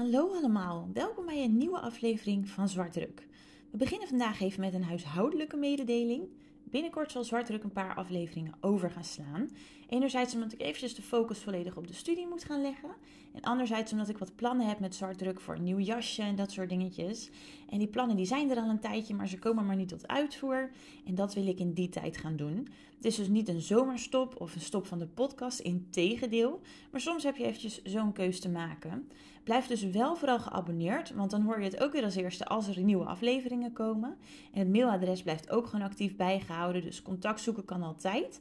Hallo 0.00 0.34
allemaal, 0.34 0.88
welkom 0.92 1.26
bij 1.26 1.44
een 1.44 1.56
nieuwe 1.56 1.80
aflevering 1.80 2.48
van 2.48 2.68
Zwartdruk. 2.68 3.26
We 3.70 3.76
beginnen 3.76 4.08
vandaag 4.08 4.40
even 4.40 4.60
met 4.60 4.74
een 4.74 4.84
huishoudelijke 4.84 5.56
mededeling. 5.56 6.28
Binnenkort 6.64 7.12
zal 7.12 7.24
Zwartdruk 7.24 7.62
een 7.62 7.72
paar 7.72 7.94
afleveringen 7.94 8.54
over 8.60 8.90
gaan 8.90 9.04
slaan. 9.04 9.48
Enerzijds 9.90 10.34
omdat 10.34 10.52
ik 10.52 10.60
eventjes 10.60 10.94
de 10.94 11.02
focus 11.02 11.38
volledig 11.38 11.76
op 11.76 11.86
de 11.86 11.94
studie 11.94 12.26
moet 12.26 12.44
gaan 12.44 12.62
leggen. 12.62 12.90
En 13.32 13.40
anderzijds 13.42 13.92
omdat 13.92 14.08
ik 14.08 14.18
wat 14.18 14.36
plannen 14.36 14.68
heb 14.68 14.80
met 14.80 14.94
Zwartdruk 14.94 15.40
voor 15.40 15.54
een 15.54 15.62
nieuw 15.62 15.78
jasje 15.78 16.22
en 16.22 16.36
dat 16.36 16.50
soort 16.50 16.68
dingetjes. 16.68 17.30
En 17.68 17.78
die 17.78 17.88
plannen 17.88 18.16
die 18.16 18.26
zijn 18.26 18.50
er 18.50 18.56
al 18.56 18.68
een 18.68 18.80
tijdje, 18.80 19.14
maar 19.14 19.28
ze 19.28 19.38
komen 19.38 19.66
maar 19.66 19.76
niet 19.76 19.88
tot 19.88 20.08
uitvoer. 20.08 20.70
En 21.04 21.14
dat 21.14 21.34
wil 21.34 21.46
ik 21.46 21.58
in 21.58 21.72
die 21.72 21.88
tijd 21.88 22.16
gaan 22.16 22.36
doen. 22.36 22.68
Het 22.96 23.04
is 23.04 23.16
dus 23.16 23.28
niet 23.28 23.48
een 23.48 23.60
zomerstop 23.60 24.40
of 24.40 24.54
een 24.54 24.60
stop 24.60 24.86
van 24.86 24.98
de 24.98 25.06
podcast, 25.06 25.58
in 25.58 25.86
tegendeel. 25.90 26.60
Maar 26.90 27.00
soms 27.00 27.22
heb 27.22 27.36
je 27.36 27.44
eventjes 27.44 27.82
zo'n 27.82 28.12
keus 28.12 28.40
te 28.40 28.48
maken. 28.48 29.08
Blijf 29.44 29.66
dus 29.66 29.82
wel 29.82 30.16
vooral 30.16 30.38
geabonneerd, 30.38 31.14
want 31.14 31.30
dan 31.30 31.42
hoor 31.42 31.58
je 31.58 31.64
het 31.64 31.82
ook 31.82 31.92
weer 31.92 32.04
als 32.04 32.16
eerste 32.16 32.44
als 32.44 32.68
er 32.68 32.80
nieuwe 32.80 33.04
afleveringen 33.04 33.72
komen. 33.72 34.16
En 34.52 34.58
het 34.58 34.68
mailadres 34.68 35.22
blijft 35.22 35.50
ook 35.50 35.66
gewoon 35.66 35.86
actief 35.86 36.16
bijgehouden, 36.16 36.82
dus 36.82 37.02
contact 37.02 37.40
zoeken 37.40 37.64
kan 37.64 37.82
altijd. 37.82 38.40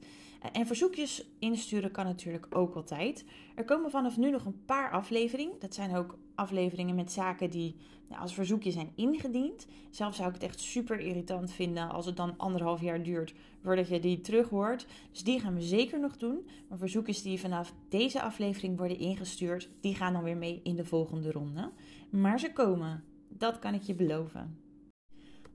En 0.52 0.68
verzoekjes 0.68 1.26
insturen 1.40 1.92
kan 1.92 2.06
natuurlijk 2.06 2.48
ook 2.50 2.76
altijd. 2.76 3.26
Er 3.56 3.66
komen 3.66 3.92
vanaf 3.92 4.18
nu 4.18 4.30
nog 4.30 4.46
een 4.46 4.66
paar 4.66 4.92
afleveringen. 4.92 5.60
Dat 5.60 5.74
zijn 5.74 5.96
ook 5.96 6.18
afleveringen 6.36 6.96
met 6.96 7.12
zaken 7.12 7.50
die 7.50 7.76
nou, 8.10 8.22
als 8.22 8.34
verzoekje 8.34 8.72
zijn 8.72 8.92
ingediend. 8.96 9.68
Zelf 9.90 10.16
zou 10.16 10.28
ik 10.28 10.34
het 10.34 10.44
echt 10.44 10.60
super 10.60 11.00
irritant 11.00 11.52
vinden 11.52 11.90
als 11.90 12.06
het 12.06 12.18
dan 12.18 12.38
anderhalf 12.38 12.82
jaar 12.82 13.04
duurt 13.04 13.34
voordat 13.62 13.88
je 13.88 14.00
die 14.00 14.22
terug 14.22 14.50
hoort. 14.50 14.88
Dus 15.12 15.24
die 15.24 15.40
gaan 15.40 15.56
we 15.56 15.62
zeker 15.62 16.00
nog 16.00 16.18
doen. 16.18 16.48
Maar 16.70 16.78
verzoekjes 16.78 17.22
die 17.22 17.40
vanaf 17.40 17.74
deze 17.90 18.22
aflevering 18.22 18.78
worden 18.78 19.00
ingestuurd, 19.00 19.70
die 19.80 19.96
gaan 19.96 20.14
dan 20.14 20.24
weer 20.24 20.38
mee 20.38 20.60
in 20.64 20.76
de 20.76 20.86
volgende 20.86 21.32
ronde. 21.32 21.72
Maar 22.10 22.40
ze 22.40 22.54
komen. 22.54 23.04
Dat 23.28 23.60
kan 23.60 23.74
ik 23.74 23.82
je 23.82 23.96
beloven. 23.96 24.69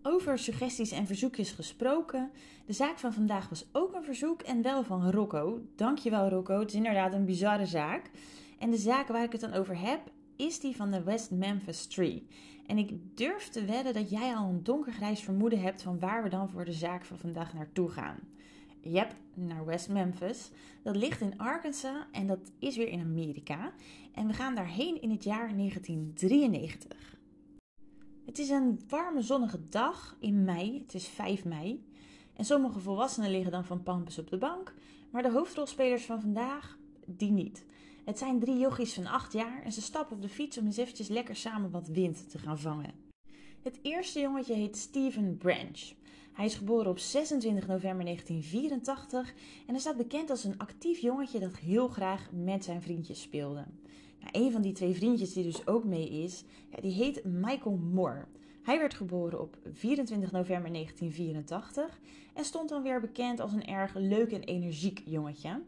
Over 0.06 0.38
suggesties 0.38 0.90
en 0.90 1.06
verzoekjes 1.06 1.50
gesproken. 1.50 2.30
De 2.66 2.72
zaak 2.72 2.98
van 2.98 3.12
vandaag 3.12 3.48
was 3.48 3.66
ook 3.72 3.94
een 3.94 4.04
verzoek 4.04 4.42
en 4.42 4.62
wel 4.62 4.82
van 4.84 5.10
Rocco. 5.10 5.60
Dankjewel 5.76 6.28
Rocco, 6.28 6.58
het 6.58 6.68
is 6.68 6.74
inderdaad 6.74 7.12
een 7.12 7.24
bizarre 7.24 7.66
zaak. 7.66 8.10
En 8.58 8.70
de 8.70 8.76
zaak 8.76 9.08
waar 9.08 9.22
ik 9.22 9.32
het 9.32 9.40
dan 9.40 9.52
over 9.52 9.78
heb, 9.78 10.00
is 10.36 10.60
die 10.60 10.76
van 10.76 10.90
de 10.90 11.02
West 11.02 11.30
Memphis 11.30 11.86
Tree. 11.86 12.26
En 12.66 12.78
ik 12.78 13.16
durf 13.16 13.48
te 13.48 13.64
wedden 13.64 13.94
dat 13.94 14.10
jij 14.10 14.34
al 14.34 14.48
een 14.48 14.62
donkergrijs 14.62 15.20
vermoeden 15.20 15.60
hebt 15.60 15.82
van 15.82 15.98
waar 15.98 16.22
we 16.22 16.28
dan 16.28 16.50
voor 16.50 16.64
de 16.64 16.72
zaak 16.72 17.04
van 17.04 17.18
vandaag 17.18 17.54
naartoe 17.54 17.88
gaan. 17.88 18.18
Yep, 18.80 19.14
naar 19.34 19.64
West 19.64 19.88
Memphis. 19.88 20.50
Dat 20.82 20.96
ligt 20.96 21.20
in 21.20 21.38
Arkansas 21.38 22.04
en 22.12 22.26
dat 22.26 22.50
is 22.58 22.76
weer 22.76 22.88
in 22.88 23.00
Amerika. 23.00 23.72
En 24.14 24.26
we 24.26 24.32
gaan 24.32 24.54
daarheen 24.54 25.02
in 25.02 25.10
het 25.10 25.24
jaar 25.24 25.56
1993. 25.56 27.13
Het 28.24 28.38
is 28.38 28.48
een 28.48 28.80
warme 28.88 29.22
zonnige 29.22 29.68
dag 29.68 30.16
in 30.20 30.44
mei. 30.44 30.78
Het 30.82 30.94
is 30.94 31.06
5 31.06 31.44
mei. 31.44 31.84
En 32.36 32.44
sommige 32.44 32.80
volwassenen 32.80 33.30
liggen 33.30 33.52
dan 33.52 33.64
van 33.64 33.82
pampus 33.82 34.18
op 34.18 34.30
de 34.30 34.38
bank. 34.38 34.74
Maar 35.10 35.22
de 35.22 35.30
hoofdrolspelers 35.30 36.04
van 36.04 36.20
vandaag, 36.20 36.78
die 37.06 37.30
niet. 37.30 37.64
Het 38.04 38.18
zijn 38.18 38.40
drie 38.40 38.58
jochies 38.58 38.94
van 38.94 39.06
8 39.06 39.32
jaar 39.32 39.62
en 39.62 39.72
ze 39.72 39.82
stappen 39.82 40.16
op 40.16 40.22
de 40.22 40.28
fiets 40.28 40.58
om 40.58 40.66
eens 40.66 40.76
eventjes 40.76 41.08
lekker 41.08 41.36
samen 41.36 41.70
wat 41.70 41.88
wind 41.88 42.30
te 42.30 42.38
gaan 42.38 42.58
vangen. 42.58 42.94
Het 43.62 43.78
eerste 43.82 44.20
jongetje 44.20 44.54
heet 44.54 44.76
Steven 44.76 45.36
Branch. 45.36 45.92
Hij 46.32 46.44
is 46.44 46.54
geboren 46.54 46.90
op 46.90 46.98
26 46.98 47.66
november 47.66 48.04
1984 48.04 49.34
en 49.66 49.72
hij 49.72 49.78
staat 49.78 49.96
bekend 49.96 50.30
als 50.30 50.44
een 50.44 50.58
actief 50.58 50.98
jongetje 50.98 51.38
dat 51.38 51.56
heel 51.56 51.88
graag 51.88 52.28
met 52.32 52.64
zijn 52.64 52.82
vriendjes 52.82 53.20
speelde. 53.20 53.64
Nou, 54.24 54.44
een 54.44 54.52
van 54.52 54.62
die 54.62 54.72
twee 54.72 54.94
vriendjes 54.94 55.32
die 55.32 55.44
dus 55.44 55.66
ook 55.66 55.84
mee 55.84 56.08
is, 56.08 56.44
ja, 56.70 56.80
die 56.80 56.92
heet 56.92 57.24
Michael 57.24 57.76
Moore. 57.76 58.24
Hij 58.62 58.78
werd 58.78 58.94
geboren 58.94 59.40
op 59.40 59.56
24 59.72 60.30
november 60.32 60.72
1984 60.72 62.00
en 62.34 62.44
stond 62.44 62.68
dan 62.68 62.82
weer 62.82 63.00
bekend 63.00 63.40
als 63.40 63.52
een 63.52 63.66
erg 63.66 63.94
leuk 63.94 64.32
en 64.32 64.42
energiek 64.42 65.02
jongetje. 65.04 65.62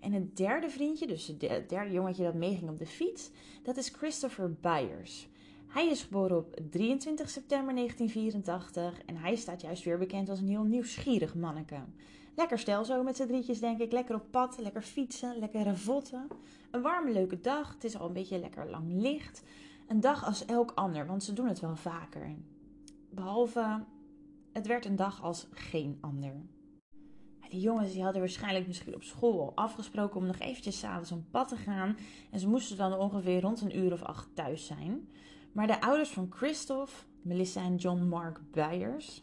En 0.00 0.12
het 0.12 0.36
derde 0.36 0.70
vriendje, 0.70 1.06
dus 1.06 1.26
het 1.26 1.68
derde 1.68 1.92
jongetje 1.92 2.24
dat 2.24 2.34
meeging 2.34 2.70
op 2.70 2.78
de 2.78 2.86
fiets, 2.86 3.30
dat 3.62 3.76
is 3.76 3.88
Christopher 3.88 4.56
Byers. 4.60 5.28
Hij 5.66 5.88
is 5.88 6.02
geboren 6.02 6.36
op 6.36 6.56
23 6.70 7.30
september 7.30 7.74
1984 7.74 9.04
en 9.06 9.16
hij 9.16 9.36
staat 9.36 9.60
juist 9.60 9.84
weer 9.84 9.98
bekend 9.98 10.28
als 10.28 10.40
een 10.40 10.48
heel 10.48 10.64
nieuwsgierig 10.64 11.34
manneke. 11.34 11.80
Lekker 12.36 12.58
stel 12.58 12.84
zo 12.84 13.02
met 13.02 13.16
z'n 13.16 13.26
drietjes, 13.26 13.60
denk 13.60 13.80
ik. 13.80 13.92
Lekker 13.92 14.14
op 14.14 14.30
pad, 14.30 14.58
lekker 14.58 14.82
fietsen, 14.82 15.38
lekker 15.38 15.62
ravotten. 15.62 16.28
Een 16.70 16.82
warme, 16.82 17.12
leuke 17.12 17.40
dag. 17.40 17.74
Het 17.74 17.84
is 17.84 17.98
al 17.98 18.06
een 18.06 18.12
beetje 18.12 18.38
lekker 18.38 18.70
lang 18.70 18.92
licht. 18.92 19.42
Een 19.88 20.00
dag 20.00 20.24
als 20.24 20.44
elk 20.44 20.72
ander, 20.74 21.06
want 21.06 21.24
ze 21.24 21.32
doen 21.32 21.48
het 21.48 21.60
wel 21.60 21.76
vaker. 21.76 22.36
Behalve, 23.10 23.84
het 24.52 24.66
werd 24.66 24.84
een 24.84 24.96
dag 24.96 25.22
als 25.22 25.46
geen 25.50 25.98
ander. 26.00 26.34
Die 27.48 27.60
jongens 27.60 27.92
die 27.92 28.02
hadden 28.02 28.20
waarschijnlijk 28.20 28.66
misschien 28.66 28.94
op 28.94 29.02
school 29.02 29.40
al 29.40 29.52
afgesproken 29.54 30.20
om 30.20 30.26
nog 30.26 30.38
eventjes 30.38 30.78
s'avonds 30.78 31.12
op 31.12 31.22
pad 31.30 31.48
te 31.48 31.56
gaan. 31.56 31.96
En 32.30 32.38
ze 32.38 32.48
moesten 32.48 32.76
dan 32.76 32.98
ongeveer 32.98 33.40
rond 33.40 33.60
een 33.60 33.78
uur 33.78 33.92
of 33.92 34.02
acht 34.02 34.28
thuis 34.34 34.66
zijn. 34.66 35.08
Maar 35.52 35.66
de 35.66 35.80
ouders 35.80 36.10
van 36.10 36.26
Christophe, 36.30 36.92
Melissa 37.22 37.62
en 37.62 37.76
John 37.76 38.02
Mark 38.02 38.40
Byers, 38.50 39.22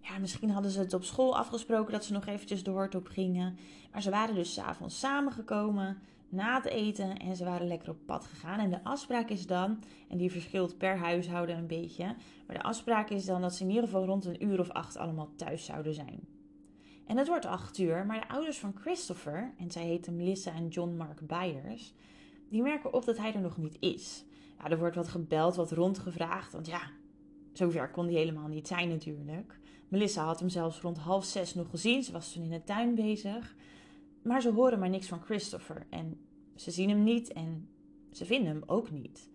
ja, 0.00 0.18
misschien 0.18 0.50
hadden 0.50 0.70
ze 0.70 0.78
het 0.78 0.94
op 0.94 1.04
school 1.04 1.36
afgesproken 1.36 1.92
dat 1.92 2.04
ze 2.04 2.12
nog 2.12 2.26
eventjes 2.26 2.62
de 2.62 2.70
hort 2.70 2.94
op 2.94 3.06
gingen. 3.06 3.56
Maar 3.92 4.02
ze 4.02 4.10
waren 4.10 4.34
dus 4.34 4.52
s'avonds 4.52 4.98
samengekomen 4.98 5.98
na 6.28 6.54
het 6.54 6.64
eten 6.64 7.16
en 7.16 7.36
ze 7.36 7.44
waren 7.44 7.66
lekker 7.66 7.90
op 7.90 7.98
pad 8.06 8.24
gegaan. 8.24 8.58
En 8.58 8.70
de 8.70 8.84
afspraak 8.84 9.28
is 9.28 9.46
dan, 9.46 9.82
en 10.08 10.18
die 10.18 10.30
verschilt 10.30 10.78
per 10.78 10.96
huishouden 10.96 11.56
een 11.56 11.66
beetje, 11.66 12.04
maar 12.46 12.56
de 12.56 12.62
afspraak 12.62 13.10
is 13.10 13.24
dan 13.24 13.40
dat 13.40 13.54
ze 13.54 13.62
in 13.62 13.68
ieder 13.68 13.84
geval 13.84 14.04
rond 14.04 14.24
een 14.24 14.44
uur 14.44 14.60
of 14.60 14.70
acht 14.70 14.96
allemaal 14.96 15.32
thuis 15.36 15.64
zouden 15.64 15.94
zijn. 15.94 16.20
En 17.06 17.16
het 17.16 17.28
wordt 17.28 17.46
acht 17.46 17.78
uur, 17.78 18.06
maar 18.06 18.20
de 18.20 18.28
ouders 18.28 18.58
van 18.58 18.74
Christopher, 18.80 19.52
en 19.58 19.70
zij 19.70 19.84
heten 19.84 20.16
Melissa 20.16 20.52
en 20.52 20.68
John 20.68 20.96
Mark 20.96 21.26
Byers, 21.26 21.94
die 22.48 22.62
merken 22.62 22.92
op 22.92 23.04
dat 23.04 23.18
hij 23.18 23.34
er 23.34 23.40
nog 23.40 23.56
niet 23.56 23.76
is. 23.80 24.24
Ja, 24.58 24.70
er 24.70 24.78
wordt 24.78 24.96
wat 24.96 25.08
gebeld, 25.08 25.56
wat 25.56 25.72
rondgevraagd, 25.72 26.52
want 26.52 26.66
ja, 26.66 26.80
zover 27.52 27.90
kon 27.90 28.04
hij 28.04 28.14
helemaal 28.14 28.48
niet 28.48 28.66
zijn 28.66 28.88
natuurlijk. 28.88 29.58
Melissa 29.88 30.24
had 30.24 30.40
hem 30.40 30.48
zelfs 30.48 30.80
rond 30.80 30.98
half 30.98 31.24
zes 31.24 31.54
nog 31.54 31.70
gezien. 31.70 32.02
Ze 32.02 32.12
was 32.12 32.32
toen 32.32 32.42
in 32.42 32.50
de 32.50 32.64
tuin 32.64 32.94
bezig. 32.94 33.54
Maar 34.22 34.42
ze 34.42 34.50
horen 34.50 34.78
maar 34.78 34.88
niks 34.88 35.06
van 35.06 35.20
Christopher. 35.20 35.86
En 35.90 36.20
ze 36.54 36.70
zien 36.70 36.88
hem 36.88 37.02
niet 37.02 37.32
en 37.32 37.68
ze 38.12 38.24
vinden 38.24 38.48
hem 38.48 38.62
ook 38.66 38.90
niet. 38.90 39.28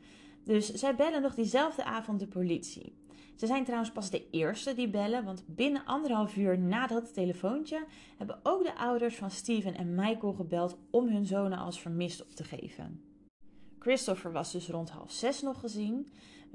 Dus 0.44 0.74
zij 0.74 0.96
bellen 0.96 1.22
nog 1.22 1.36
diezelfde 1.36 1.84
avond 1.84 2.20
de 2.20 2.28
politie. 2.28 3.02
Ze 3.36 3.48
zijn 3.48 3.64
trouwens 3.64 3.92
pas 3.92 4.10
de 4.10 4.30
eerste 4.30 4.74
die 4.74 4.90
bellen, 4.90 5.24
want 5.24 5.44
binnen 5.48 5.86
anderhalf 5.86 6.36
uur 6.36 6.60
na 6.60 6.88
dat 6.88 7.14
telefoontje 7.14 7.86
hebben 8.18 8.40
ook 8.44 8.64
de 8.64 8.76
ouders 8.76 9.16
van 9.16 9.32
Steven 9.32 9.76
en 9.76 9.96
Michael 9.96 10.34
gebeld 10.34 10.78
om 10.90 11.08
hun 11.08 11.26
zonen 11.26 11.58
als 11.58 11.82
vermist 11.82 12.22
op 12.22 12.32
te 12.32 12.44
geven. 12.44 13.02
Christopher 13.80 14.32
was 14.32 14.52
dus 14.52 14.68
rond 14.68 14.90
half 14.90 15.12
zes 15.12 15.42
nog 15.42 15.60
gezien. 15.60 16.08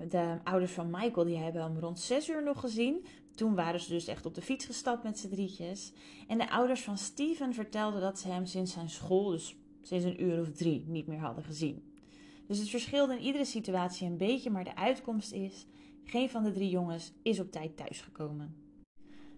De 0.08 0.38
ouders 0.44 0.72
van 0.72 0.90
Michael 0.90 1.26
die 1.26 1.36
hebben 1.36 1.62
hem 1.62 1.78
rond 1.78 2.00
zes 2.00 2.28
uur 2.28 2.42
nog 2.42 2.60
gezien. 2.60 3.04
Toen 3.38 3.54
waren 3.54 3.80
ze 3.80 3.88
dus 3.88 4.06
echt 4.06 4.26
op 4.26 4.34
de 4.34 4.42
fiets 4.42 4.64
gestapt 4.64 5.02
met 5.02 5.18
z'n 5.18 5.28
drietjes. 5.28 5.92
En 6.26 6.38
de 6.38 6.50
ouders 6.50 6.80
van 6.80 6.98
Steven 6.98 7.54
vertelden 7.54 8.00
dat 8.00 8.18
ze 8.18 8.28
hem 8.28 8.46
sinds 8.46 8.72
zijn 8.72 8.90
school, 8.90 9.30
dus 9.30 9.56
sinds 9.82 10.04
een 10.04 10.22
uur 10.22 10.40
of 10.40 10.50
drie, 10.50 10.84
niet 10.86 11.06
meer 11.06 11.18
hadden 11.18 11.44
gezien. 11.44 11.92
Dus 12.46 12.58
het 12.58 12.68
verschilde 12.68 13.12
in 13.12 13.22
iedere 13.24 13.44
situatie 13.44 14.06
een 14.06 14.16
beetje, 14.16 14.50
maar 14.50 14.64
de 14.64 14.76
uitkomst 14.76 15.32
is: 15.32 15.66
geen 16.04 16.30
van 16.30 16.42
de 16.42 16.52
drie 16.52 16.70
jongens 16.70 17.12
is 17.22 17.40
op 17.40 17.50
tijd 17.50 17.76
thuisgekomen. 17.76 18.56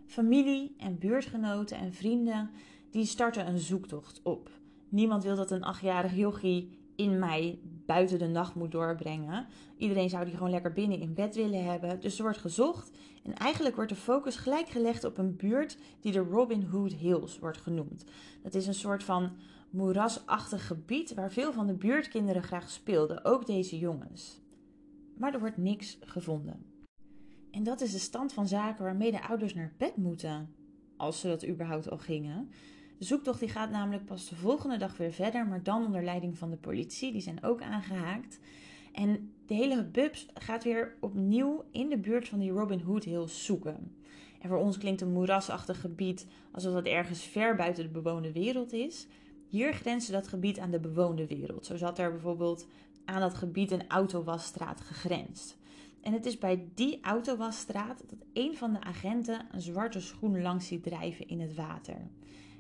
Familie 0.06 0.75
en 0.78 0.99
buurtgenoten 0.99 1.78
en 1.78 1.93
vrienden 1.93 2.50
die 2.91 3.05
starten 3.05 3.47
een 3.47 3.59
zoektocht 3.59 4.21
op. 4.22 4.50
Niemand 4.89 5.22
wil 5.22 5.37
dat 5.37 5.50
een 5.50 5.65
achtjarig 5.65 6.16
jochie 6.16 6.78
in 7.00 7.19
mei 7.19 7.61
buiten 7.87 8.19
de 8.19 8.27
nacht 8.27 8.55
moet 8.55 8.72
doorbrengen. 8.72 9.47
Iedereen 9.77 10.10
zou 10.10 10.24
die 10.24 10.34
gewoon 10.34 10.51
lekker 10.51 10.72
binnen 10.72 11.01
in 11.01 11.15
bed 11.15 11.34
willen 11.34 11.65
hebben. 11.65 12.01
Dus 12.01 12.16
er 12.16 12.22
wordt 12.22 12.39
gezocht. 12.39 12.91
En 13.22 13.34
eigenlijk 13.34 13.74
wordt 13.74 13.91
de 13.91 13.97
focus 13.97 14.36
gelijk 14.36 14.69
gelegd 14.69 15.04
op 15.04 15.19
een 15.19 15.36
buurt 15.36 15.78
die 16.01 16.13
de 16.13 16.19
Robin 16.19 16.63
Hood 16.63 16.92
Hills 16.92 17.39
wordt 17.39 17.59
genoemd. 17.59 18.04
Dat 18.42 18.54
is 18.54 18.66
een 18.66 18.74
soort 18.74 19.04
van 19.04 19.30
moerasachtig 19.71 20.66
gebied 20.66 21.15
waar 21.15 21.33
veel 21.33 21.53
van 21.53 21.66
de 21.66 21.74
buurtkinderen 21.74 22.42
graag 22.42 22.71
speelden, 22.71 23.24
ook 23.24 23.47
deze 23.47 23.78
jongens. 23.78 24.41
Maar 25.16 25.34
er 25.34 25.41
wordt 25.41 25.57
niks 25.57 25.98
gevonden. 26.01 26.65
En 27.51 27.63
dat 27.63 27.80
is 27.80 27.92
de 27.92 27.98
stand 27.98 28.33
van 28.33 28.48
zaken 28.48 28.84
waarmee 28.84 29.10
de 29.10 29.28
ouders 29.28 29.54
naar 29.54 29.72
bed 29.77 29.97
moeten, 29.97 30.54
als 30.97 31.21
ze 31.21 31.28
dat 31.28 31.47
überhaupt 31.47 31.91
al 31.91 31.98
gingen. 31.98 32.51
De 33.00 33.06
zoektocht 33.06 33.41
die 33.41 33.48
gaat 33.48 33.70
namelijk 33.70 34.04
pas 34.04 34.28
de 34.28 34.36
volgende 34.36 34.76
dag 34.76 34.97
weer 34.97 35.12
verder, 35.12 35.47
maar 35.47 35.62
dan 35.62 35.84
onder 35.84 36.04
leiding 36.04 36.38
van 36.38 36.50
de 36.50 36.56
politie. 36.56 37.12
Die 37.12 37.20
zijn 37.20 37.42
ook 37.42 37.62
aangehaakt. 37.62 38.38
En 38.92 39.32
de 39.47 39.54
hele 39.54 39.84
bubs 39.84 40.26
gaat 40.34 40.64
weer 40.64 40.97
opnieuw 41.00 41.64
in 41.70 41.88
de 41.88 41.98
buurt 41.98 42.28
van 42.28 42.38
die 42.38 42.50
Robin 42.50 42.80
Hood 42.80 43.04
Hills 43.04 43.44
zoeken. 43.44 43.94
En 44.41 44.48
voor 44.48 44.58
ons 44.58 44.78
klinkt 44.78 45.00
een 45.00 45.12
moerasachtig 45.12 45.80
gebied 45.80 46.26
alsof 46.52 46.74
het 46.74 46.86
ergens 46.86 47.22
ver 47.22 47.56
buiten 47.56 47.82
de 47.82 47.91
bewoonde 47.91 48.32
wereld 48.32 48.72
is. 48.72 49.06
Hier 49.48 49.74
grenst 49.74 50.12
dat 50.12 50.28
gebied 50.28 50.58
aan 50.58 50.70
de 50.70 50.80
bewoonde 50.80 51.26
wereld. 51.26 51.66
Zo 51.66 51.76
zat 51.76 51.98
er 51.98 52.10
bijvoorbeeld 52.10 52.66
aan 53.04 53.20
dat 53.20 53.34
gebied 53.34 53.70
een 53.70 53.88
autowasstraat 53.88 54.80
gegrensd. 54.80 55.56
En 56.00 56.12
het 56.12 56.26
is 56.26 56.38
bij 56.38 56.68
die 56.74 56.98
autowasstraat 57.02 58.02
dat 58.08 58.26
een 58.32 58.56
van 58.56 58.72
de 58.72 58.80
agenten 58.80 59.47
een 59.52 59.60
zwarte 59.60 60.00
schoen 60.00 60.42
langs 60.42 60.66
ziet 60.66 60.82
drijven 60.82 61.28
in 61.28 61.41
het 61.41 61.54
water. 61.54 62.10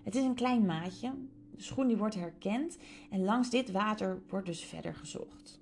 Het 0.02 0.14
is 0.14 0.24
een 0.24 0.34
klein 0.34 0.66
maatje, 0.66 1.12
de 1.56 1.62
schoen 1.62 1.86
die 1.86 1.96
wordt 1.96 2.14
herkend 2.14 2.78
en 3.10 3.24
langs 3.24 3.50
dit 3.50 3.70
water 3.70 4.22
wordt 4.28 4.46
dus 4.46 4.64
verder 4.64 4.94
gezocht. 4.94 5.60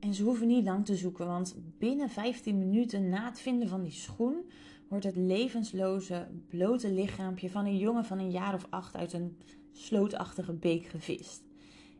En 0.00 0.14
ze 0.14 0.22
hoeven 0.22 0.46
niet 0.46 0.64
lang 0.64 0.84
te 0.84 0.96
zoeken, 0.96 1.26
want 1.26 1.56
binnen 1.78 2.10
15 2.10 2.58
minuten 2.58 3.08
na 3.08 3.24
het 3.24 3.40
vinden 3.40 3.68
van 3.68 3.82
die 3.82 3.92
schoen 3.92 4.44
wordt 4.88 5.04
het 5.04 5.16
levensloze, 5.16 6.28
blote 6.48 6.92
lichaampje 6.92 7.50
van 7.50 7.66
een 7.66 7.78
jongen 7.78 8.04
van 8.04 8.18
een 8.18 8.30
jaar 8.30 8.54
of 8.54 8.66
acht 8.70 8.96
uit 8.96 9.12
een 9.12 9.36
slootachtige 9.72 10.52
beek 10.52 10.84
gevist. 10.84 11.42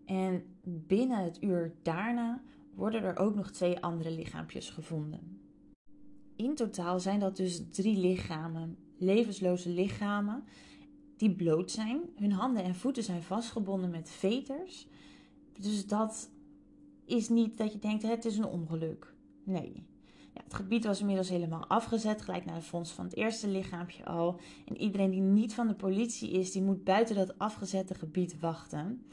En 0.05 0.43
binnen 0.62 1.25
het 1.25 1.43
uur 1.43 1.75
daarna 1.82 2.43
worden 2.75 3.02
er 3.02 3.17
ook 3.17 3.34
nog 3.34 3.50
twee 3.50 3.81
andere 3.81 4.11
lichaampjes 4.11 4.70
gevonden. 4.70 5.40
In 6.37 6.55
totaal 6.55 7.00
zijn 7.00 7.20
dat 7.20 7.37
dus 7.37 7.62
drie 7.70 7.96
lichamen, 7.96 8.76
levensloze 8.99 9.69
lichamen, 9.69 10.44
die 11.22 11.34
bloot 11.34 11.70
zijn. 11.70 12.00
Hun 12.16 12.32
handen 12.32 12.64
en 12.64 12.74
voeten 12.74 13.02
zijn 13.02 13.22
vastgebonden 13.22 13.90
met 13.90 14.10
veters. 14.10 14.86
Dus 15.58 15.86
dat 15.86 16.30
is 17.04 17.28
niet 17.28 17.58
dat 17.58 17.72
je 17.72 17.78
denkt, 17.78 18.02
het 18.02 18.24
is 18.24 18.38
een 18.38 18.44
ongeluk. 18.46 19.14
Nee. 19.44 19.86
Ja, 20.34 20.40
het 20.44 20.54
gebied 20.54 20.84
was 20.84 21.00
inmiddels 21.00 21.28
helemaal 21.28 21.66
afgezet, 21.66 22.22
gelijk 22.22 22.44
naar 22.44 22.54
de 22.54 22.62
vondst 22.62 22.92
van 22.92 23.04
het 23.04 23.16
eerste 23.16 23.48
lichaampje 23.48 24.04
al. 24.04 24.40
En 24.64 24.76
iedereen 24.76 25.10
die 25.10 25.20
niet 25.20 25.54
van 25.54 25.69
de 25.69 25.74
politie 25.74 26.30
is, 26.30 26.52
die 26.52 26.62
moet 26.62 26.84
buiten 26.84 27.16
dat 27.16 27.38
afgezette 27.38 27.94
gebied 27.94 28.40
wachten. 28.40 29.06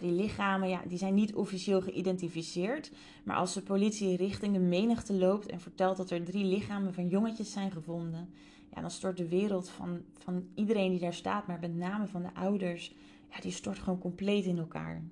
Die 0.00 0.12
lichamen 0.12 0.68
ja, 0.68 0.82
die 0.88 0.98
zijn 0.98 1.14
niet 1.14 1.34
officieel 1.34 1.80
geïdentificeerd. 1.82 2.92
Maar 3.24 3.36
als 3.36 3.54
de 3.54 3.62
politie 3.62 4.16
richting 4.16 4.52
de 4.52 4.60
menigte 4.60 5.14
loopt 5.14 5.46
en 5.46 5.60
vertelt 5.60 5.96
dat 5.96 6.10
er 6.10 6.24
drie 6.24 6.44
lichamen 6.44 6.94
van 6.94 7.08
jongetjes 7.08 7.52
zijn 7.52 7.70
gevonden, 7.70 8.28
ja, 8.74 8.80
dan 8.80 8.90
stort 8.90 9.16
de 9.16 9.28
wereld 9.28 9.68
van, 9.68 10.02
van 10.18 10.46
iedereen 10.54 10.90
die 10.90 11.00
daar 11.00 11.14
staat, 11.14 11.46
maar 11.46 11.60
met 11.60 11.74
name 11.74 12.06
van 12.06 12.22
de 12.22 12.34
ouders, 12.34 12.94
ja, 13.30 13.40
die 13.40 13.52
stort 13.52 13.78
gewoon 13.78 13.98
compleet 13.98 14.44
in 14.44 14.58
elkaar. 14.58 15.02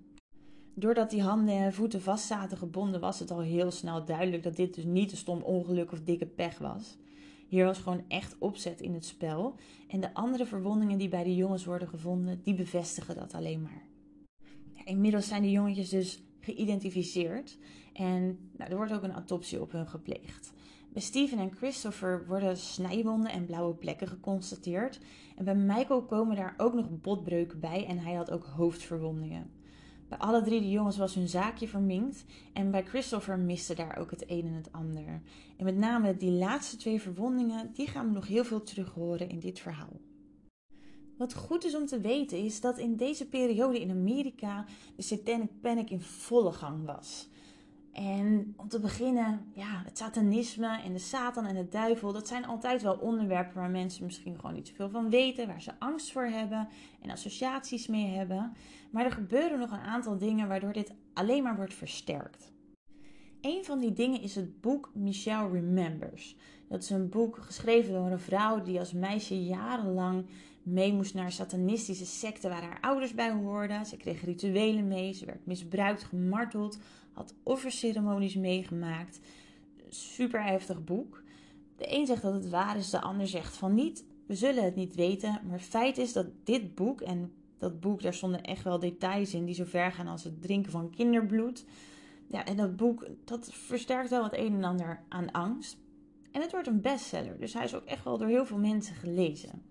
Doordat 0.75 1.11
die 1.11 1.23
handen 1.23 1.55
en 1.55 1.73
voeten 1.73 2.03
vast 2.03 2.27
zaten 2.27 2.59
gebonden, 2.59 3.01
was 3.01 3.19
het 3.19 3.31
al 3.31 3.41
heel 3.41 3.71
snel 3.71 4.05
duidelijk 4.05 4.43
dat 4.43 4.57
dit 4.57 4.75
dus 4.75 4.85
niet 4.85 5.11
een 5.11 5.17
stom 5.17 5.43
ongeluk 5.43 5.93
of 5.93 6.01
dikke 6.01 6.27
pech 6.27 6.59
was. 6.59 6.97
Hier 7.49 7.65
was 7.65 7.79
gewoon 7.79 8.05
echt 8.09 8.37
opzet 8.39 8.81
in 8.81 8.95
het 8.95 9.05
spel. 9.05 9.55
En 9.89 10.01
de 10.01 10.15
andere 10.15 10.47
verwondingen 10.47 10.99
die 10.99 11.09
bij 11.09 11.25
de 11.25 11.35
jongens 11.35 11.65
worden 11.65 11.89
gevonden, 11.89 12.41
die 12.43 12.55
bevestigen 12.55 13.15
dat 13.15 13.35
alleen 13.35 13.63
maar. 13.63 13.83
Ja, 14.73 14.85
inmiddels 14.85 15.29
zijn 15.29 15.43
de 15.43 15.51
jongetjes 15.51 15.89
dus 15.89 16.23
geïdentificeerd. 16.41 17.59
En 17.93 18.51
nou, 18.57 18.71
er 18.71 18.77
wordt 18.77 18.93
ook 18.93 19.03
een 19.03 19.13
autopsie 19.13 19.61
op 19.61 19.73
hun 19.73 19.89
gepleegd. 19.89 20.53
Bij 20.93 21.03
Steven 21.03 21.39
en 21.39 21.55
Christopher 21.57 22.27
worden 22.27 22.57
snijwonden 22.57 23.33
en 23.33 23.47
blauwe 23.47 23.75
plekken 23.75 24.09
geconstateerd. 24.09 25.01
En 25.37 25.45
bij 25.45 25.55
Michael 25.55 26.03
komen 26.03 26.37
daar 26.37 26.55
ook 26.57 26.75
nog 26.75 27.01
botbreuken 27.01 27.61
bij 27.61 27.87
en 27.87 27.99
hij 27.99 28.15
had 28.15 28.31
ook 28.31 28.45
hoofdverwondingen. 28.45 29.51
Bij 30.09 30.19
alle 30.19 30.43
drie 30.43 30.61
de 30.61 30.71
jongens 30.71 30.97
was 30.97 31.15
hun 31.15 31.29
zaakje 31.29 31.69
verminkt 31.69 32.25
en 32.53 32.71
bij 32.71 32.85
Christopher 32.85 33.39
miste 33.39 33.75
daar 33.75 33.97
ook 33.99 34.11
het 34.11 34.25
een 34.27 34.47
en 34.47 34.53
het 34.53 34.73
ander. 34.73 35.23
En 35.57 35.65
met 35.65 35.77
name 35.77 36.17
die 36.17 36.31
laatste 36.31 36.77
twee 36.77 37.01
verwondingen, 37.01 37.71
die 37.73 37.87
gaan 37.87 38.07
we 38.07 38.13
nog 38.13 38.27
heel 38.27 38.45
veel 38.45 38.63
terug 38.63 38.91
horen 38.93 39.29
in 39.29 39.39
dit 39.39 39.61
verhaal. 39.61 40.01
Wat 41.19 41.35
goed 41.35 41.65
is 41.65 41.77
om 41.77 41.87
te 41.87 42.01
weten 42.01 42.39
is 42.39 42.61
dat 42.61 42.79
in 42.79 42.97
deze 42.97 43.29
periode 43.29 43.81
in 43.81 43.91
Amerika 43.91 44.65
de 44.97 45.03
Satanic 45.03 45.61
Panic 45.61 45.91
in 45.91 46.01
volle 46.01 46.53
gang 46.53 46.87
was. 46.87 47.29
En 48.01 48.55
om 48.57 48.69
te 48.69 48.81
beginnen, 48.81 49.41
ja, 49.55 49.83
het 49.85 49.99
satanisme 49.99 50.81
en 50.83 50.93
de 50.93 50.99
Satan 50.99 51.47
en 51.47 51.55
de 51.55 51.69
duivel, 51.69 52.13
dat 52.13 52.29
zijn 52.29 52.47
altijd 52.47 52.83
wel 52.83 52.95
onderwerpen 52.95 53.55
waar 53.55 53.71
mensen 53.71 54.05
misschien 54.05 54.37
gewoon 54.37 54.55
niet 54.55 54.69
zoveel 54.69 54.91
van 54.91 55.11
weten, 55.11 55.47
waar 55.47 55.63
ze 55.63 55.73
angst 55.79 56.13
voor 56.13 56.25
hebben 56.25 56.69
en 57.03 57.11
associaties 57.11 57.87
mee 57.87 58.07
hebben. 58.07 58.53
Maar 58.91 59.05
er 59.05 59.13
gebeuren 59.13 59.59
nog 59.59 59.71
een 59.71 59.79
aantal 59.79 60.19
dingen 60.19 60.49
waardoor 60.49 60.73
dit 60.73 60.93
alleen 61.15 61.43
maar 61.43 61.57
wordt 61.57 61.75
versterkt. 61.75 62.53
Een 63.41 63.65
van 63.65 63.79
die 63.79 63.93
dingen 63.93 64.21
is 64.21 64.35
het 64.35 64.61
boek 64.61 64.91
Michelle 64.95 65.51
Remembers. 65.51 66.37
Dat 66.69 66.83
is 66.83 66.91
een 66.91 67.09
boek 67.09 67.39
geschreven 67.41 67.93
door 67.93 68.11
een 68.11 68.21
vrouw 68.21 68.63
die 68.63 68.79
als 68.79 68.93
meisje 68.93 69.45
jarenlang 69.45 70.27
mee 70.63 70.93
moest 70.93 71.15
naar 71.15 71.33
satanistische 71.33 72.07
secten 72.07 72.51
waar 72.51 72.63
haar 72.63 72.79
ouders 72.81 73.15
bij 73.15 73.33
hoorden. 73.33 73.87
Ze 73.87 73.97
kreeg 73.97 74.25
rituelen 74.25 74.89
mee, 74.89 75.13
ze 75.13 75.27
werd 75.27 75.47
misbruikt, 75.47 76.03
gemarteld, 76.03 76.79
had 77.13 77.35
offerceremonies 77.43 78.35
meegemaakt. 78.35 79.21
Super 79.89 80.45
heftig 80.45 80.85
boek. 80.85 81.23
De 81.77 81.97
een 81.97 82.07
zegt 82.07 82.23
dat 82.23 82.35
het 82.35 82.49
waar 82.49 82.77
is, 82.77 82.91
de 82.91 83.01
ander 83.01 83.27
zegt 83.27 83.57
van 83.57 83.75
niet. 83.75 84.05
We 84.27 84.35
zullen 84.35 84.65
het 84.65 84.77
niet 84.77 84.95
weten, 84.95 85.41
maar 85.49 85.59
feit 85.59 85.99
is 85.99 86.13
dat 86.13 86.27
dit 86.45 86.75
boek, 86.75 87.01
en 87.01 87.33
dat 87.59 87.81
boek, 87.81 88.03
daar 88.03 88.15
stonden 88.15 88.43
echt 88.43 88.65
wel 88.65 88.79
details 88.79 89.35
in 89.35 89.45
die 89.45 89.55
zo 89.55 89.65
ver 89.65 89.93
gaan 89.93 90.07
als 90.07 90.25
het 90.25 90.43
drinken 90.43 90.73
van 90.73 90.91
kinderbloed. 90.91 91.65
Ja, 92.29 92.45
en 92.45 92.57
dat 92.57 92.77
boek, 92.77 93.07
dat 93.25 93.53
versterkt 93.53 94.11
wel 94.11 94.25
het 94.25 94.37
een 94.37 94.55
en 94.55 94.65
ander 94.65 95.03
aan 95.09 95.31
angst. 95.31 95.79
En 96.31 96.41
het 96.41 96.53
wordt 96.53 96.67
een 96.67 96.81
bestseller, 96.81 97.39
dus 97.39 97.53
hij 97.53 97.65
is 97.65 97.75
ook 97.75 97.85
echt 97.85 98.05
wel 98.05 98.19
door 98.19 98.29
heel 98.29 98.47
veel 98.47 98.59
mensen 98.59 98.95
gelezen. 98.95 99.63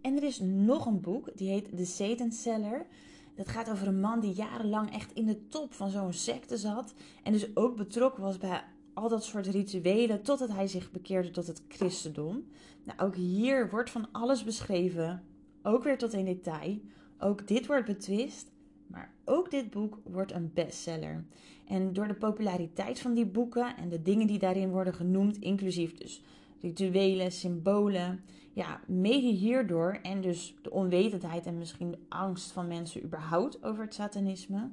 En 0.00 0.16
er 0.16 0.22
is 0.22 0.40
nog 0.40 0.86
een 0.86 1.00
boek, 1.00 1.36
die 1.36 1.48
heet 1.48 1.76
The 1.76 1.84
Satan 1.84 2.32
Seller. 2.32 2.86
Dat 3.34 3.48
gaat 3.48 3.70
over 3.70 3.86
een 3.86 4.00
man 4.00 4.20
die 4.20 4.32
jarenlang 4.32 4.92
echt 4.92 5.12
in 5.12 5.26
de 5.26 5.46
top 5.48 5.74
van 5.74 5.90
zo'n 5.90 6.12
secte 6.12 6.56
zat. 6.56 6.94
En 7.22 7.32
dus 7.32 7.56
ook 7.56 7.76
betrokken 7.76 8.22
was 8.22 8.38
bij 8.38 8.64
al 8.94 9.08
dat 9.08 9.24
soort 9.24 9.46
rituelen 9.46 10.22
totdat 10.22 10.48
hij 10.48 10.66
zich 10.66 10.90
bekeerde 10.90 11.30
tot 11.30 11.46
het 11.46 11.62
christendom. 11.68 12.44
Nou, 12.84 12.98
ook 12.98 13.14
hier 13.14 13.70
wordt 13.70 13.90
van 13.90 14.08
alles 14.12 14.44
beschreven, 14.44 15.22
ook 15.62 15.82
weer 15.84 15.98
tot 15.98 16.12
in 16.12 16.24
detail. 16.24 16.80
Ook 17.18 17.48
dit 17.48 17.66
wordt 17.66 17.86
betwist, 17.86 18.50
maar 18.86 19.14
ook 19.24 19.50
dit 19.50 19.70
boek 19.70 19.98
wordt 20.04 20.32
een 20.32 20.50
bestseller. 20.54 21.24
En 21.66 21.92
door 21.92 22.08
de 22.08 22.14
populariteit 22.14 23.00
van 23.00 23.14
die 23.14 23.26
boeken 23.26 23.76
en 23.76 23.88
de 23.88 24.02
dingen 24.02 24.26
die 24.26 24.38
daarin 24.38 24.70
worden 24.70 24.94
genoemd, 24.94 25.36
inclusief 25.36 25.94
dus 25.94 26.22
rituelen, 26.64 27.32
symbolen, 27.32 28.24
ja, 28.52 28.80
mede 28.86 29.26
hierdoor 29.26 29.98
en 30.02 30.20
dus 30.20 30.54
de 30.62 30.70
onwetendheid 30.70 31.46
en 31.46 31.58
misschien 31.58 31.90
de 31.90 31.98
angst 32.08 32.52
van 32.52 32.68
mensen 32.68 33.04
überhaupt 33.04 33.64
over 33.64 33.84
het 33.84 33.94
satanisme, 33.94 34.70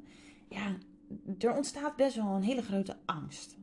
ja, 0.49 0.77
er 1.39 1.55
ontstaat 1.55 1.95
best 1.95 2.15
wel 2.15 2.35
een 2.35 2.43
hele 2.43 2.61
grote 2.61 2.95
angst. 3.05 3.57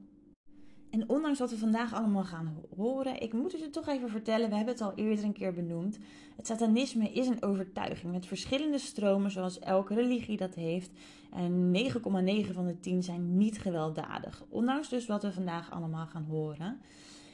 En 0.90 1.08
ondanks 1.08 1.38
wat 1.38 1.50
we 1.50 1.58
vandaag 1.58 1.94
allemaal 1.94 2.24
gaan 2.24 2.56
horen, 2.76 3.20
ik 3.20 3.32
moet 3.32 3.52
het 3.52 3.60
je 3.60 3.70
toch 3.70 3.88
even 3.88 4.08
vertellen, 4.08 4.48
we 4.48 4.56
hebben 4.56 4.74
het 4.74 4.82
al 4.82 4.94
eerder 4.94 5.24
een 5.24 5.32
keer 5.32 5.52
benoemd. 5.52 5.98
Het 6.36 6.46
satanisme 6.46 7.12
is 7.12 7.26
een 7.26 7.42
overtuiging 7.42 8.12
met 8.12 8.26
verschillende 8.26 8.78
stromen, 8.78 9.30
zoals 9.30 9.58
elke 9.58 9.94
religie 9.94 10.36
dat 10.36 10.54
heeft. 10.54 10.90
En 11.32 11.74
9,9 11.74 12.52
van 12.52 12.66
de 12.66 12.80
10 12.80 13.02
zijn 13.02 13.36
niet 13.36 13.60
gewelddadig, 13.60 14.44
ondanks 14.48 14.88
dus 14.88 15.06
wat 15.06 15.22
we 15.22 15.32
vandaag 15.32 15.70
allemaal 15.70 16.06
gaan 16.06 16.24
horen. 16.24 16.80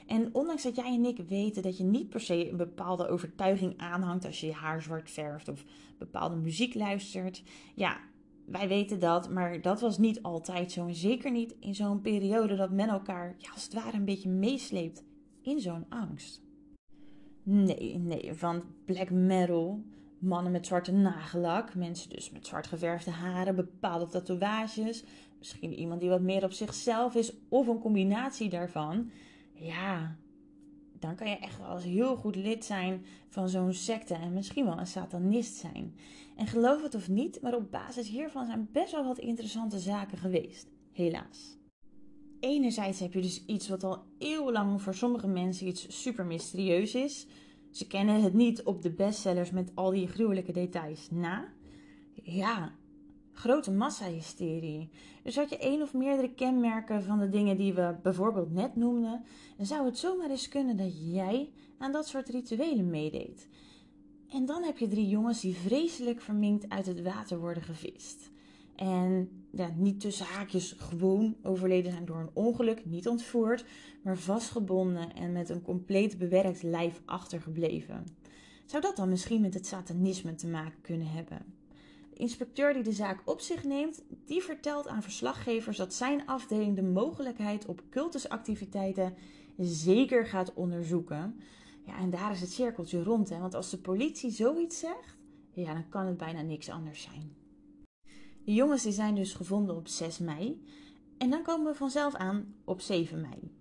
En 0.07 0.35
ondanks 0.35 0.63
dat 0.63 0.77
jij 0.77 0.95
en 0.95 1.05
ik 1.05 1.19
weten 1.29 1.63
dat 1.63 1.79
je 1.79 1.85
niet 1.85 2.09
per 2.09 2.21
se 2.21 2.51
een 2.51 2.57
bepaalde 2.57 3.09
overtuiging 3.09 3.75
aanhangt 3.77 4.25
als 4.25 4.41
je 4.41 4.47
je 4.47 4.53
haar 4.53 4.83
zwart 4.83 5.11
verft 5.11 5.49
of 5.49 5.65
bepaalde 5.99 6.37
muziek 6.37 6.75
luistert, 6.75 7.43
ja, 7.75 8.01
wij 8.47 8.69
weten 8.69 9.01
dat, 9.01 9.31
maar 9.31 9.61
dat 9.61 9.81
was 9.81 9.99
niet 9.99 10.23
altijd 10.23 10.73
zo. 10.73 10.87
En 10.87 10.95
zeker 10.95 11.31
niet 11.31 11.55
in 11.61 11.75
zo'n 11.75 12.01
periode 12.01 12.57
dat 12.57 12.71
men 12.71 12.89
elkaar 12.89 13.35
ja, 13.39 13.51
als 13.53 13.65
het 13.65 13.75
ware 13.75 13.97
een 13.97 14.05
beetje 14.05 14.29
meesleept 14.29 15.05
in 15.43 15.61
zo'n 15.61 15.87
angst. 15.89 16.43
Nee, 17.43 17.99
nee, 17.99 18.33
van 18.35 18.63
black 18.85 19.11
metal, 19.11 19.83
mannen 20.19 20.53
met 20.53 20.67
zwarte 20.67 20.93
nagellak, 20.93 21.75
mensen 21.75 22.11
dus 22.11 22.31
met 22.31 22.47
zwart 22.47 22.67
geverfde 22.67 23.11
haren, 23.11 23.55
bepaalde 23.55 24.07
tatoeages, 24.07 25.05
misschien 25.39 25.75
iemand 25.75 26.01
die 26.01 26.09
wat 26.09 26.21
meer 26.21 26.45
op 26.45 26.53
zichzelf 26.53 27.15
is 27.15 27.33
of 27.49 27.67
een 27.67 27.79
combinatie 27.79 28.49
daarvan. 28.49 29.11
Ja, 29.55 30.17
dan 30.99 31.15
kan 31.15 31.29
je 31.29 31.37
echt 31.37 31.59
wel 31.59 31.75
eens 31.75 31.85
heel 31.85 32.17
goed 32.17 32.37
lid 32.37 32.65
zijn 32.65 33.05
van 33.29 33.49
zo'n 33.49 33.73
secte 33.73 34.15
en 34.15 34.33
misschien 34.33 34.65
wel 34.65 34.79
een 34.79 34.87
satanist 34.87 35.55
zijn. 35.55 35.95
En 36.37 36.47
geloof 36.47 36.83
het 36.83 36.95
of 36.95 37.09
niet, 37.09 37.43
maar 37.43 37.55
op 37.55 37.71
basis 37.71 38.09
hiervan 38.09 38.47
zijn 38.47 38.69
best 38.73 38.93
wel 38.93 39.05
wat 39.05 39.19
interessante 39.19 39.79
zaken 39.79 40.19
geweest. 40.19 40.67
Helaas. 40.93 41.59
Enerzijds 42.41 43.01
heb 43.01 43.13
je 43.13 43.21
dus 43.21 43.45
iets 43.47 43.69
wat 43.69 43.85
al 43.85 44.03
eeuwenlang 44.19 44.83
voor 44.83 44.95
sommige 44.95 45.27
mensen 45.27 45.67
iets 45.67 46.03
super 46.03 46.27
mysterieus 46.27 46.95
is. 46.95 47.27
Ze 47.71 47.87
kennen 47.87 48.23
het 48.23 48.35
niet 48.35 48.63
op 48.63 48.83
de 48.83 48.91
bestsellers 48.91 49.51
met 49.51 49.71
al 49.75 49.91
die 49.91 50.09
gruwelijke 50.09 50.53
details 50.53 51.11
na. 51.11 51.53
Ja, 52.23 52.73
grote 53.35 53.71
massahysterie. 53.71 54.89
Dus 55.23 55.37
had 55.37 55.51
je 55.51 55.59
één 55.59 55.83
of 55.83 55.95
meerdere 55.95 56.35
kenmerken 56.35 57.03
van 57.03 57.19
de 57.19 57.29
dingen 57.29 57.57
die 57.57 57.75
we 57.75 57.97
bijvoorbeeld 58.03 58.53
net 58.53 58.77
noemden, 58.77 59.25
dan 59.57 59.67
zou 59.67 59.87
het 59.87 59.99
zomaar 59.99 60.31
eens 60.31 60.49
kunnen 60.49 60.77
dat 60.77 61.13
jij 61.13 61.51
aan 61.79 61.93
dat 61.93 62.09
soort 62.09 62.29
rituelen 62.29 62.91
meedeed. 62.91 63.49
En 64.29 64.47
dan 64.47 64.63
heb 64.63 64.79
je 64.79 64.89
drie 64.89 65.09
jongens 65.09 65.41
die 65.41 65.55
vreselijk 65.55 66.21
verminkt 66.21 66.69
uit 66.69 66.87
het 66.87 67.03
water 67.03 67.39
worden 67.39 67.63
gevist. 67.63 68.31
En 68.77 69.29
ja, 69.51 69.71
niet 69.77 70.01
tussen 70.01 70.27
haakjes 70.27 70.75
gewoon 70.79 71.37
overleden 71.43 71.93
zijn 71.93 72.05
door 72.05 72.19
een 72.19 72.31
ongeluk, 72.33 72.85
niet 72.85 73.09
ontvoerd, 73.09 73.65
maar 74.03 74.17
vastgebonden 74.17 75.15
en 75.15 75.33
met 75.33 75.49
een 75.49 75.63
compleet 75.63 76.19
bewerkt 76.19 76.63
lijf 76.63 77.03
achtergebleven. 77.05 78.05
Zou 78.67 78.83
dat 78.83 78.97
dan 78.97 79.09
misschien 79.09 79.41
met 79.41 79.55
het 79.55 79.67
satanisme 79.67 80.35
te 80.35 80.47
maken 80.47 80.81
kunnen 80.81 81.07
hebben? 81.07 81.64
De 82.15 82.21
inspecteur 82.21 82.73
die 82.73 82.83
de 82.83 82.93
zaak 82.93 83.23
op 83.25 83.41
zich 83.41 83.65
neemt, 83.65 84.03
die 84.25 84.43
vertelt 84.43 84.89
aan 84.89 85.03
verslaggevers 85.03 85.77
dat 85.77 85.95
zijn 85.95 86.27
afdeling 86.27 86.77
de 86.77 86.83
mogelijkheid 86.83 87.67
op 87.67 87.83
cultusactiviteiten 87.91 89.15
zeker 89.59 90.27
gaat 90.27 90.55
onderzoeken. 90.55 91.41
Ja, 91.87 91.99
en 91.99 92.11
daar 92.11 92.33
is 92.33 92.41
het 92.41 92.53
cirkeltje 92.53 93.03
rond, 93.03 93.29
hè? 93.29 93.39
want 93.39 93.55
als 93.55 93.71
de 93.71 93.79
politie 93.79 94.31
zoiets 94.31 94.79
zegt, 94.79 95.17
ja, 95.53 95.73
dan 95.73 95.89
kan 95.89 96.07
het 96.07 96.17
bijna 96.17 96.43
niks 96.43 96.69
anders 96.69 97.03
zijn. 97.03 97.37
De 98.45 98.55
jongens 98.55 98.83
die 98.83 98.93
zijn 98.93 99.15
dus 99.15 99.35
gevonden 99.35 99.77
op 99.77 99.89
6 99.89 100.19
mei. 100.19 100.65
En 101.19 101.31
dan 101.31 101.43
komen 101.43 101.73
we 101.73 101.79
vanzelf 101.79 102.15
aan 102.15 102.55
op 102.65 102.81
7 102.81 103.21
mei. 103.21 103.53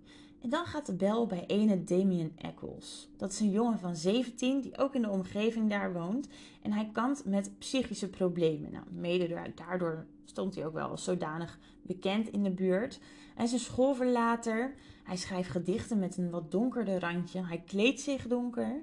En 0.44 0.50
dan 0.50 0.66
gaat 0.66 0.86
de 0.86 0.94
bel 0.94 1.26
bij 1.26 1.44
ene 1.46 1.84
Damien 1.84 2.32
Eccles. 2.36 3.08
Dat 3.16 3.32
is 3.32 3.40
een 3.40 3.50
jongen 3.50 3.78
van 3.78 3.96
17 3.96 4.60
die 4.60 4.78
ook 4.78 4.94
in 4.94 5.02
de 5.02 5.10
omgeving 5.10 5.70
daar 5.70 5.92
woont. 5.92 6.28
En 6.62 6.72
hij 6.72 6.88
kampt 6.92 7.24
met 7.24 7.58
psychische 7.58 8.10
problemen. 8.10 8.72
Nou, 8.72 8.84
mede 8.90 9.52
daardoor 9.54 10.06
stond 10.24 10.54
hij 10.54 10.66
ook 10.66 10.72
wel 10.72 10.88
als 10.88 11.04
zodanig 11.04 11.58
bekend 11.82 12.28
in 12.28 12.42
de 12.42 12.50
buurt. 12.50 13.00
Hij 13.34 13.44
is 13.44 13.52
een 13.52 13.58
schoolverlater. 13.58 14.74
Hij 15.04 15.16
schrijft 15.16 15.50
gedichten 15.50 15.98
met 15.98 16.16
een 16.16 16.30
wat 16.30 16.50
donkerder 16.50 17.00
randje. 17.00 17.46
Hij 17.46 17.62
kleedt 17.66 18.00
zich 18.00 18.26
donker. 18.26 18.82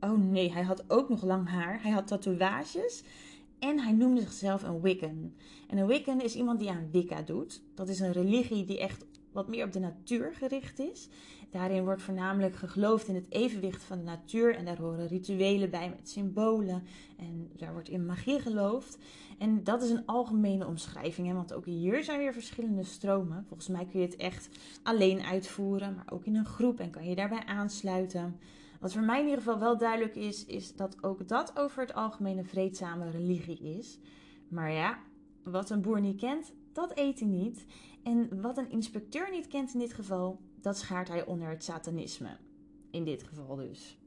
Oh 0.00 0.18
nee, 0.18 0.52
hij 0.52 0.62
had 0.62 0.84
ook 0.90 1.08
nog 1.08 1.22
lang 1.22 1.48
haar. 1.48 1.82
Hij 1.82 1.90
had 1.90 2.06
tatoeages. 2.06 3.02
En 3.58 3.80
hij 3.80 3.92
noemde 3.92 4.20
zichzelf 4.20 4.62
een 4.62 4.80
Wiccan. 4.80 5.32
En 5.68 5.78
een 5.78 5.86
Wiccan 5.86 6.20
is 6.20 6.34
iemand 6.34 6.58
die 6.58 6.70
aan 6.70 6.88
Wicca 6.90 7.22
doet. 7.22 7.62
Dat 7.74 7.88
is 7.88 8.00
een 8.00 8.12
religie 8.12 8.64
die 8.64 8.80
echt 8.80 9.04
wat 9.36 9.48
meer 9.48 9.64
op 9.64 9.72
de 9.72 9.80
natuur 9.80 10.34
gericht 10.34 10.78
is. 10.78 11.08
Daarin 11.50 11.84
wordt 11.84 12.02
voornamelijk 12.02 12.56
geloofd 12.56 13.08
in 13.08 13.14
het 13.14 13.26
evenwicht 13.28 13.82
van 13.82 13.98
de 13.98 14.04
natuur 14.04 14.54
en 14.54 14.64
daar 14.64 14.78
horen 14.78 15.06
rituelen 15.06 15.70
bij 15.70 15.88
met 15.88 16.08
symbolen 16.08 16.82
en 17.18 17.50
daar 17.56 17.72
wordt 17.72 17.88
in 17.88 18.06
magie 18.06 18.40
geloofd. 18.40 18.98
En 19.38 19.64
dat 19.64 19.82
is 19.82 19.90
een 19.90 20.06
algemene 20.06 20.66
omschrijving, 20.66 21.26
hè? 21.26 21.34
want 21.34 21.52
ook 21.52 21.64
hier 21.64 22.04
zijn 22.04 22.18
weer 22.18 22.32
verschillende 22.32 22.82
stromen. 22.82 23.44
Volgens 23.48 23.68
mij 23.68 23.86
kun 23.86 24.00
je 24.00 24.06
het 24.06 24.16
echt 24.16 24.48
alleen 24.82 25.22
uitvoeren, 25.22 25.94
maar 25.94 26.12
ook 26.12 26.24
in 26.24 26.36
een 26.36 26.44
groep 26.44 26.80
en 26.80 26.90
kan 26.90 27.08
je 27.08 27.14
daarbij 27.14 27.44
aansluiten. 27.44 28.38
Wat 28.80 28.92
voor 28.92 29.02
mij 29.02 29.18
in 29.18 29.24
ieder 29.24 29.42
geval 29.42 29.58
wel 29.58 29.78
duidelijk 29.78 30.16
is, 30.16 30.44
is 30.44 30.74
dat 30.74 31.02
ook 31.02 31.28
dat 31.28 31.58
over 31.58 31.80
het 31.80 31.94
algemeen 31.94 32.38
een 32.38 32.46
vreedzame 32.46 33.10
religie 33.10 33.78
is. 33.78 33.98
Maar 34.48 34.72
ja, 34.72 34.98
wat 35.42 35.70
een 35.70 35.82
boer 35.82 36.00
niet 36.00 36.20
kent, 36.20 36.52
dat 36.76 36.98
eet 36.98 37.18
hij 37.20 37.28
niet. 37.28 37.64
En 38.02 38.40
wat 38.40 38.58
een 38.58 38.70
inspecteur 38.70 39.30
niet 39.30 39.46
kent 39.46 39.72
in 39.72 39.78
dit 39.78 39.92
geval, 39.92 40.40
dat 40.60 40.78
schaart 40.78 41.08
hij 41.08 41.26
onder 41.26 41.48
het 41.48 41.64
satanisme. 41.64 42.36
In 42.90 43.04
dit 43.04 43.22
geval 43.22 43.56
dus. 43.56 43.98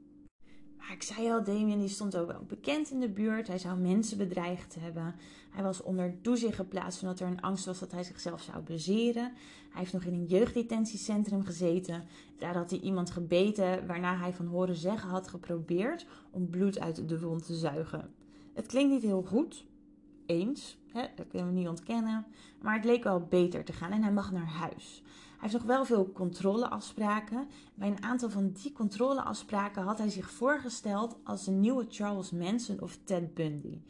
Maar 0.78 0.92
ik 0.92 1.02
zei 1.02 1.30
al, 1.30 1.44
Damien 1.44 1.78
die 1.78 1.88
stond 1.88 2.16
ook 2.16 2.26
wel 2.26 2.44
bekend 2.44 2.90
in 2.90 3.00
de 3.00 3.08
buurt. 3.08 3.46
Hij 3.46 3.58
zou 3.58 3.78
mensen 3.78 4.18
bedreigd 4.18 4.76
hebben. 4.78 5.14
Hij 5.50 5.62
was 5.62 5.82
onder 5.82 6.20
toezicht 6.20 6.54
geplaatst 6.54 7.02
omdat 7.02 7.20
er 7.20 7.26
een 7.26 7.40
angst 7.40 7.64
was 7.64 7.78
dat 7.78 7.92
hij 7.92 8.02
zichzelf 8.02 8.42
zou 8.42 8.62
bezeren. 8.62 9.32
Hij 9.70 9.80
heeft 9.80 9.92
nog 9.92 10.04
in 10.04 10.12
een 10.12 10.26
jeugddetentiecentrum 10.26 11.44
gezeten. 11.44 12.04
Daar 12.38 12.56
had 12.56 12.70
hij 12.70 12.80
iemand 12.80 13.10
gebeten, 13.10 13.86
waarna 13.86 14.16
hij 14.16 14.32
van 14.32 14.46
horen 14.46 14.76
zeggen 14.76 15.10
had 15.10 15.28
geprobeerd 15.28 16.06
om 16.30 16.50
bloed 16.50 16.78
uit 16.78 17.08
de 17.08 17.20
wond 17.20 17.46
te 17.46 17.54
zuigen. 17.54 18.14
Het 18.54 18.66
klinkt 18.66 18.92
niet 18.92 19.02
heel 19.02 19.22
goed, 19.22 19.66
eens, 20.26 20.79
dat 20.92 21.28
kunnen 21.28 21.52
we 21.52 21.58
niet 21.58 21.68
ontkennen. 21.68 22.26
Maar 22.62 22.74
het 22.74 22.84
leek 22.84 23.04
wel 23.04 23.20
beter 23.20 23.64
te 23.64 23.72
gaan 23.72 23.90
en 23.92 24.02
hij 24.02 24.12
mag 24.12 24.32
naar 24.32 24.48
huis. 24.48 25.02
Hij 25.04 25.48
heeft 25.48 25.52
nog 25.52 25.62
wel 25.62 25.84
veel 25.84 26.12
controleafspraken. 26.12 27.48
Bij 27.74 27.88
een 27.88 28.02
aantal 28.02 28.30
van 28.30 28.52
die 28.52 28.72
controleafspraken 28.72 29.82
had 29.82 29.98
hij 29.98 30.08
zich 30.08 30.30
voorgesteld 30.30 31.16
als 31.24 31.44
de 31.44 31.50
nieuwe 31.50 31.86
Charles 31.88 32.30
Manson 32.30 32.80
of 32.80 32.98
Ted 33.04 33.34
Bundy. 33.34 33.80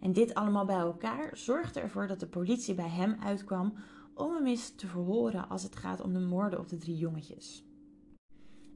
En 0.00 0.12
dit 0.12 0.34
allemaal 0.34 0.64
bij 0.64 0.78
elkaar 0.78 1.30
zorgde 1.36 1.80
ervoor 1.80 2.06
dat 2.06 2.20
de 2.20 2.26
politie 2.26 2.74
bij 2.74 2.88
hem 2.88 3.16
uitkwam 3.24 3.74
om 4.14 4.34
hem 4.34 4.46
eens 4.46 4.70
te 4.70 4.86
verhoren 4.86 5.48
als 5.48 5.62
het 5.62 5.76
gaat 5.76 6.00
om 6.00 6.12
de 6.12 6.20
moorden 6.20 6.58
op 6.58 6.68
de 6.68 6.76
drie 6.76 6.96
jongetjes. 6.96 7.64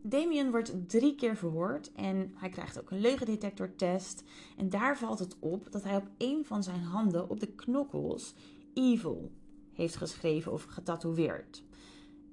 Damien 0.06 0.50
wordt 0.50 0.88
drie 0.88 1.14
keer 1.14 1.37
verhoord 1.37 1.92
en 1.92 2.32
hij 2.34 2.49
krijgt 2.49 2.80
ook 2.80 2.90
een 2.90 3.00
leugendetectortest. 3.00 4.23
En 4.56 4.68
daar 4.68 4.99
valt 4.99 5.18
het 5.18 5.37
op 5.38 5.73
dat 5.73 5.84
hij 5.84 5.96
op 5.96 6.08
een 6.18 6.44
van 6.44 6.62
zijn 6.62 6.82
handen 6.82 7.28
op 7.28 7.40
de 7.40 7.46
knokkels 7.46 8.34
Evil 8.75 9.30
heeft 9.73 9.96
geschreven 9.96 10.52
of 10.52 10.64
getatoeëerd. 10.64 11.62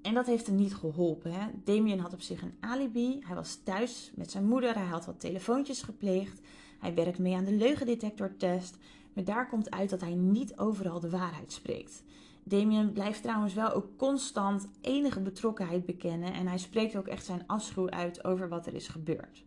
En 0.02 0.14
dat 0.14 0.26
heeft 0.26 0.48
hem 0.48 0.56
niet 0.56 0.76
geholpen. 0.76 1.32
Hè? 1.32 1.48
Damien 1.64 2.00
had 2.00 2.14
op 2.14 2.22
zich 2.22 2.42
een 2.42 2.56
alibi. 2.60 3.20
Hij 3.26 3.36
was 3.36 3.60
thuis 3.64 4.12
met 4.16 4.32
zijn 4.32 4.46
moeder. 4.46 4.74
Hij 4.74 4.88
had 4.88 5.06
wat 5.06 5.20
telefoontjes 5.20 5.82
gepleegd. 5.82 6.42
Hij 6.80 6.94
werkt 6.94 7.20
mee 7.20 7.36
aan 7.36 7.46
de 7.46 7.54
leugendetectortest. 7.54 8.78
Maar 9.14 9.24
daar 9.24 9.50
komt 9.50 9.72
uit 9.72 9.90
dat 9.90 10.02
hij 10.02 10.16
niet 10.16 10.58
overal 10.58 11.00
de 11.00 11.10
waarheid 11.10 11.52
spreekt. 11.52 12.04
Damien 12.44 12.92
blijft 12.92 13.22
trouwens 13.22 13.54
wel 13.54 13.72
ook 13.72 13.98
constant 13.98 14.70
enige 14.82 15.22
betrokkenheid 15.22 15.86
bekennen 15.86 16.34
en 16.34 16.48
hij 16.48 16.58
spreekt 16.58 16.96
ook 16.96 17.08
echt 17.08 17.26
zijn 17.26 17.44
afschuw 17.48 17.90
uit 17.90 18.24
over 18.24 18.50
wat 18.50 18.66
er 18.68 18.74
is 18.74 18.88
gebeurd. 18.88 19.44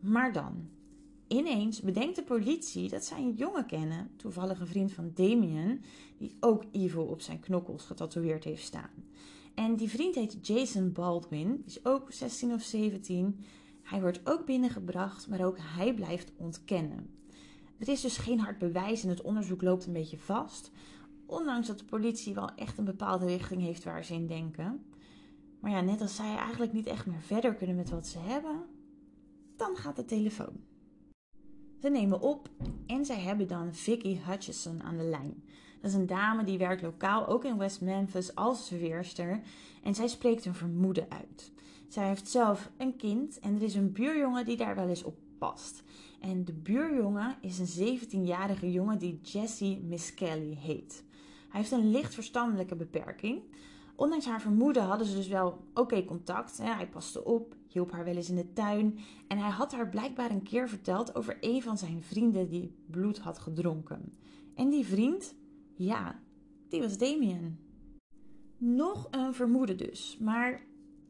Maar 0.00 0.32
dan, 0.32 0.68
ineens 1.26 1.80
bedenkt 1.80 2.16
de 2.16 2.22
politie 2.22 2.88
dat 2.88 3.04
zij 3.04 3.18
een 3.18 3.34
jongen 3.34 3.66
kennen, 3.66 4.10
toevallig 4.16 4.60
een 4.60 4.66
vriend 4.66 4.92
van 4.92 5.10
Damien, 5.14 5.82
die 6.18 6.36
ook 6.40 6.64
Evil 6.72 7.04
op 7.04 7.20
zijn 7.20 7.40
knokkels 7.40 7.84
getatoeëerd 7.84 8.44
heeft 8.44 8.64
staan. 8.64 8.90
En 9.54 9.76
die 9.76 9.88
vriend 9.88 10.14
heet 10.14 10.46
Jason 10.46 10.92
Baldwin, 10.92 11.48
die 11.48 11.64
is 11.66 11.84
ook 11.84 12.12
16 12.12 12.52
of 12.52 12.62
17. 12.62 13.40
Hij 13.82 14.00
wordt 14.00 14.20
ook 14.24 14.46
binnengebracht, 14.46 15.28
maar 15.28 15.44
ook 15.44 15.56
hij 15.60 15.94
blijft 15.94 16.32
ontkennen. 16.36 17.10
Er 17.78 17.88
is 17.88 18.00
dus 18.00 18.16
geen 18.16 18.40
hard 18.40 18.58
bewijs 18.58 19.02
en 19.02 19.08
het 19.08 19.22
onderzoek 19.22 19.62
loopt 19.62 19.86
een 19.86 19.92
beetje 19.92 20.18
vast. 20.18 20.70
Ondanks 21.28 21.66
dat 21.66 21.78
de 21.78 21.84
politie 21.84 22.34
wel 22.34 22.50
echt 22.54 22.78
een 22.78 22.84
bepaalde 22.84 23.26
richting 23.26 23.62
heeft 23.62 23.84
waar 23.84 24.04
ze 24.04 24.14
in 24.14 24.26
denken. 24.26 24.84
Maar 25.60 25.70
ja, 25.70 25.80
net 25.80 26.00
als 26.00 26.16
zij 26.16 26.36
eigenlijk 26.36 26.72
niet 26.72 26.86
echt 26.86 27.06
meer 27.06 27.20
verder 27.20 27.54
kunnen 27.54 27.76
met 27.76 27.90
wat 27.90 28.06
ze 28.06 28.18
hebben, 28.18 28.64
dan 29.56 29.76
gaat 29.76 29.96
de 29.96 30.04
telefoon. 30.04 30.60
Ze 31.80 31.88
nemen 31.88 32.20
op 32.20 32.48
en 32.86 33.04
zij 33.04 33.20
hebben 33.20 33.48
dan 33.48 33.74
Vicky 33.74 34.18
Hutchison 34.18 34.82
aan 34.82 34.96
de 34.96 35.04
lijn. 35.04 35.44
Dat 35.80 35.90
is 35.90 35.96
een 35.96 36.06
dame 36.06 36.44
die 36.44 36.58
werkt 36.58 36.82
lokaal 36.82 37.26
ook 37.26 37.44
in 37.44 37.58
West 37.58 37.80
Memphis 37.80 38.34
als 38.34 38.66
serveerster 38.66 39.40
en 39.82 39.94
zij 39.94 40.08
spreekt 40.08 40.44
een 40.44 40.54
vermoeden 40.54 41.10
uit. 41.10 41.52
Zij 41.88 42.08
heeft 42.08 42.28
zelf 42.28 42.70
een 42.76 42.96
kind 42.96 43.38
en 43.38 43.54
er 43.54 43.62
is 43.62 43.74
een 43.74 43.92
buurjongen 43.92 44.44
die 44.44 44.56
daar 44.56 44.74
wel 44.74 44.88
eens 44.88 45.04
op 45.04 45.16
past. 45.38 45.82
En 46.20 46.44
de 46.44 46.52
buurjongen 46.52 47.36
is 47.40 47.58
een 47.58 47.98
17-jarige 47.98 48.72
jongen 48.72 48.98
die 48.98 49.20
Jesse 49.22 49.78
Miskelly 49.82 50.54
heet. 50.54 51.06
Hij 51.48 51.60
heeft 51.60 51.72
een 51.72 51.90
licht 51.90 52.14
verstandelijke 52.14 52.76
beperking. 52.76 53.42
Ondanks 53.96 54.26
haar 54.26 54.40
vermoeden 54.40 54.82
hadden 54.82 55.06
ze 55.06 55.16
dus 55.16 55.28
wel 55.28 55.64
oké 55.74 56.04
contact. 56.04 56.58
Hij 56.58 56.88
paste 56.88 57.24
op, 57.24 57.54
hielp 57.66 57.90
haar 57.90 58.04
wel 58.04 58.16
eens 58.16 58.28
in 58.28 58.36
de 58.36 58.52
tuin. 58.52 58.98
En 59.28 59.38
hij 59.38 59.50
had 59.50 59.72
haar 59.72 59.88
blijkbaar 59.88 60.30
een 60.30 60.42
keer 60.42 60.68
verteld 60.68 61.14
over 61.14 61.36
een 61.40 61.62
van 61.62 61.78
zijn 61.78 62.02
vrienden 62.02 62.48
die 62.48 62.74
bloed 62.86 63.18
had 63.18 63.38
gedronken. 63.38 64.18
En 64.54 64.68
die 64.68 64.86
vriend, 64.86 65.34
ja, 65.74 66.20
die 66.68 66.80
was 66.80 66.98
Damien. 66.98 67.58
Nog 68.56 69.08
een 69.10 69.34
vermoeden 69.34 69.76
dus. 69.76 70.16
Maar 70.20 70.62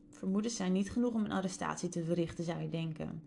vermoedens 0.09 0.57
zijn 0.57 0.73
niet 0.73 0.91
genoeg 0.91 1.15
om 1.15 1.25
een 1.25 1.33
arrestatie 1.33 1.89
te 1.89 2.05
verrichten, 2.05 2.45
zou 2.45 2.61
je 2.61 2.69
denken. 2.69 3.23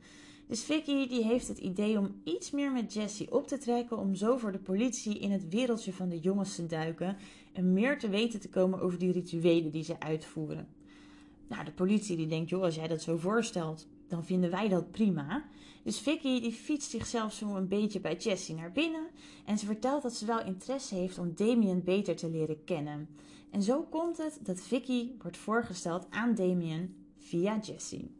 Dus 0.51 0.63
Vicky 0.63 1.07
die 1.07 1.23
heeft 1.23 1.47
het 1.47 1.57
idee 1.57 1.97
om 1.97 2.21
iets 2.23 2.51
meer 2.51 2.71
met 2.71 2.93
Jessie 2.93 3.31
op 3.31 3.47
te 3.47 3.57
trekken 3.57 3.97
om 3.97 4.15
zo 4.15 4.37
voor 4.37 4.51
de 4.51 4.59
politie 4.59 5.19
in 5.19 5.31
het 5.31 5.49
wereldje 5.49 5.93
van 5.93 6.09
de 6.09 6.19
jongens 6.19 6.55
te 6.55 6.65
duiken 6.65 7.17
en 7.53 7.73
meer 7.73 7.99
te 7.99 8.09
weten 8.09 8.39
te 8.39 8.49
komen 8.49 8.81
over 8.81 8.99
die 8.99 9.11
rituelen 9.11 9.71
die 9.71 9.83
ze 9.83 9.99
uitvoeren. 9.99 10.67
Nou, 11.47 11.65
de 11.65 11.71
politie 11.71 12.17
die 12.17 12.27
denkt, 12.27 12.49
joh, 12.49 12.63
als 12.63 12.75
jij 12.75 12.87
dat 12.87 13.01
zo 13.01 13.17
voorstelt, 13.17 13.87
dan 14.07 14.25
vinden 14.25 14.51
wij 14.51 14.67
dat 14.67 14.91
prima. 14.91 15.45
Dus 15.83 15.99
Vicky 15.99 16.41
die 16.41 16.51
fietst 16.51 16.89
zichzelf 16.89 17.33
zo 17.33 17.55
een 17.55 17.67
beetje 17.67 17.99
bij 17.99 18.15
Jessie 18.15 18.55
naar 18.55 18.71
binnen 18.71 19.07
en 19.45 19.57
ze 19.57 19.65
vertelt 19.65 20.01
dat 20.01 20.13
ze 20.13 20.25
wel 20.25 20.45
interesse 20.45 20.95
heeft 20.95 21.17
om 21.17 21.35
Damien 21.35 21.83
beter 21.83 22.15
te 22.15 22.29
leren 22.29 22.63
kennen. 22.63 23.09
En 23.49 23.63
zo 23.63 23.83
komt 23.83 24.17
het 24.17 24.39
dat 24.41 24.61
Vicky 24.61 25.11
wordt 25.21 25.37
voorgesteld 25.37 26.07
aan 26.09 26.35
Damien 26.35 26.95
via 27.17 27.59
Jessie. 27.59 28.19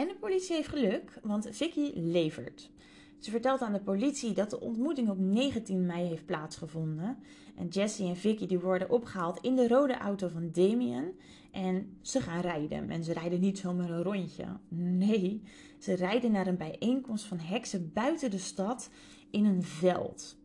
En 0.00 0.08
de 0.08 0.14
politie 0.14 0.54
heeft 0.54 0.68
geluk, 0.68 1.18
want 1.22 1.48
Vicky 1.50 1.90
levert. 1.94 2.70
Ze 3.18 3.30
vertelt 3.30 3.60
aan 3.60 3.72
de 3.72 3.80
politie 3.80 4.32
dat 4.32 4.50
de 4.50 4.60
ontmoeting 4.60 5.08
op 5.08 5.18
19 5.18 5.86
mei 5.86 6.06
heeft 6.06 6.26
plaatsgevonden. 6.26 7.18
En 7.56 7.68
Jesse 7.68 8.04
en 8.04 8.16
Vicky 8.16 8.46
die 8.46 8.58
worden 8.58 8.90
opgehaald 8.90 9.38
in 9.40 9.56
de 9.56 9.68
rode 9.68 9.96
auto 9.98 10.28
van 10.28 10.50
Damien. 10.52 11.12
En 11.50 11.96
ze 12.02 12.20
gaan 12.20 12.40
rijden. 12.40 12.90
En 12.90 13.04
ze 13.04 13.12
rijden 13.12 13.40
niet 13.40 13.58
zomaar 13.58 13.90
een 13.90 14.02
rondje. 14.02 14.44
Nee, 14.68 15.42
ze 15.78 15.94
rijden 15.94 16.32
naar 16.32 16.46
een 16.46 16.56
bijeenkomst 16.56 17.24
van 17.24 17.38
heksen 17.38 17.90
buiten 17.92 18.30
de 18.30 18.38
stad 18.38 18.90
in 19.30 19.44
een 19.44 19.62
veld. 19.62 20.36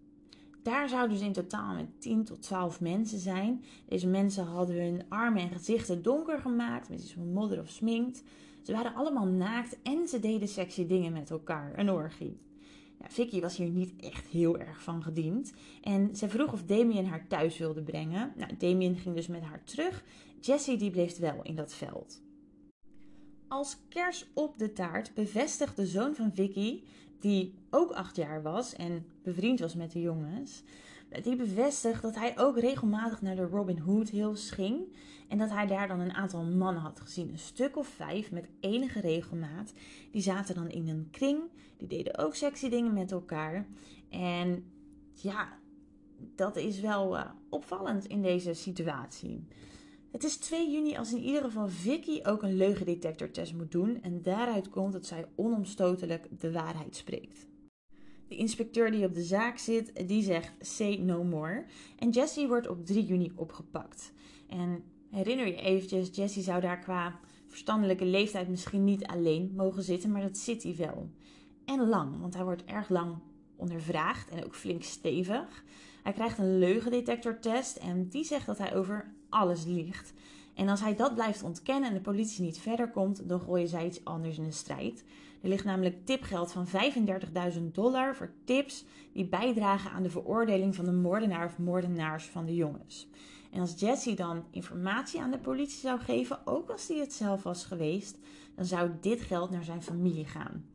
daar 0.63 0.89
zouden 0.89 1.17
dus 1.17 1.25
in 1.27 1.33
totaal 1.33 1.73
met 1.73 2.01
10 2.01 2.23
tot 2.23 2.41
12 2.41 2.81
mensen 2.81 3.19
zijn. 3.19 3.63
Deze 3.85 4.07
mensen 4.07 4.45
hadden 4.45 4.75
hun 4.75 5.03
armen 5.09 5.41
en 5.41 5.49
gezichten 5.49 6.01
donker 6.01 6.39
gemaakt 6.39 6.89
met 6.89 6.99
iets 6.99 7.13
van 7.13 7.33
modder 7.33 7.59
of 7.59 7.69
sminkt. 7.69 8.23
Ze 8.65 8.71
waren 8.71 8.95
allemaal 8.95 9.25
naakt 9.25 9.81
en 9.81 10.07
ze 10.07 10.19
deden 10.19 10.47
sexy 10.47 10.87
dingen 10.87 11.13
met 11.13 11.29
elkaar, 11.29 11.79
een 11.79 11.91
orgie. 11.91 12.39
Vicky 13.07 13.41
was 13.41 13.57
hier 13.57 13.69
niet 13.69 13.93
echt 13.99 14.27
heel 14.27 14.57
erg 14.57 14.81
van 14.81 15.03
gediend. 15.03 15.53
En 15.81 16.15
ze 16.15 16.29
vroeg 16.29 16.53
of 16.53 16.63
Damien 16.63 17.05
haar 17.05 17.27
thuis 17.27 17.57
wilde 17.57 17.83
brengen. 17.83 18.33
Nou, 18.35 18.57
Damien 18.57 18.97
ging 18.97 19.15
dus 19.15 19.27
met 19.27 19.41
haar 19.41 19.63
terug. 19.63 20.03
Jessie 20.39 20.77
die 20.77 20.91
bleef 20.91 21.17
wel 21.17 21.41
in 21.41 21.55
dat 21.55 21.73
veld. 21.73 22.21
Als 23.47 23.77
kers 23.89 24.27
op 24.33 24.57
de 24.57 24.73
taart 24.73 25.13
bevestigt 25.13 25.75
de 25.75 25.85
zoon 25.85 26.15
van 26.15 26.31
Vicky, 26.33 26.83
die 27.19 27.53
ook 27.69 27.91
acht 27.91 28.15
jaar 28.15 28.41
was 28.41 28.75
en 28.75 29.05
bevriend 29.23 29.59
was 29.59 29.75
met 29.75 29.91
de 29.91 30.01
jongens, 30.01 30.63
die 31.23 31.35
bevestigt 31.35 32.01
dat 32.01 32.15
hij 32.15 32.39
ook 32.39 32.59
regelmatig 32.59 33.21
naar 33.21 33.35
de 33.35 33.45
Robin 33.45 33.79
Hood 33.79 34.09
Hills 34.09 34.51
ging 34.51 34.95
en 35.27 35.37
dat 35.37 35.49
hij 35.49 35.67
daar 35.67 35.87
dan 35.87 35.99
een 35.99 36.13
aantal 36.13 36.43
mannen 36.43 36.81
had 36.81 36.99
gezien, 36.99 37.29
een 37.29 37.39
stuk 37.39 37.77
of 37.77 37.87
vijf 37.87 38.31
met 38.31 38.47
enige 38.59 38.99
regelmaat. 38.99 39.73
Die 40.11 40.21
zaten 40.21 40.55
dan 40.55 40.69
in 40.69 40.87
een 40.87 41.07
kring, 41.11 41.39
die 41.77 41.87
deden 41.87 42.17
ook 42.17 42.35
sexy 42.35 42.69
dingen 42.69 42.93
met 42.93 43.11
elkaar. 43.11 43.67
En 44.09 44.71
ja, 45.13 45.57
dat 46.35 46.55
is 46.55 46.79
wel 46.79 47.15
uh, 47.17 47.29
opvallend 47.49 48.05
in 48.05 48.21
deze 48.21 48.53
situatie. 48.53 49.47
Het 50.11 50.23
is 50.23 50.37
2 50.37 50.71
juni 50.71 50.97
als 50.97 51.13
in 51.13 51.23
ieder 51.23 51.41
geval 51.41 51.67
Vicky 51.67 52.19
ook 52.23 52.43
een 52.43 52.55
leugendetectortest 52.55 53.53
moet 53.53 53.71
doen 53.71 54.01
en 54.01 54.21
daaruit 54.21 54.69
komt 54.69 54.93
dat 54.93 55.05
zij 55.05 55.25
onomstotelijk 55.35 56.27
de 56.39 56.51
waarheid 56.51 56.95
spreekt. 56.95 57.47
De 58.27 58.35
inspecteur 58.35 58.91
die 58.91 59.05
op 59.05 59.13
de 59.13 59.23
zaak 59.23 59.57
zit, 59.57 60.07
die 60.07 60.23
zegt 60.23 60.51
say 60.59 60.95
no 60.95 61.23
more. 61.23 61.65
En 61.99 62.09
Jesse 62.09 62.47
wordt 62.47 62.67
op 62.67 62.85
3 62.85 63.05
juni 63.05 63.31
opgepakt. 63.35 64.13
En 64.47 64.83
herinner 65.09 65.47
je 65.47 65.61
eventjes, 65.61 66.15
Jesse 66.15 66.41
zou 66.41 66.61
daar 66.61 66.79
qua 66.79 67.19
verstandelijke 67.47 68.05
leeftijd 68.05 68.49
misschien 68.49 68.83
niet 68.83 69.05
alleen 69.05 69.51
mogen 69.55 69.83
zitten, 69.83 70.11
maar 70.11 70.21
dat 70.21 70.37
zit 70.37 70.63
hij 70.63 70.75
wel. 70.75 71.09
En 71.65 71.87
lang, 71.87 72.19
want 72.19 72.33
hij 72.33 72.43
wordt 72.43 72.65
erg 72.65 72.89
lang 72.89 73.15
ondervraagd 73.55 74.29
en 74.29 74.45
ook 74.45 74.55
flink 74.55 74.83
stevig. 74.83 75.63
Hij 76.03 76.13
krijgt 76.13 76.37
een 76.37 76.59
leugendetectortest 76.59 77.75
en 77.75 78.07
die 78.07 78.23
zegt 78.23 78.45
dat 78.45 78.57
hij 78.57 78.75
over 78.75 79.13
alles 79.29 79.65
liegt. 79.65 80.13
En 80.53 80.69
als 80.69 80.81
hij 80.81 80.95
dat 80.95 81.13
blijft 81.13 81.43
ontkennen 81.43 81.89
en 81.89 81.95
de 81.95 82.01
politie 82.01 82.43
niet 82.43 82.59
verder 82.59 82.91
komt, 82.91 83.29
dan 83.29 83.39
gooien 83.39 83.67
zij 83.67 83.85
iets 83.85 84.03
anders 84.03 84.37
in 84.37 84.43
de 84.43 84.51
strijd. 84.51 85.03
Er 85.41 85.49
ligt 85.49 85.65
namelijk 85.65 86.05
tipgeld 86.05 86.51
van 86.51 86.67
35.000 86.67 87.61
dollar 87.71 88.15
voor 88.15 88.31
tips 88.43 88.85
die 89.13 89.25
bijdragen 89.25 89.91
aan 89.91 90.03
de 90.03 90.09
veroordeling 90.09 90.75
van 90.75 90.85
de 90.85 90.91
moordenaar 90.91 91.45
of 91.45 91.57
moordenaars 91.57 92.25
van 92.25 92.45
de 92.45 92.55
jongens. 92.55 93.07
En 93.51 93.61
als 93.61 93.79
Jesse 93.79 94.13
dan 94.13 94.43
informatie 94.51 95.21
aan 95.21 95.31
de 95.31 95.37
politie 95.37 95.79
zou 95.79 95.99
geven, 95.99 96.47
ook 96.47 96.69
als 96.69 96.87
hij 96.87 96.97
het 96.97 97.13
zelf 97.13 97.43
was 97.43 97.65
geweest, 97.65 98.17
dan 98.55 98.65
zou 98.65 98.91
dit 99.01 99.21
geld 99.21 99.49
naar 99.49 99.63
zijn 99.63 99.83
familie 99.83 100.25
gaan. 100.25 100.65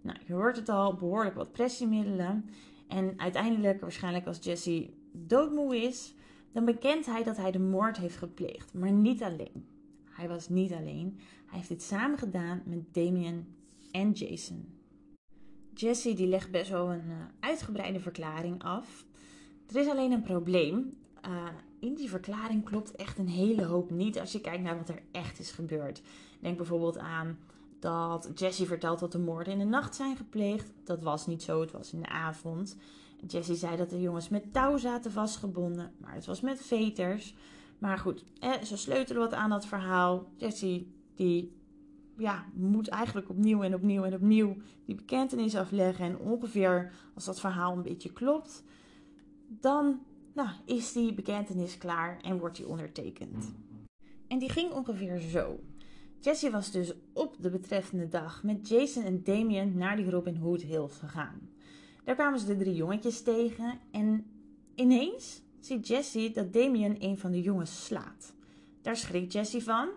Nou, 0.00 0.18
je 0.26 0.32
hoort 0.32 0.56
het 0.56 0.68
al, 0.68 0.94
behoorlijk 0.94 1.34
wat 1.34 1.52
pressiemiddelen. 1.52 2.50
En 2.88 3.14
uiteindelijk, 3.16 3.80
waarschijnlijk 3.80 4.26
als 4.26 4.38
Jesse 4.40 4.90
doodmoe 5.12 5.76
is, 5.76 6.14
dan 6.52 6.64
bekent 6.64 7.06
hij 7.06 7.22
dat 7.22 7.36
hij 7.36 7.50
de 7.50 7.58
moord 7.58 7.96
heeft 7.96 8.16
gepleegd. 8.16 8.74
Maar 8.74 8.92
niet 8.92 9.22
alleen. 9.22 9.66
Hij 10.10 10.28
was 10.28 10.48
niet 10.48 10.72
alleen. 10.72 11.18
Hij 11.46 11.56
heeft 11.56 11.68
dit 11.68 11.82
samen 11.82 12.18
gedaan 12.18 12.62
met 12.64 12.94
Damien 12.94 13.54
en 13.96 14.12
Jason. 14.12 14.74
Jesse 15.74 16.14
die 16.14 16.26
legt 16.26 16.50
best 16.50 16.70
wel 16.70 16.92
een 16.92 17.08
uh, 17.08 17.16
uitgebreide 17.40 18.00
verklaring 18.00 18.62
af. 18.62 19.04
Er 19.68 19.76
is 19.76 19.88
alleen 19.88 20.12
een 20.12 20.22
probleem. 20.22 20.98
Uh, 21.26 21.46
in 21.80 21.94
die 21.94 22.08
verklaring 22.08 22.64
klopt 22.64 22.96
echt 22.96 23.18
een 23.18 23.28
hele 23.28 23.64
hoop 23.64 23.90
niet 23.90 24.18
als 24.20 24.32
je 24.32 24.40
kijkt 24.40 24.62
naar 24.62 24.76
wat 24.76 24.88
er 24.88 25.02
echt 25.12 25.38
is 25.38 25.50
gebeurd. 25.50 26.02
Denk 26.40 26.56
bijvoorbeeld 26.56 26.98
aan 26.98 27.38
dat 27.78 28.30
Jesse 28.34 28.66
vertelt 28.66 28.98
dat 28.98 29.12
de 29.12 29.18
moorden 29.18 29.52
in 29.52 29.58
de 29.58 29.64
nacht 29.64 29.94
zijn 29.94 30.16
gepleegd. 30.16 30.72
Dat 30.84 31.02
was 31.02 31.26
niet 31.26 31.42
zo, 31.42 31.60
het 31.60 31.72
was 31.72 31.92
in 31.92 32.00
de 32.00 32.08
avond. 32.08 32.76
Jesse 33.26 33.54
zei 33.54 33.76
dat 33.76 33.90
de 33.90 34.00
jongens 34.00 34.28
met 34.28 34.52
touw 34.52 34.76
zaten 34.76 35.12
vastgebonden, 35.12 35.92
maar 35.98 36.14
het 36.14 36.26
was 36.26 36.40
met 36.40 36.60
veters. 36.60 37.34
Maar 37.78 37.98
goed, 37.98 38.24
eh, 38.40 38.62
ze 38.62 38.76
sleutelen 38.76 39.22
wat 39.22 39.34
aan 39.34 39.50
dat 39.50 39.66
verhaal. 39.66 40.26
Jesse 40.36 40.86
die 41.14 41.56
ja, 42.16 42.44
moet 42.54 42.88
eigenlijk 42.88 43.28
opnieuw 43.28 43.62
en 43.62 43.74
opnieuw 43.74 44.04
en 44.04 44.14
opnieuw 44.14 44.56
die 44.84 44.94
bekentenis 44.94 45.56
afleggen. 45.56 46.04
En 46.04 46.18
ongeveer 46.18 46.92
als 47.14 47.24
dat 47.24 47.40
verhaal 47.40 47.76
een 47.76 47.82
beetje 47.82 48.12
klopt, 48.12 48.62
dan 49.48 50.00
nou, 50.32 50.48
is 50.64 50.92
die 50.92 51.14
bekentenis 51.14 51.78
klaar 51.78 52.18
en 52.22 52.38
wordt 52.38 52.56
die 52.56 52.68
ondertekend. 52.68 53.52
En 54.28 54.38
die 54.38 54.50
ging 54.50 54.72
ongeveer 54.72 55.18
zo. 55.18 55.60
Jesse 56.20 56.50
was 56.50 56.70
dus 56.70 56.92
op 57.12 57.36
de 57.40 57.50
betreffende 57.50 58.08
dag 58.08 58.42
met 58.42 58.68
Jason 58.68 59.02
en 59.02 59.24
Damien 59.24 59.76
naar 59.76 59.96
die 59.96 60.10
Robin 60.10 60.36
Hood 60.36 60.62
Hills 60.62 60.96
gegaan. 60.96 61.50
Daar 62.04 62.14
kwamen 62.14 62.38
ze 62.38 62.46
de 62.46 62.56
drie 62.56 62.74
jongetjes 62.74 63.22
tegen 63.22 63.78
en 63.90 64.26
ineens 64.74 65.42
ziet 65.60 65.88
Jesse 65.88 66.30
dat 66.34 66.52
Damien 66.52 66.96
een 66.98 67.18
van 67.18 67.30
de 67.30 67.42
jongens 67.42 67.84
slaat. 67.84 68.34
Daar 68.82 68.96
schrikt 68.96 69.32
Jesse 69.32 69.62
van, 69.62 69.88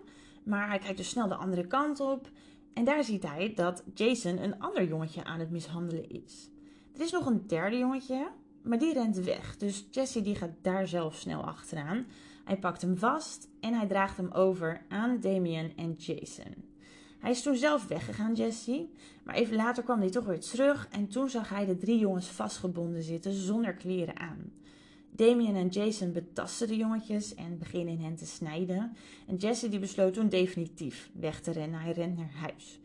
maar 0.50 0.68
hij 0.68 0.78
kijkt 0.78 0.96
dus 0.96 1.08
snel 1.08 1.28
de 1.28 1.34
andere 1.34 1.66
kant 1.66 2.00
op 2.00 2.30
en 2.74 2.84
daar 2.84 3.04
ziet 3.04 3.22
hij 3.22 3.52
dat 3.54 3.84
Jason 3.94 4.42
een 4.42 4.60
ander 4.60 4.84
jongetje 4.84 5.24
aan 5.24 5.40
het 5.40 5.50
mishandelen 5.50 6.08
is. 6.08 6.50
Er 6.94 7.00
is 7.00 7.10
nog 7.12 7.26
een 7.26 7.46
derde 7.46 7.78
jongetje, 7.78 8.30
maar 8.62 8.78
die 8.78 8.92
rent 8.92 9.16
weg. 9.16 9.56
Dus 9.56 9.86
Jesse 9.90 10.22
die 10.22 10.34
gaat 10.34 10.54
daar 10.62 10.88
zelf 10.88 11.14
snel 11.14 11.42
achteraan. 11.42 12.06
Hij 12.44 12.58
pakt 12.58 12.82
hem 12.82 12.96
vast 12.98 13.48
en 13.60 13.74
hij 13.74 13.86
draagt 13.86 14.16
hem 14.16 14.30
over 14.30 14.82
aan 14.88 15.20
Damien 15.20 15.72
en 15.76 15.92
Jason. 15.92 16.54
Hij 17.18 17.30
is 17.30 17.42
toen 17.42 17.56
zelf 17.56 17.86
weggegaan, 17.86 18.34
Jesse. 18.34 18.88
Maar 19.24 19.34
even 19.34 19.56
later 19.56 19.82
kwam 19.82 20.00
hij 20.00 20.10
toch 20.10 20.24
weer 20.24 20.40
terug 20.40 20.88
en 20.90 21.08
toen 21.08 21.28
zag 21.28 21.48
hij 21.48 21.66
de 21.66 21.76
drie 21.76 21.98
jongens 21.98 22.28
vastgebonden 22.28 23.02
zitten 23.02 23.32
zonder 23.32 23.74
kleren 23.74 24.18
aan. 24.18 24.52
Damien 25.10 25.56
en 25.56 25.68
Jason 25.68 26.12
betasten 26.12 26.68
de 26.68 26.76
jongetjes 26.76 27.34
en 27.34 27.58
beginnen 27.58 27.94
in 27.94 28.04
hen 28.04 28.16
te 28.16 28.26
snijden. 28.26 28.96
En 29.26 29.36
Jesse 29.36 29.68
die 29.68 29.78
besloot 29.78 30.14
toen 30.14 30.28
definitief 30.28 31.10
weg 31.14 31.40
te 31.40 31.50
rennen. 31.50 31.80
Hij 31.80 31.92
rent 31.92 32.16
naar 32.16 32.32
huis. 32.34 32.80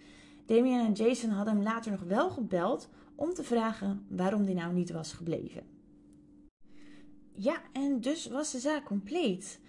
Damien 0.46 0.86
en 0.86 0.94
Jason 0.94 1.30
hadden 1.30 1.54
hem 1.54 1.64
later 1.64 1.92
nog 1.92 2.02
wel 2.02 2.30
gebeld 2.30 2.90
om 3.16 3.34
te 3.34 3.44
vragen 3.44 4.06
waarom 4.10 4.44
hij 4.44 4.54
nou 4.54 4.74
niet 4.74 4.92
was 4.92 5.14
gebleven. 5.14 5.64
Ja, 7.34 7.62
en 7.74 8.02
dus 8.02 8.28
was 8.28 8.52
de 8.52 8.60
zaak 8.60 8.86
compleet. 8.86 9.60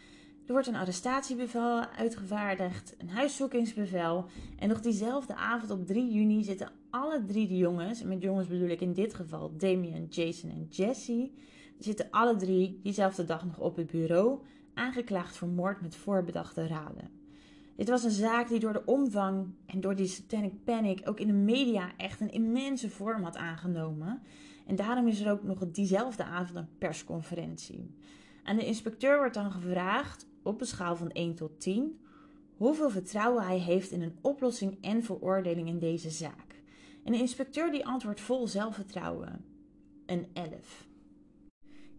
Er 0.46 0.52
wordt 0.52 0.66
een 0.66 0.76
arrestatiebevel 0.76 1.80
uitgevaardigd, 1.80 2.94
een 2.98 3.08
huiszoekingsbevel. 3.08 4.24
En 4.58 4.68
nog 4.68 4.80
diezelfde 4.80 5.34
avond 5.34 5.70
op 5.70 5.86
3 5.86 6.12
juni 6.12 6.44
zitten 6.44 6.70
alle 6.90 7.24
drie 7.24 7.48
de 7.48 7.56
jongens, 7.56 8.00
en 8.00 8.08
met 8.08 8.22
jongens 8.22 8.48
bedoel 8.48 8.68
ik 8.68 8.80
in 8.80 8.92
dit 8.92 9.14
geval 9.14 9.56
Damien, 9.56 10.06
Jason 10.10 10.50
en 10.50 10.66
Jesse, 10.70 11.30
zitten 11.78 12.10
alle 12.10 12.36
drie 12.36 12.80
diezelfde 12.82 13.24
dag 13.24 13.44
nog 13.44 13.58
op 13.58 13.76
het 13.76 13.90
bureau, 13.90 14.38
aangeklaagd 14.74 15.36
voor 15.36 15.48
moord 15.48 15.80
met 15.80 15.96
voorbedachte 15.96 16.66
raden. 16.66 17.10
Dit 17.76 17.88
was 17.88 18.04
een 18.04 18.10
zaak 18.10 18.48
die 18.48 18.58
door 18.58 18.72
de 18.72 18.84
omvang 18.84 19.46
en 19.66 19.80
door 19.80 19.96
die 19.96 20.06
satanic 20.06 20.64
panic 20.64 21.08
ook 21.08 21.20
in 21.20 21.26
de 21.26 21.32
media 21.32 21.96
echt 21.96 22.20
een 22.20 22.32
immense 22.32 22.90
vorm 22.90 23.22
had 23.22 23.36
aangenomen. 23.36 24.22
En 24.66 24.76
daarom 24.76 25.08
is 25.08 25.20
er 25.20 25.30
ook 25.30 25.42
nog 25.42 25.70
diezelfde 25.70 26.24
avond 26.24 26.56
een 26.56 26.78
persconferentie. 26.78 27.94
Aan 28.42 28.56
de 28.56 28.66
inspecteur 28.66 29.18
wordt 29.18 29.34
dan 29.34 29.52
gevraagd, 29.52 30.26
op 30.42 30.60
een 30.60 30.66
schaal 30.66 30.96
van 30.96 31.10
1 31.10 31.34
tot 31.34 31.60
10, 31.60 32.00
hoeveel 32.56 32.90
vertrouwen 32.90 33.44
hij 33.44 33.58
heeft 33.58 33.90
in 33.90 34.02
een 34.02 34.18
oplossing 34.20 34.78
en 34.80 35.02
veroordeling 35.02 35.68
in 35.68 35.78
deze 35.78 36.10
zaak. 36.10 36.62
En 37.04 37.12
de 37.12 37.18
inspecteur 37.18 37.70
die 37.70 37.86
antwoordt 37.86 38.20
vol 38.20 38.46
zelfvertrouwen. 38.46 39.44
Een 40.06 40.26
11. 40.32 40.86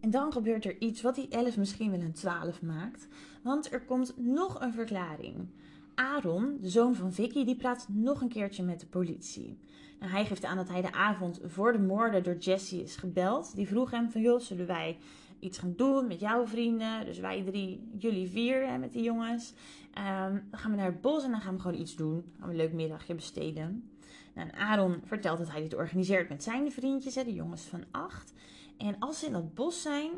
En 0.08 0.14
dan 0.14 0.32
gebeurt 0.32 0.66
er 0.66 0.80
iets 0.80 1.02
wat 1.02 1.16
die 1.16 1.28
11 1.30 1.58
misschien 1.58 1.92
wel 1.92 2.00
een 2.00 2.14
12 2.14 2.62
maakt, 2.62 3.08
want 3.42 3.72
er 3.72 3.82
komt 3.82 4.14
nog 4.18 4.62
een 4.62 4.74
verklaring. 4.74 5.48
Aaron, 5.96 6.58
de 6.62 6.70
zoon 6.70 6.96
van 6.96 7.14
Vicky, 7.14 7.46
die 7.46 7.56
praat 7.56 7.88
nog 7.90 8.22
een 8.22 8.30
keertje 8.30 8.64
met 8.64 8.80
de 8.80 8.86
politie. 8.86 9.58
Nou, 10.00 10.12
hij 10.12 10.26
geeft 10.26 10.46
aan 10.46 10.58
dat 10.58 10.70
hij 10.70 10.82
de 10.82 10.92
avond 10.92 11.40
voor 11.46 11.72
de 11.72 11.80
moorden 11.80 12.24
door 12.24 12.38
Jesse 12.38 12.84
is 12.84 12.96
gebeld. 12.96 13.56
Die 13.56 13.68
vroeg 13.68 13.92
hem 13.92 14.12
van, 14.12 14.22
joh, 14.22 14.40
zullen 14.40 14.68
wij 14.68 14.98
iets 15.40 15.58
gaan 15.58 15.74
doen 15.76 16.08
met 16.08 16.20
jouw 16.20 16.46
vrienden? 16.46 17.06
Dus 17.06 17.20
wij 17.20 17.44
drie, 17.44 17.90
jullie 17.98 18.30
vier 18.30 18.68
hè, 18.68 18.78
met 18.78 18.94
die 18.94 19.04
jongens. 19.04 19.54
Um, 19.98 20.44
dan 20.50 20.60
gaan 20.60 20.72
we 20.72 20.78
naar 20.78 20.86
het 20.86 21.02
bos 21.02 21.24
en 21.24 21.32
dan 21.32 21.42
gaan 21.42 21.56
we 21.56 21.62
gewoon 21.62 21.80
iets 21.80 21.96
doen. 21.96 22.24
Gaan 22.40 22.48
we 22.48 22.54
een 22.54 22.60
leuk 22.60 22.74
middagje 22.74 23.16
besteden. 23.16 23.90
Nou, 24.34 24.50
en 24.50 24.56
Aaron 24.56 25.02
vertelt 25.06 25.38
dat 25.38 25.52
hij 25.52 25.62
dit 25.62 25.76
organiseert 25.76 26.30
met 26.30 26.44
zijn 26.44 26.72
vriendjes, 26.72 27.16
hè, 27.16 27.24
de 27.24 27.34
jongens 27.34 27.62
van 27.62 27.84
acht. 27.92 28.34
En 28.78 28.96
als 29.00 29.20
ze 29.20 29.26
in 29.26 29.32
dat 29.32 29.54
bos 29.54 29.82
zijn, 29.82 30.12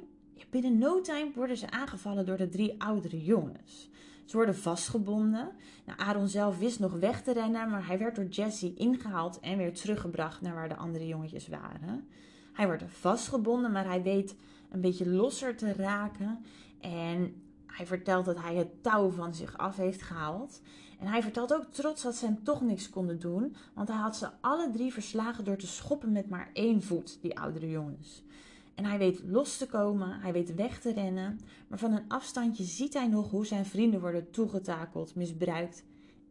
binnen 0.49 0.77
no 0.77 1.01
time 1.01 1.31
worden 1.35 1.57
ze 1.57 1.69
aangevallen 1.69 2.25
door 2.25 2.37
de 2.37 2.49
drie 2.49 2.81
oudere 2.81 3.23
jongens. 3.23 3.89
Ze 4.25 4.35
worden 4.35 4.55
vastgebonden. 4.55 5.51
Nou, 5.85 5.99
Aaron 5.99 6.27
zelf 6.27 6.57
wist 6.57 6.79
nog 6.79 6.93
weg 6.93 7.21
te 7.21 7.33
rennen, 7.33 7.69
maar 7.69 7.87
hij 7.87 7.97
werd 7.97 8.15
door 8.15 8.25
Jesse 8.25 8.73
ingehaald 8.73 9.39
en 9.39 9.57
weer 9.57 9.73
teruggebracht 9.73 10.41
naar 10.41 10.53
waar 10.53 10.69
de 10.69 10.75
andere 10.75 11.07
jongetjes 11.07 11.47
waren. 11.47 12.07
Hij 12.53 12.65
wordt 12.65 12.83
vastgebonden, 12.87 13.71
maar 13.71 13.85
hij 13.85 14.01
weet 14.01 14.35
een 14.69 14.81
beetje 14.81 15.09
losser 15.09 15.55
te 15.55 15.73
raken. 15.73 16.43
En 16.81 17.41
hij 17.65 17.85
vertelt 17.85 18.25
dat 18.25 18.41
hij 18.41 18.55
het 18.55 18.83
touw 18.83 19.09
van 19.09 19.33
zich 19.33 19.57
af 19.57 19.75
heeft 19.75 20.01
gehaald. 20.01 20.61
En 20.99 21.07
hij 21.07 21.21
vertelt 21.21 21.53
ook 21.53 21.65
trots 21.71 22.03
dat 22.03 22.15
ze 22.15 22.25
hem 22.25 22.43
toch 22.43 22.61
niks 22.61 22.89
konden 22.89 23.19
doen, 23.19 23.55
want 23.73 23.87
hij 23.87 23.97
had 23.97 24.15
ze 24.15 24.29
alle 24.41 24.69
drie 24.69 24.93
verslagen 24.93 25.43
door 25.43 25.57
te 25.57 25.67
schoppen 25.67 26.11
met 26.11 26.29
maar 26.29 26.49
één 26.53 26.83
voet, 26.83 27.21
die 27.21 27.39
oudere 27.39 27.69
jongens. 27.69 28.23
En 28.79 28.85
hij 28.85 28.97
weet 28.97 29.21
los 29.25 29.57
te 29.57 29.67
komen, 29.67 30.19
hij 30.19 30.31
weet 30.31 30.55
weg 30.55 30.79
te 30.79 30.93
rennen, 30.93 31.39
maar 31.67 31.79
van 31.79 31.93
een 31.93 32.07
afstandje 32.07 32.63
ziet 32.63 32.93
hij 32.93 33.07
nog 33.07 33.29
hoe 33.29 33.45
zijn 33.45 33.65
vrienden 33.65 33.99
worden 33.99 34.31
toegetakeld, 34.31 35.15
misbruikt 35.15 35.83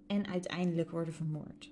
en 0.06 0.26
uiteindelijk 0.26 0.90
worden 0.90 1.14
vermoord. 1.14 1.70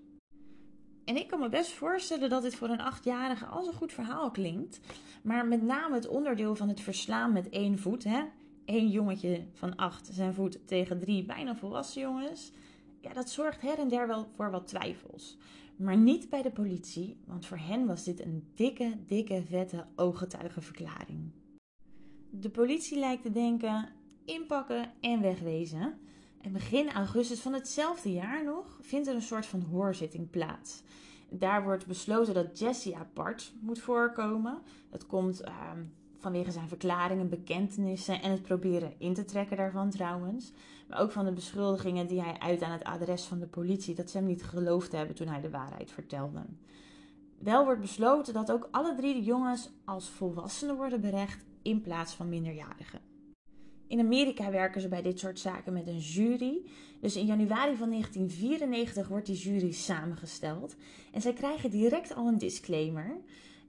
En 1.05 1.17
ik 1.17 1.29
kan 1.29 1.41
me 1.41 1.49
best 1.49 1.73
voorstellen 1.73 2.31
dat 2.31 2.43
dit 2.43 2.55
voor 2.55 2.69
een 2.69 2.81
achtjarige 2.81 3.47
als 3.47 3.67
een 3.67 3.73
goed 3.73 3.93
verhaal 3.93 4.31
klinkt, 4.31 4.81
maar 5.23 5.47
met 5.47 5.63
name 5.63 5.95
het 5.95 6.09
onderdeel 6.09 6.55
van 6.55 6.69
het 6.69 6.81
verslaan 6.81 7.33
met 7.33 7.49
één 7.49 7.79
voet, 7.79 8.05
hè, 8.05 8.23
één 8.65 8.89
jongetje 8.89 9.47
van 9.53 9.77
acht 9.77 10.09
zijn 10.13 10.35
voet 10.35 10.59
tegen 10.67 10.99
drie 10.99 11.25
bijna 11.25 11.57
volwassen 11.57 12.03
jongens, 12.03 12.53
ja, 13.01 13.13
dat 13.13 13.31
zorgt 13.31 13.61
her 13.61 13.79
en 13.79 13.89
der 13.89 14.07
wel 14.07 14.29
voor 14.35 14.51
wat 14.51 14.67
twijfels. 14.67 15.39
Maar 15.77 15.97
niet 15.97 16.29
bij 16.29 16.43
de 16.43 16.51
politie, 16.51 17.21
want 17.27 17.47
voor 17.47 17.59
hen 17.59 17.87
was 17.87 18.05
dit 18.05 18.21
een 18.21 18.51
dikke, 18.55 18.97
dikke, 19.07 19.43
vette 19.49 19.87
ooggetuigenverklaring. 19.97 21.31
De 22.31 22.51
politie 22.51 22.99
lijkt 22.99 23.23
te 23.23 23.31
denken: 23.31 23.89
inpakken 24.25 24.93
en 25.01 25.21
wegwezen. 25.21 25.99
En 26.41 26.53
begin 26.53 26.91
augustus 26.91 27.41
van 27.41 27.53
hetzelfde 27.53 28.13
jaar 28.13 28.45
nog 28.45 28.79
vindt 28.81 29.09
er 29.09 29.15
een 29.15 29.23
soort 29.23 29.47
van 29.47 29.61
hoorzitting 29.61 30.31
plaats. 30.31 30.83
Daar 31.31 31.65
wordt 31.65 31.87
besloten 31.87 32.35
dat 32.35 32.59
Jesse 32.59 32.95
apart 32.95 33.53
moet 33.61 33.81
voorkomen. 33.81 34.63
Het 34.91 35.07
komt 35.07 35.41
ehm, 35.41 35.85
vanwege 36.27 36.51
zijn 36.51 36.69
verklaringen, 36.69 37.29
bekentenissen 37.29 38.23
en 38.23 38.31
het 38.31 38.43
proberen 38.43 38.93
in 38.99 39.15
te 39.15 39.25
trekken 39.25 39.57
daarvan 39.57 39.91
trouwens. 39.91 40.53
Maar 40.89 41.01
ook 41.01 41.13
van 41.13 41.25
de 41.25 41.33
beschuldigingen 41.33 42.07
die 42.07 42.23
hij 42.23 42.39
uit 42.39 42.63
aan 42.63 42.73
het 42.73 42.85
adres 42.85 43.25
van 43.25 43.39
de 43.39 43.47
politie 43.47 43.95
dat 43.95 44.11
ze 44.11 44.17
hem 44.17 44.27
niet 44.27 44.45
geloofd 44.45 44.93
hebben 44.93 45.15
toen 45.15 45.29
hij 45.29 45.41
de 45.41 45.51
waarheid 45.51 45.91
vertelde. 45.91 46.45
Wel 47.39 47.65
wordt 47.65 47.81
besloten 47.81 48.35
dat 48.35 48.53
ook 48.53 48.69
alle 48.71 48.95
drie 48.95 49.15
de 49.15 49.23
jongens 49.23 49.71
als 49.85 50.09
volwassenen 50.09 50.77
worden 50.77 51.01
berecht 51.01 51.45
in 51.63 51.81
plaats 51.81 52.15
van 52.15 52.29
minderjarigen. 52.29 53.01
In 53.87 54.01
Amerika 54.01 54.51
werken 54.51 54.81
ze 54.81 54.89
bij 54.89 55.03
dit 55.03 55.19
soort 55.19 55.39
zaken 55.39 55.73
met 55.73 55.87
een 55.87 55.99
jury. 55.99 56.63
Dus 57.01 57.17
in 57.17 57.27
januari 57.27 57.77
van 57.77 57.91
1994 57.91 59.09
wordt 59.09 59.27
die 59.27 59.37
jury 59.37 59.73
samengesteld. 59.73 60.77
En 61.13 61.21
zij 61.21 61.33
krijgen 61.33 61.71
direct 61.71 62.15
al 62.15 62.27
een 62.27 62.39
disclaimer. 62.39 63.21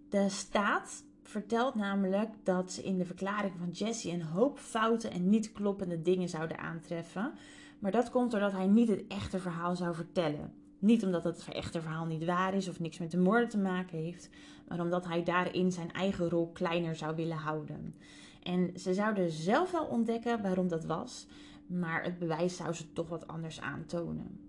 De 0.10 0.30
staat 0.30 1.06
vertelt 1.28 1.76
namelijk 1.76 2.30
dat 2.44 2.72
ze 2.72 2.84
in 2.84 2.98
de 2.98 3.06
verklaring 3.06 3.54
van 3.58 3.70
Jesse 3.70 4.12
een 4.12 4.22
hoop 4.22 4.60
fouten 4.60 5.12
en 5.12 5.30
niet 5.30 5.52
kloppende 5.52 6.02
dingen 6.02 6.30
zouden 6.30 6.58
aantreffen. 6.58 7.34
Maar 7.80 7.92
dat 7.92 8.10
komt 8.10 8.32
doordat 8.32 8.52
hij 8.52 8.68
niet 8.68 8.88
het 8.88 9.08
echte 9.08 9.40
verhaal 9.40 9.76
zou 9.76 9.96
vertellen. 9.96 10.54
Niet 10.80 11.04
omdat 11.04 11.24
het 11.24 11.48
echte 11.50 11.82
verhaal 11.82 12.06
niet 12.06 12.26
waar 12.26 12.54
is 12.54 12.70
of 12.70 12.80
niks 12.80 12.98
met 12.98 13.12
de 13.12 13.18
moorden 13.18 13.50
te 13.50 13.58
maken 13.58 13.98
heeft, 13.98 14.30
maar 14.68 14.80
omdat 14.80 15.06
hij 15.06 15.24
daarin 15.24 15.72
zijn 15.72 15.92
eigen 15.92 16.30
rol 16.30 16.52
kleiner 16.52 16.96
zou 16.96 17.16
willen 17.16 17.38
houden. 17.38 17.96
En 18.44 18.80
ze 18.80 18.94
zouden 18.94 19.32
zelf 19.32 19.72
wel 19.72 19.86
ontdekken 19.86 20.42
waarom 20.42 20.68
dat 20.68 20.86
was, 20.86 21.28
maar 21.66 22.04
het 22.04 22.20
bewijs 22.20 22.56
zou 22.56 22.74
ze 22.74 22.94
toch 22.94 23.10
wat 23.10 23.28
anders 23.28 23.62
aantonen. 23.62 24.40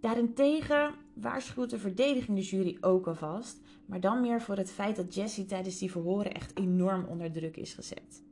Daarentegen 0.00 0.94
waarschuwt 1.14 1.70
de 1.70 1.78
verdediging 1.78 2.36
de 2.38 2.44
jury 2.44 2.76
ook 2.80 3.06
alvast, 3.06 3.60
maar 3.90 4.00
dan 4.00 4.20
meer 4.20 4.40
voor 4.42 4.56
het 4.56 4.70
feit 4.70 4.96
dat 4.96 5.14
Jesse 5.14 5.44
tijdens 5.44 5.78
die 5.78 5.90
verhoren 5.90 6.34
echt 6.34 6.58
enorm 6.58 7.04
onder 7.04 7.32
druk 7.32 7.56
is 7.56 7.74
gezet. 7.74 8.22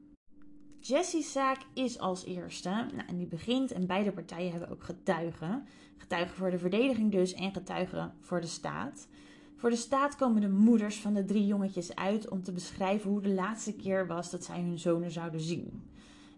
Jesse's 0.81 1.33
zaak 1.33 1.59
is 1.75 1.99
als 1.99 2.25
eerste, 2.25 2.68
nou, 2.68 3.03
en 3.09 3.16
die 3.16 3.27
begint 3.27 3.73
en 3.73 3.87
beide 3.87 4.12
partijen 4.12 4.51
hebben 4.51 4.71
ook 4.71 4.83
getuigen. 4.83 5.66
Getuigen 5.97 6.37
voor 6.37 6.51
de 6.51 6.59
verdediging 6.59 7.12
dus 7.12 7.33
en 7.35 7.53
getuigen 7.53 8.14
voor 8.21 8.40
de 8.40 8.47
staat. 8.47 9.09
Voor 9.57 9.71
de 9.71 9.77
staat 9.77 10.16
komen 10.16 10.40
de 10.40 10.49
moeders 10.49 10.97
van 10.97 11.14
de 11.14 11.25
drie 11.25 11.47
jongetjes 11.47 11.94
uit 11.94 12.29
om 12.29 12.42
te 12.42 12.53
beschrijven 12.53 13.11
hoe 13.11 13.21
de 13.21 13.29
laatste 13.29 13.77
keer 13.77 14.07
was 14.07 14.31
dat 14.31 14.44
zij 14.44 14.61
hun 14.61 14.79
zonen 14.79 15.11
zouden 15.11 15.40
zien. 15.40 15.83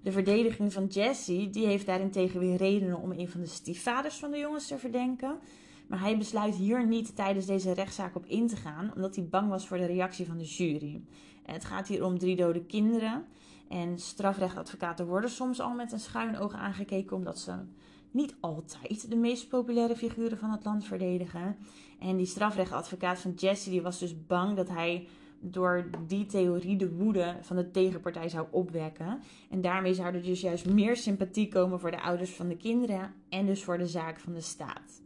De 0.03 0.13
verdediging 0.13 0.73
van 0.73 0.87
Jesse 0.87 1.51
die 1.51 1.67
heeft 1.67 1.87
daarentegen 1.87 2.41
weer 2.41 2.57
redenen 2.57 3.01
om 3.01 3.13
een 3.13 3.29
van 3.29 3.41
de 3.41 3.47
stiefvaders 3.47 4.17
van 4.17 4.31
de 4.31 4.39
jongens 4.39 4.67
te 4.67 4.79
verdenken. 4.79 5.39
Maar 5.91 6.01
hij 6.01 6.19
besluit 6.19 6.55
hier 6.55 6.87
niet 6.87 7.17
tijdens 7.17 7.47
deze 7.47 7.73
rechtszaak 7.73 8.17
op 8.17 8.27
in 8.27 8.47
te 8.47 8.57
gaan, 8.57 8.93
omdat 8.95 9.15
hij 9.15 9.25
bang 9.25 9.49
was 9.49 9.67
voor 9.67 9.77
de 9.77 9.87
reactie 9.87 10.27
van 10.27 10.39
de 10.39 10.45
jury. 10.45 11.03
het 11.43 11.65
gaat 11.65 11.89
hier 11.89 12.05
om 12.05 12.19
drie 12.19 12.37
dode 12.37 12.65
kinderen. 12.65 13.25
En 13.69 13.99
strafrechtadvocaten 13.99 15.07
worden 15.07 15.31
soms 15.31 15.61
al 15.61 15.75
met 15.75 15.93
een 15.93 16.01
schuin 16.01 16.39
oog 16.39 16.53
aangekeken, 16.53 17.17
omdat 17.17 17.39
ze 17.39 17.53
niet 18.11 18.35
altijd 18.41 19.11
de 19.11 19.17
meest 19.17 19.49
populaire 19.49 19.97
figuren 19.97 20.39
van 20.39 20.51
het 20.51 20.65
land 20.65 20.85
verdedigen. 20.85 21.57
En 21.99 22.17
die 22.17 22.27
strafrechtadvocaat 22.27 23.19
van 23.19 23.33
Jesse 23.33 23.71
die 23.71 23.83
was 23.83 23.99
dus 23.99 24.27
bang 24.27 24.57
dat 24.57 24.69
hij 24.69 25.09
door 25.41 25.91
die 26.07 26.27
theorie 26.27 26.77
de 26.77 26.93
woede 26.93 27.37
van 27.41 27.57
de 27.57 27.71
tegenpartij 27.71 28.29
zou 28.29 28.47
opwekken. 28.51 29.21
En 29.51 29.61
daarmee 29.61 29.95
zou 29.95 30.15
er 30.15 30.23
dus 30.23 30.41
juist 30.41 30.67
meer 30.67 30.97
sympathie 30.97 31.49
komen 31.49 31.81
voor 31.81 31.91
de 31.91 32.03
ouders 32.03 32.31
van 32.31 32.49
de 32.49 32.57
kinderen 32.57 33.15
en 33.29 33.47
dus 33.47 33.65
voor 33.65 33.79
de 33.79 33.87
zaak 33.87 34.21
van 34.21 34.33
de 34.33 34.41
staat. 34.41 35.01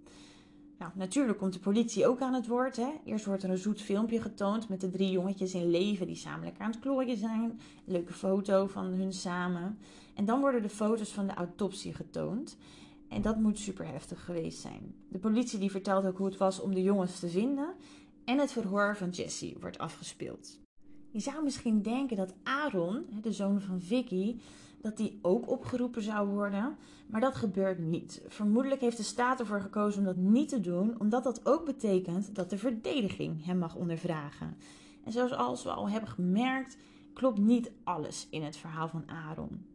Nou, 0.84 0.96
natuurlijk 0.96 1.38
komt 1.38 1.52
de 1.52 1.58
politie 1.58 2.06
ook 2.06 2.20
aan 2.20 2.34
het 2.34 2.46
woord. 2.46 2.76
Hè. 2.76 2.88
Eerst 3.04 3.24
wordt 3.24 3.42
er 3.42 3.50
een 3.50 3.58
zoet 3.58 3.80
filmpje 3.80 4.20
getoond 4.20 4.68
met 4.68 4.80
de 4.80 4.90
drie 4.90 5.10
jongetjes 5.10 5.54
in 5.54 5.70
leven 5.70 6.06
die 6.06 6.16
samen 6.16 6.44
lekker 6.44 6.62
aan 6.62 6.70
het 6.70 6.80
klooien 6.80 7.16
zijn. 7.16 7.42
Een 7.42 7.92
leuke 7.92 8.12
foto 8.12 8.66
van 8.66 8.84
hun 8.84 9.12
samen. 9.12 9.78
En 10.14 10.24
dan 10.24 10.40
worden 10.40 10.62
de 10.62 10.68
foto's 10.68 11.12
van 11.12 11.26
de 11.26 11.34
autopsie 11.34 11.94
getoond. 11.94 12.56
En 13.08 13.22
dat 13.22 13.36
moet 13.36 13.58
super 13.58 13.86
heftig 13.86 14.24
geweest 14.24 14.60
zijn. 14.60 14.94
De 15.08 15.18
politie 15.18 15.58
die 15.58 15.70
vertelt 15.70 16.04
ook 16.04 16.16
hoe 16.16 16.26
het 16.26 16.36
was 16.36 16.60
om 16.60 16.74
de 16.74 16.82
jongens 16.82 17.18
te 17.18 17.28
vinden. 17.28 17.74
En 18.24 18.38
het 18.38 18.52
verhoor 18.52 18.96
van 18.96 19.10
Jesse 19.10 19.56
wordt 19.60 19.78
afgespeeld. 19.78 20.58
Je 21.10 21.20
zou 21.20 21.44
misschien 21.44 21.82
denken 21.82 22.16
dat 22.16 22.34
Aaron, 22.42 23.06
de 23.22 23.32
zoon 23.32 23.60
van 23.60 23.80
Vicky, 23.80 24.36
dat 24.84 24.96
die 24.96 25.18
ook 25.22 25.50
opgeroepen 25.50 26.02
zou 26.02 26.28
worden. 26.28 26.76
Maar 27.06 27.20
dat 27.20 27.34
gebeurt 27.34 27.78
niet. 27.78 28.22
Vermoedelijk 28.26 28.80
heeft 28.80 28.96
de 28.96 29.02
staat 29.02 29.40
ervoor 29.40 29.60
gekozen 29.60 29.98
om 29.98 30.04
dat 30.04 30.16
niet 30.16 30.48
te 30.48 30.60
doen, 30.60 31.00
omdat 31.00 31.24
dat 31.24 31.46
ook 31.46 31.64
betekent 31.64 32.34
dat 32.34 32.50
de 32.50 32.58
verdediging 32.58 33.44
hem 33.44 33.58
mag 33.58 33.74
ondervragen. 33.74 34.56
En 35.04 35.12
zoals 35.12 35.62
we 35.62 35.70
al 35.70 35.88
hebben 35.88 36.10
gemerkt, 36.10 36.76
klopt 37.12 37.38
niet 37.38 37.70
alles 37.84 38.26
in 38.30 38.42
het 38.42 38.56
verhaal 38.56 38.88
van 38.88 39.04
Aaron. 39.06 39.66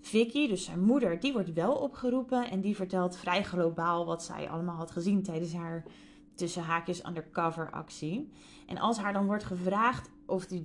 Vicky, 0.00 0.48
dus 0.48 0.64
zijn 0.64 0.84
moeder, 0.84 1.20
die 1.20 1.32
wordt 1.32 1.52
wel 1.52 1.74
opgeroepen 1.74 2.50
en 2.50 2.60
die 2.60 2.76
vertelt 2.76 3.16
vrij 3.16 3.44
globaal 3.44 4.06
wat 4.06 4.22
zij 4.22 4.50
allemaal 4.50 4.76
had 4.76 4.90
gezien 4.90 5.22
tijdens 5.22 5.52
haar 5.52 5.84
tussen 6.34 6.62
haakjes 6.62 7.06
undercover 7.06 7.70
actie. 7.70 8.30
En 8.66 8.78
als 8.78 8.98
haar 8.98 9.12
dan 9.12 9.26
wordt 9.26 9.44
gevraagd 9.44 10.10
of 10.26 10.46
die 10.46 10.64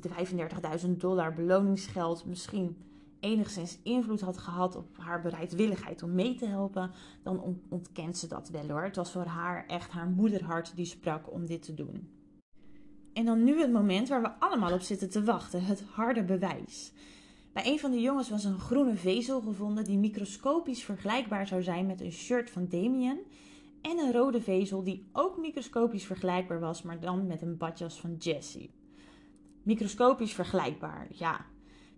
35.000 0.85 0.89
dollar 0.89 1.33
beloningsgeld 1.33 2.25
misschien 2.25 2.77
enigszins 3.19 3.79
invloed 3.83 4.21
had 4.21 4.37
gehad 4.37 4.75
op 4.75 4.97
haar 4.97 5.21
bereidwilligheid 5.21 6.03
om 6.03 6.15
mee 6.15 6.35
te 6.35 6.45
helpen, 6.45 6.91
dan 7.23 7.59
ontkent 7.69 8.17
ze 8.17 8.27
dat 8.27 8.49
wel 8.49 8.67
hoor. 8.69 8.83
Het 8.83 8.95
was 8.95 9.11
voor 9.11 9.25
haar 9.25 9.65
echt 9.67 9.91
haar 9.91 10.07
moederhart 10.07 10.75
die 10.75 10.85
sprak 10.85 11.31
om 11.31 11.45
dit 11.45 11.61
te 11.61 11.73
doen. 11.73 12.09
En 13.13 13.25
dan 13.25 13.43
nu 13.43 13.59
het 13.59 13.71
moment 13.71 14.07
waar 14.07 14.21
we 14.21 14.39
allemaal 14.39 14.73
op 14.73 14.81
zitten 14.81 15.09
te 15.09 15.23
wachten: 15.23 15.63
het 15.63 15.83
harde 15.91 16.23
bewijs. 16.23 16.91
Bij 17.53 17.67
een 17.67 17.79
van 17.79 17.91
de 17.91 18.01
jongens 18.01 18.29
was 18.29 18.43
een 18.43 18.59
groene 18.59 18.95
vezel 18.95 19.41
gevonden 19.41 19.83
die 19.83 19.97
microscopisch 19.97 20.83
vergelijkbaar 20.83 21.47
zou 21.47 21.63
zijn 21.63 21.85
met 21.85 22.01
een 22.01 22.11
shirt 22.11 22.49
van 22.49 22.67
Damien. 22.67 23.19
En 23.81 23.97
een 23.97 24.11
rode 24.11 24.41
vezel 24.41 24.83
die 24.83 25.09
ook 25.11 25.37
microscopisch 25.37 26.05
vergelijkbaar 26.05 26.59
was, 26.59 26.81
maar 26.81 26.99
dan 26.99 27.27
met 27.27 27.41
een 27.41 27.57
badjas 27.57 27.99
van 27.99 28.15
Jessie. 28.15 28.71
Microscopisch 29.63 30.33
vergelijkbaar, 30.33 31.07
ja. 31.13 31.45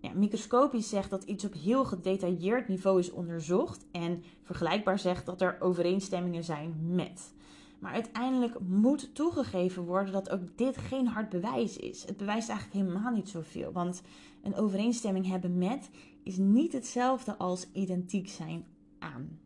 Ja. 0.02 0.12
Microscopisch 0.14 0.90
zegt 0.90 1.10
dat 1.10 1.24
iets 1.24 1.46
op 1.46 1.54
heel 1.54 1.86
gedetailleerd 1.86 2.68
niveau 2.68 3.00
is 3.00 3.12
onderzocht 3.12 3.86
en 3.92 4.24
vergelijkbaar 4.44 5.00
zegt 5.00 5.26
dat 5.26 5.42
er 5.42 5.58
overeenstemmingen 5.60 6.44
zijn 6.44 6.76
met. 6.82 7.34
Maar 7.80 7.94
uiteindelijk 7.94 8.60
moet 8.60 9.16
toegegeven 9.16 9.84
worden 9.84 10.14
dat 10.14 10.30
ook 10.30 10.58
dit 10.58 10.78
geen 10.78 11.08
hard 11.08 11.30
bewijs 11.30 11.78
is. 11.78 12.06
Het 12.06 12.18
bewijst 12.18 12.50
eigenlijk 12.50 12.88
helemaal 12.88 13.12
niet 13.12 13.30
zoveel. 13.30 13.72
Want 13.72 14.02
een 14.44 14.56
overeenstemming 14.56 15.28
hebben 15.28 15.58
met 15.58 15.90
is 16.24 16.38
niet 16.38 16.74
hetzelfde 16.74 17.38
als 17.38 17.68
identiek 17.74 18.30
zijn 18.30 18.66
aan. 19.00 19.40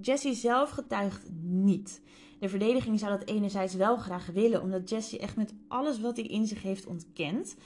Jesse 0.00 0.34
zelf 0.34 0.70
getuigt 0.70 1.28
niet. 1.42 2.00
De 2.38 2.48
verdediging 2.48 2.98
zou 2.98 3.18
dat 3.18 3.28
enerzijds 3.28 3.74
wel 3.74 3.96
graag 3.96 4.26
willen, 4.26 4.62
omdat 4.62 4.88
Jesse 4.88 5.18
echt 5.18 5.36
met 5.36 5.54
alles 5.68 6.00
wat 6.00 6.16
hij 6.16 6.26
in 6.26 6.46
zich 6.46 6.62
heeft 6.62 6.86
ontkent. 6.86 7.56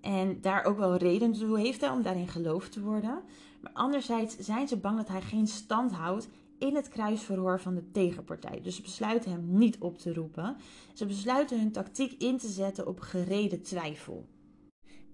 En 0.00 0.40
daar 0.40 0.64
ook 0.64 0.78
wel 0.78 0.96
reden 0.96 1.32
toe 1.32 1.58
heeft 1.58 1.90
om 1.90 2.02
daarin 2.02 2.28
geloofd 2.28 2.72
te 2.72 2.80
worden. 2.80 3.22
Maar 3.60 3.72
anderzijds 3.72 4.36
zijn 4.38 4.68
ze 4.68 4.76
bang 4.76 4.96
dat 4.96 5.08
hij 5.08 5.22
geen 5.22 5.46
stand 5.46 5.92
houdt 5.92 6.28
in 6.58 6.74
het 6.74 6.88
kruisverhoor 6.88 7.60
van 7.60 7.74
de 7.74 7.90
tegenpartij. 7.90 8.60
Dus 8.62 8.76
ze 8.76 8.82
besluiten 8.82 9.30
hem 9.30 9.44
niet 9.58 9.78
op 9.78 9.98
te 9.98 10.14
roepen. 10.14 10.56
Ze 10.94 11.06
besluiten 11.06 11.58
hun 11.58 11.72
tactiek 11.72 12.12
in 12.12 12.38
te 12.38 12.48
zetten 12.48 12.86
op 12.86 13.00
gereden 13.00 13.62
twijfel. 13.62 14.26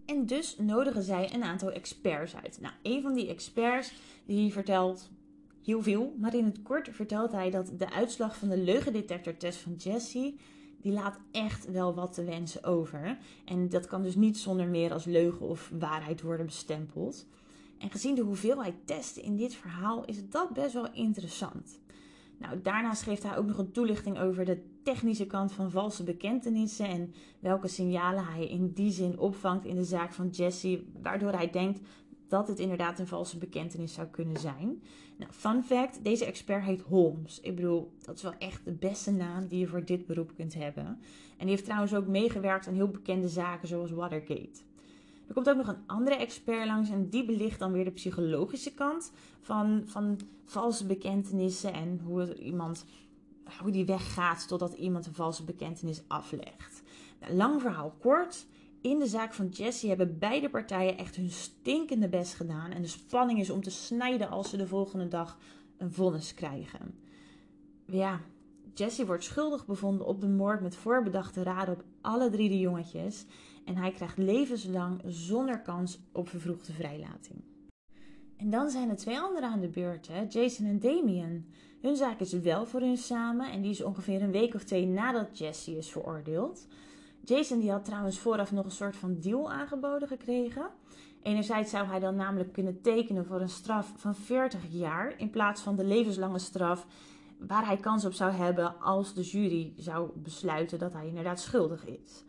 En 0.07 0.27
dus 0.27 0.59
nodigen 0.59 1.03
zij 1.03 1.35
een 1.35 1.43
aantal 1.45 1.71
experts 1.73 2.37
uit. 2.37 2.59
Nou, 2.61 2.75
een 2.83 3.03
van 3.03 3.15
die 3.15 3.29
experts 3.29 3.93
die 4.27 4.53
vertelt 4.53 5.11
heel 5.65 5.83
veel, 5.83 6.15
maar 6.19 6.35
in 6.35 6.45
het 6.45 6.63
kort 6.63 6.89
vertelt 6.93 7.33
hij 7.33 7.51
dat 7.51 7.73
de 7.79 7.91
uitslag 7.91 8.37
van 8.37 8.49
de 8.49 8.59
leugendetectortest 8.59 9.59
van 9.59 9.75
Jesse 9.75 10.35
die 10.85 10.93
laat 10.93 11.19
echt 11.31 11.71
wel 11.71 11.95
wat 11.95 12.13
te 12.13 12.25
wensen 12.25 12.65
over. 12.65 13.19
En 13.45 13.69
dat 13.69 13.87
kan 13.87 14.03
dus 14.03 14.15
niet 14.15 14.39
zonder 14.39 14.67
meer 14.67 14.93
als 14.93 15.05
leugen 15.05 15.47
of 15.47 15.71
waarheid 15.79 16.23
worden 16.23 16.47
bestempeld. 16.47 17.27
En 17.79 17.91
gezien 17.91 18.15
de 18.15 18.23
hoeveelheid 18.23 18.75
testen 18.85 19.23
in 19.23 19.37
dit 19.37 19.55
verhaal 19.55 20.05
is 20.05 20.29
dat 20.29 20.53
best 20.53 20.73
wel 20.73 20.93
interessant. 20.93 21.81
Nou, 22.39 22.61
daarnaast 22.63 23.03
geeft 23.03 23.23
hij 23.23 23.37
ook 23.37 23.47
nog 23.47 23.59
een 23.59 23.73
toelichting 23.73 24.19
over 24.19 24.45
de 24.45 24.63
technische 24.83 25.27
kant 25.27 25.53
van 25.53 25.71
valse 25.71 26.03
bekentenissen 26.03 26.87
en 26.87 27.15
welke 27.41 27.69
signalen 27.69 28.25
hij 28.25 28.47
in 28.47 28.73
die 28.73 28.91
zin 28.91 29.19
opvangt 29.19 29.65
in 29.65 29.75
de 29.75 29.85
zaak 29.85 30.13
van 30.13 30.29
Jesse, 30.29 30.85
waardoor 31.03 31.33
hij 31.33 31.51
denkt 31.51 31.81
dat 32.29 32.49
het 32.49 32.59
inderdaad 32.59 32.99
een 32.99 33.07
valse 33.07 33.39
bekentenis 33.39 33.93
zou 33.93 34.07
kunnen 34.07 34.41
zijn. 34.41 34.83
Nou, 35.17 35.33
fun 35.33 35.63
fact, 35.63 36.05
deze 36.05 36.25
expert 36.25 36.65
heet 36.65 36.81
Holmes. 36.81 37.41
Ik 37.41 37.55
bedoel, 37.55 37.93
dat 38.05 38.17
is 38.17 38.23
wel 38.23 38.35
echt 38.39 38.65
de 38.65 38.73
beste 38.73 39.11
naam 39.11 39.47
die 39.47 39.59
je 39.59 39.67
voor 39.67 39.85
dit 39.85 40.07
beroep 40.07 40.33
kunt 40.37 40.55
hebben. 40.55 40.87
En 41.37 41.47
die 41.47 41.49
heeft 41.49 41.65
trouwens 41.65 41.95
ook 41.95 42.07
meegewerkt 42.07 42.67
aan 42.67 42.75
heel 42.75 42.89
bekende 42.89 43.29
zaken 43.29 43.69
zoals 43.69 43.91
Watergate. 43.91 44.61
Er 45.27 45.35
komt 45.35 45.49
ook 45.49 45.57
nog 45.57 45.69
een 45.69 45.87
andere 45.87 46.17
expert 46.17 46.67
langs 46.67 46.91
en 46.91 47.09
die 47.09 47.25
belicht 47.25 47.59
dan 47.59 47.73
weer 47.73 47.85
de 47.85 47.91
psychologische 47.91 48.75
kant 48.75 49.13
van, 49.41 49.83
van 49.87 50.21
valse 50.45 50.87
bekentenissen 50.87 51.73
en 51.73 52.01
hoe 52.05 52.35
iemand 52.39 52.85
hoe 53.61 53.71
die 53.71 53.85
weggaat 53.85 54.49
totdat 54.49 54.73
iemand 54.73 55.07
een 55.07 55.15
valse 55.15 55.45
bekentenis 55.45 56.03
aflegt. 56.07 56.83
Nou, 57.21 57.35
lang 57.35 57.61
verhaal 57.61 57.95
kort. 57.99 58.47
In 58.85 58.99
de 58.99 59.07
zaak 59.07 59.33
van 59.33 59.49
Jesse 59.49 59.89
hebben 59.89 60.19
beide 60.19 60.51
partijen 60.51 60.99
echt 60.99 61.17
hun 61.17 61.31
stinkende 61.31 62.09
best 62.09 62.35
gedaan. 62.35 62.71
En 62.71 62.83
de 62.83 62.89
spanning 62.89 63.39
is 63.39 63.51
om 63.51 63.63
te 63.63 63.71
snijden 63.71 64.31
als 64.31 64.51
ze 64.51 64.57
de 64.57 64.67
volgende 64.67 65.09
dag 65.09 65.39
een 65.77 65.93
vonnis 65.93 66.35
krijgen. 66.35 66.99
Ja, 67.87 68.21
Jesse 68.75 69.07
wordt 69.07 69.25
schuldig 69.25 69.67
bevonden 69.67 70.07
op 70.07 70.21
de 70.21 70.29
moord 70.29 70.61
met 70.61 70.77
voorbedachte 70.77 71.43
raden 71.43 71.75
op 71.75 71.85
alle 72.01 72.31
drie 72.31 72.49
de 72.49 72.59
jongetjes. 72.59 73.27
En 73.65 73.77
hij 73.77 73.91
krijgt 73.91 74.19
levenslang 74.19 75.01
zonder 75.07 75.61
kans 75.61 75.99
op 76.13 76.29
vervroegde 76.29 76.73
vrijlating. 76.73 77.43
En 78.37 78.51
dan 78.51 78.71
zijn 78.71 78.89
er 78.91 78.97
twee 78.97 79.19
anderen 79.19 79.49
aan 79.49 79.61
de 79.61 79.69
beurt, 79.69 80.09
hè? 80.09 80.25
Jason 80.29 80.67
en 80.67 80.81
Damien. 80.81 81.47
Hun 81.81 81.97
zaak 81.97 82.21
is 82.21 82.33
wel 82.33 82.67
voor 82.67 82.81
hun 82.81 82.97
samen 82.97 83.51
en 83.51 83.63
die 83.63 83.71
is 83.71 83.83
ongeveer 83.83 84.23
een 84.23 84.33
week 84.33 84.55
of 84.55 84.65
twee 84.65 84.87
nadat 84.87 85.39
Jesse 85.39 85.77
is 85.77 85.91
veroordeeld. 85.91 86.67
Jason 87.25 87.61
die 87.61 87.71
had 87.71 87.85
trouwens 87.85 88.19
vooraf 88.19 88.53
nog 88.53 88.65
een 88.65 88.71
soort 88.71 88.97
van 88.97 89.21
deal 89.21 89.53
aangeboden 89.53 90.09
gekregen. 90.09 90.71
Enerzijds 91.23 91.71
zou 91.71 91.87
hij 91.87 92.01
dan 92.01 92.15
namelijk 92.15 92.53
kunnen 92.53 92.81
tekenen 92.81 93.27
voor 93.27 93.41
een 93.41 93.49
straf 93.49 93.93
van 93.97 94.15
40 94.15 94.61
jaar 94.71 95.15
in 95.19 95.31
plaats 95.31 95.61
van 95.61 95.77
de 95.77 95.85
levenslange 95.85 96.39
straf 96.39 96.87
waar 97.39 97.67
hij 97.67 97.77
kans 97.77 98.05
op 98.05 98.13
zou 98.13 98.33
hebben 98.33 98.81
als 98.81 99.15
de 99.15 99.23
jury 99.23 99.73
zou 99.77 100.11
besluiten 100.15 100.79
dat 100.79 100.93
hij 100.93 101.07
inderdaad 101.07 101.41
schuldig 101.41 101.87
is. 101.87 102.25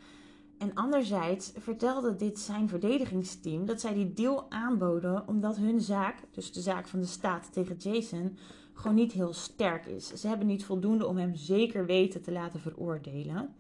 En 0.58 0.74
anderzijds 0.74 1.52
vertelde 1.58 2.16
dit 2.16 2.40
zijn 2.40 2.70
verdedigingsteam 2.70 3.66
dat 3.66 3.82
zij 3.82 3.94
die 3.94 4.14
deal 4.14 4.52
aanboden 4.52 5.28
omdat 5.28 5.56
hun 5.58 5.82
zaak, 5.82 6.16
dus 6.32 6.52
de 6.52 6.62
zaak 6.62 6.88
van 6.88 7.00
de 7.00 7.06
staat 7.06 7.54
tegen 7.54 7.76
Jason, 7.78 8.38
gewoon 8.74 8.96
niet 8.96 9.12
heel 9.12 9.34
sterk 9.34 9.86
is. 9.86 10.08
Ze 10.08 10.28
hebben 10.28 10.48
niet 10.48 10.66
voldoende 10.66 11.08
om 11.08 11.18
hem 11.18 11.36
zeker 11.36 11.86
weten 11.86 12.22
te 12.22 12.32
laten 12.32 12.60
veroordelen. 12.60 13.56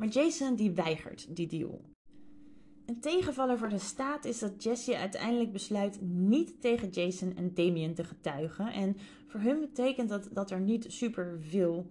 Maar 0.00 0.08
Jason 0.08 0.54
die 0.54 0.70
weigert 0.70 1.36
die 1.36 1.46
deal. 1.46 1.80
Een 2.86 3.00
tegenvaller 3.00 3.58
voor 3.58 3.68
de 3.68 3.78
staat 3.78 4.24
is 4.24 4.38
dat 4.38 4.62
Jesse 4.62 4.96
uiteindelijk 4.96 5.52
besluit 5.52 5.98
niet 6.00 6.60
tegen 6.60 6.88
Jason 6.88 7.36
en 7.36 7.54
Damien 7.54 7.94
te 7.94 8.04
getuigen. 8.04 8.72
En 8.72 8.96
voor 9.26 9.40
hun 9.40 9.60
betekent 9.60 10.08
dat 10.08 10.28
dat 10.32 10.50
er 10.50 10.60
niet 10.60 10.84
super 10.88 11.38
veel 11.40 11.86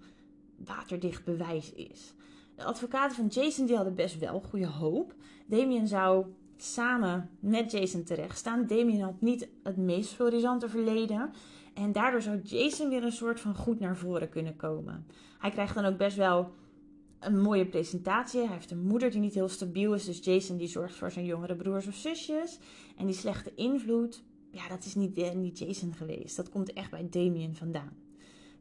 waterdicht 0.66 1.24
bewijs 1.26 1.74
is. 1.74 2.14
De 2.56 2.64
advocaten 2.64 3.16
van 3.16 3.28
Jason 3.28 3.66
die 3.66 3.76
hadden 3.76 3.96
best 3.96 4.20
wel 4.20 4.40
goede 4.40 4.68
hoop. 4.68 5.16
Damien 5.48 5.88
zou 5.88 6.26
samen 6.58 7.30
met 7.40 7.72
Jason 7.72 8.04
terechtstaan. 8.04 8.68
Damien 8.68 9.02
had 9.02 9.22
niet 9.22 9.48
het 9.64 9.78
meest 9.78 10.14
florisante 10.14 10.70
verleden. 10.70 11.32
En 11.74 11.92
daardoor 11.92 12.22
zou 12.22 12.42
Jason 12.42 12.90
weer 12.90 13.04
een 13.04 13.12
soort 13.12 13.40
van 13.40 13.56
goed 13.56 13.80
naar 13.80 13.98
voren 13.98 14.30
kunnen 14.30 14.56
komen. 14.56 15.06
Hij 15.40 15.52
krijgt 15.52 15.76
dan 15.76 15.86
ook 15.86 15.98
best 15.98 16.18
wel 16.18 16.52
een 17.20 17.42
mooie 17.42 17.66
presentatie. 17.66 18.40
Hij 18.40 18.54
heeft 18.54 18.72
een 18.72 18.88
moeder 18.88 19.12
die 19.12 19.20
niet 19.20 19.34
heel 19.34 19.50
stabiel 19.50 19.94
is. 19.94 20.06
Dus 20.06 20.24
Jason 20.24 20.58
die 20.58 20.68
zorgt 20.68 20.96
voor 20.96 21.12
zijn 21.12 21.26
jongere 21.26 21.56
broers 21.56 21.88
of 21.88 21.96
zusjes. 21.96 22.60
En 22.98 23.06
die 23.06 23.16
slechte 23.16 23.52
invloed, 23.56 24.24
ja, 24.52 24.68
dat 24.68 24.86
is 24.86 24.96
niet, 24.96 25.18
eh, 25.18 25.32
niet 25.32 25.60
Jason 25.60 25.94
geweest. 25.94 26.36
Dat 26.36 26.50
komt 26.50 26.74
echt 26.74 26.92
bij 26.92 27.08
Damien 27.10 27.56
vandaan. 27.56 27.98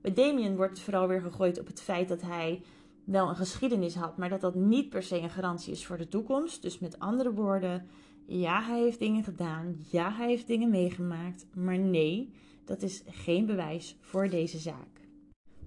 Bij 0.00 0.12
Damien 0.12 0.56
wordt 0.56 0.72
het 0.72 0.80
vooral 0.80 1.08
weer 1.08 1.20
gegooid 1.20 1.60
op 1.60 1.66
het 1.66 1.80
feit 1.80 2.08
dat 2.08 2.22
hij 2.22 2.62
wel 3.04 3.28
een 3.28 3.36
geschiedenis 3.36 3.94
had, 3.94 4.16
maar 4.16 4.28
dat 4.28 4.40
dat 4.40 4.54
niet 4.54 4.88
per 4.88 5.02
se 5.02 5.18
een 5.18 5.30
garantie 5.30 5.72
is 5.72 5.86
voor 5.86 5.98
de 5.98 6.08
toekomst. 6.08 6.62
Dus 6.62 6.78
met 6.78 6.98
andere 6.98 7.32
woorden, 7.32 7.86
ja, 8.26 8.62
hij 8.62 8.80
heeft 8.80 8.98
dingen 8.98 9.24
gedaan, 9.24 9.76
ja, 9.90 10.12
hij 10.12 10.28
heeft 10.28 10.46
dingen 10.46 10.70
meegemaakt, 10.70 11.46
maar 11.54 11.78
nee, 11.78 12.32
dat 12.64 12.82
is 12.82 13.02
geen 13.06 13.46
bewijs 13.46 13.96
voor 14.00 14.28
deze 14.28 14.58
zaak. 14.58 14.97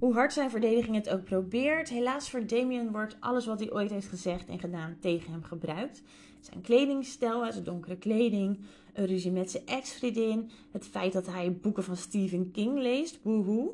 Hoe 0.02 0.14
hard 0.14 0.34
zijn 0.34 0.50
verdediging 0.50 0.96
het 0.96 1.10
ook 1.10 1.24
probeert, 1.24 1.90
helaas 1.90 2.30
voor 2.30 2.48
Damien 2.48 2.92
wordt 2.92 3.18
alles 3.20 3.46
wat 3.46 3.60
hij 3.60 3.72
ooit 3.72 3.92
heeft 3.92 4.08
gezegd 4.08 4.48
en 4.48 4.60
gedaan 4.60 4.98
tegen 5.00 5.32
hem 5.32 5.44
gebruikt. 5.44 6.04
Zijn 6.40 6.62
kledingstijl, 6.62 7.52
zijn 7.52 7.64
donkere 7.64 7.98
kleding, 7.98 8.60
een 8.94 9.06
ruzie 9.06 9.32
met 9.32 9.52
zijn 9.52 9.66
ex-vriendin, 9.66 10.50
het 10.72 10.86
feit 10.88 11.14
dat 11.14 11.26
hij 11.26 11.58
boeken 11.62 11.84
van 11.84 11.98
Stephen 11.98 12.52
King 12.52 12.80
leest, 12.80 13.20
woehoe. 13.22 13.74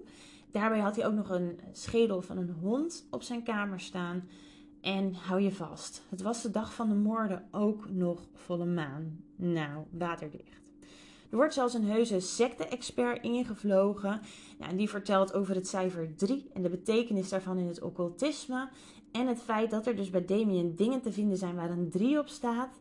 Daarbij 0.52 0.80
had 0.80 0.96
hij 0.96 1.06
ook 1.06 1.14
nog 1.14 1.30
een 1.30 1.60
schedel 1.72 2.22
van 2.22 2.38
een 2.38 2.56
hond 2.62 3.08
op 3.10 3.22
zijn 3.22 3.44
kamer 3.44 3.80
staan. 3.80 4.28
En 4.82 5.14
hou 5.14 5.42
je 5.42 5.52
vast, 5.52 6.04
het 6.10 6.22
was 6.22 6.42
de 6.42 6.52
dag 6.52 6.74
van 6.74 6.90
de 6.90 6.96
moorden 6.96 7.48
ook 7.52 7.90
nog 7.90 8.28
volle 8.34 8.66
maan. 8.66 9.24
Nou, 9.36 9.86
waterdicht. 9.92 10.67
Er 11.30 11.38
wordt 11.38 11.54
zelfs 11.54 11.74
een 11.74 11.86
heuse 11.86 12.20
secte-expert 12.20 13.24
ingevlogen. 13.24 14.22
Ja, 14.60 14.68
en 14.68 14.78
die 14.78 14.90
vertelt 14.90 15.34
over 15.34 15.56
het 15.56 15.68
cijfer 15.68 16.16
3 16.16 16.50
en 16.54 16.62
de 16.62 16.70
betekenis 16.70 17.30
daarvan 17.30 17.58
in 17.58 17.68
het 17.68 17.82
occultisme. 17.82 18.70
En 19.12 19.28
het 19.28 19.42
feit 19.42 19.72
dat 19.72 19.88
er 19.88 19.96
dus 19.96 20.10
bij 20.10 20.26
Damien 20.26 20.76
dingen 20.76 21.02
te 21.02 21.12
vinden 21.12 21.38
zijn 21.38 21.56
waar 21.56 21.70
een 21.70 21.90
3 21.90 22.20
op 22.20 22.28
staat. 22.28 22.80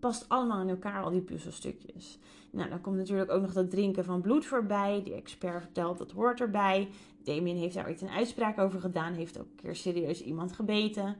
Past 0.00 0.28
allemaal 0.28 0.60
in 0.60 0.68
elkaar, 0.68 1.02
al 1.02 1.10
die 1.10 1.20
puzzelstukjes. 1.20 2.18
Nou, 2.50 2.68
dan 2.68 2.80
komt 2.80 2.96
natuurlijk 2.96 3.30
ook 3.30 3.42
nog 3.42 3.52
dat 3.52 3.70
drinken 3.70 4.04
van 4.04 4.20
bloed 4.20 4.46
voorbij. 4.46 5.02
Die 5.04 5.14
expert 5.14 5.62
vertelt 5.62 5.98
dat 5.98 6.10
hoort 6.10 6.40
erbij. 6.40 6.88
Damien 7.22 7.56
heeft 7.56 7.74
daar 7.74 7.86
ooit 7.86 8.00
een 8.00 8.08
uitspraak 8.08 8.58
over 8.58 8.80
gedaan. 8.80 9.12
Heeft 9.12 9.38
ook 9.38 9.46
een 9.46 9.62
keer 9.62 9.76
serieus 9.76 10.22
iemand 10.22 10.52
gebeten. 10.52 11.16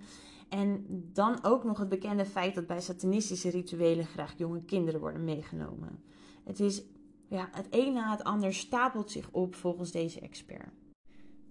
En 0.48 0.84
dan 1.12 1.44
ook 1.44 1.64
nog 1.64 1.78
het 1.78 1.88
bekende 1.88 2.24
feit 2.24 2.54
dat 2.54 2.66
bij 2.66 2.80
satanistische 2.80 3.50
rituelen 3.50 4.06
graag 4.06 4.34
jonge 4.36 4.62
kinderen 4.64 5.00
worden 5.00 5.24
meegenomen. 5.24 6.02
Het 6.44 6.60
is 6.60 6.82
ja, 7.28 7.48
het 7.52 7.66
een 7.70 7.92
na 7.92 8.10
het 8.10 8.24
ander 8.24 8.54
stapelt 8.54 9.10
zich 9.10 9.28
op 9.30 9.54
volgens 9.54 9.90
deze 9.90 10.20
expert. 10.20 10.68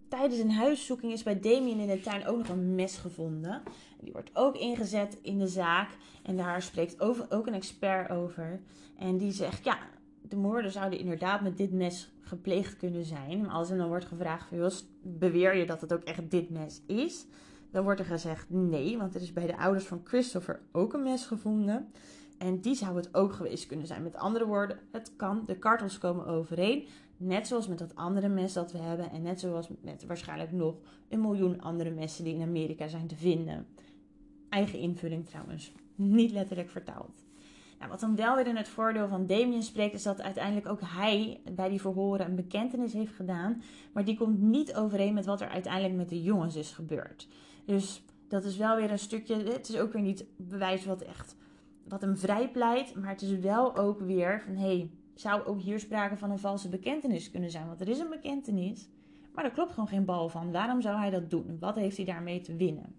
Tijdens 0.10 0.40
een 0.40 0.52
huiszoeking 0.52 1.12
is 1.12 1.24
bij 1.24 1.40
Damien 1.40 1.80
in 1.80 1.88
de 1.88 2.02
tuin 2.02 2.28
ook 2.28 2.38
nog 2.38 2.50
een 2.50 2.76
mes 2.76 2.98
gevonden. 2.98 3.62
Die 4.00 4.12
wordt 4.12 4.30
ook 4.34 4.58
ingezet 4.58 5.20
in 5.22 5.38
de 5.38 5.48
zaak. 5.48 5.90
En 6.24 6.38
daar 6.38 6.62
spreekt 6.62 7.02
ook 7.32 7.48
een 7.48 7.54
expert 7.54 8.10
over. 8.10 8.62
En 8.98 9.18
die 9.18 9.32
zegt, 9.32 9.64
ja, 9.64 9.78
de 10.22 10.36
moorden 10.36 10.72
zouden 10.72 11.00
inderdaad 11.00 11.42
met 11.42 11.58
dit 11.58 11.72
mes 11.72 12.12
gepleegd 12.22 12.78
kunnen 12.78 13.06
zijn. 13.06 13.42
Maar 13.42 13.52
als 13.52 13.70
er 13.70 13.78
dan 13.78 13.88
wordt 13.88 14.06
gevraagd, 14.06 14.50
beweer 15.02 15.56
je 15.56 15.66
dat 15.66 15.82
het 15.82 15.94
ook 15.94 16.04
echt 16.04 16.32
dit 16.32 16.50
mes 16.50 16.82
is? 16.86 17.26
Dan 17.72 17.84
wordt 17.84 18.00
er 18.00 18.06
gezegd 18.06 18.50
nee, 18.50 18.98
want 18.98 19.16
er 19.16 19.22
is 19.22 19.34
bij 19.34 19.48
de 19.48 19.58
ouders 19.58 19.86
van 19.86 20.02
Christopher 20.04 20.62
ook 20.72 20.94
een 20.94 21.04
mes 21.04 21.26
gevonden. 21.26 21.92
En 22.44 22.60
die 22.60 22.76
zou 22.76 22.96
het 22.96 23.16
ook 23.16 23.34
geweest 23.34 23.66
kunnen 23.66 23.88
zijn. 23.88 24.04
Met 24.04 24.16
andere 24.16 24.46
woorden, 24.46 24.80
het 24.92 25.16
kan, 25.16 25.44
de 25.46 25.58
kartels 25.60 25.98
komen 25.98 26.26
overeen. 26.26 26.88
Net 27.18 27.48
zoals 27.48 27.68
met 27.68 27.80
dat 27.80 27.96
andere 27.96 28.28
mes 28.28 28.54
dat 28.54 28.72
we 28.72 28.78
hebben. 28.78 29.12
En 29.12 29.22
net 29.22 29.40
zoals 29.40 29.68
met 29.82 30.06
waarschijnlijk 30.06 30.52
nog 30.52 30.76
een 31.10 31.22
miljoen 31.22 31.62
andere 31.62 31.90
messen 31.90 32.24
die 32.24 32.34
in 32.34 32.42
Amerika 32.42 32.88
zijn 32.88 33.08
te 33.08 33.16
vinden. 33.16 33.68
Eigen 34.50 34.80
invulling 34.80 35.26
trouwens. 35.26 35.72
Niet 35.96 36.32
letterlijk 36.32 36.70
vertaald. 36.70 37.26
Nou, 37.80 37.92
wat 37.92 38.00
dan 38.00 38.16
wel 38.16 38.36
weer 38.36 38.48
in 38.48 38.56
het 38.56 38.68
voordeel 38.68 39.08
van 39.08 39.28
Damien 39.28 39.64
spreekt, 39.64 39.94
is 39.94 40.04
dat 40.04 40.22
uiteindelijk 40.22 40.68
ook 40.68 40.82
hij 40.84 41.42
bij 41.52 41.70
die 41.70 41.82
verhoren 41.82 42.26
een 42.26 42.36
bekentenis 42.36 42.94
heeft 42.94 43.16
gedaan. 43.16 43.62
Maar 43.94 44.06
die 44.06 44.18
komt 44.18 44.42
niet 44.42 44.76
overeen 44.76 45.14
met 45.14 45.26
wat 45.26 45.42
er 45.42 45.50
uiteindelijk 45.50 45.96
met 45.96 46.10
de 46.10 46.24
jongens 46.24 46.56
is 46.56 46.72
gebeurd. 46.72 47.28
Dus 47.66 48.04
dat 48.28 48.44
is 48.44 48.58
wel 48.58 48.76
weer 48.76 48.92
een 48.92 49.00
stukje. 49.00 49.36
Het 49.36 49.70
is 49.70 49.78
ook 49.78 49.94
weer 49.94 50.02
niet 50.02 50.26
bewijs 50.38 50.86
wat 50.86 51.02
echt 51.02 51.36
wat 51.88 52.02
hem 52.02 52.18
vrijpleit. 52.18 52.96
Maar 52.96 53.10
het 53.10 53.22
is 53.22 53.40
wel 53.40 53.78
ook 53.78 54.00
weer 54.00 54.42
van 54.42 54.56
hé, 54.56 54.76
hey, 54.78 54.92
zou 55.14 55.44
ook 55.44 55.62
hier 55.62 55.80
sprake 55.80 56.18
van 56.18 56.32
een 56.32 56.40
valse 56.40 56.70
bekentenis 56.70 57.32
kunnen 57.32 57.52
zijn? 57.52 57.68
Want 57.68 57.82
er 57.82 57.90
is 57.90 58.00
een 58.00 58.10
bekentenis, 58.10 58.90
maar 59.34 59.44
er 59.44 59.52
klopt 59.52 59.74
gewoon 59.74 59.90
geen 59.90 60.06
bal 60.06 60.30
van. 60.30 60.52
Waarom 60.52 60.82
zou 60.82 60.98
hij 60.98 61.10
dat 61.10 61.30
doen? 61.30 61.58
Wat 61.60 61.76
heeft 61.76 61.98
hij 61.98 62.06
daarmee 62.06 62.42
te 62.42 62.56
winnen? 62.56 62.96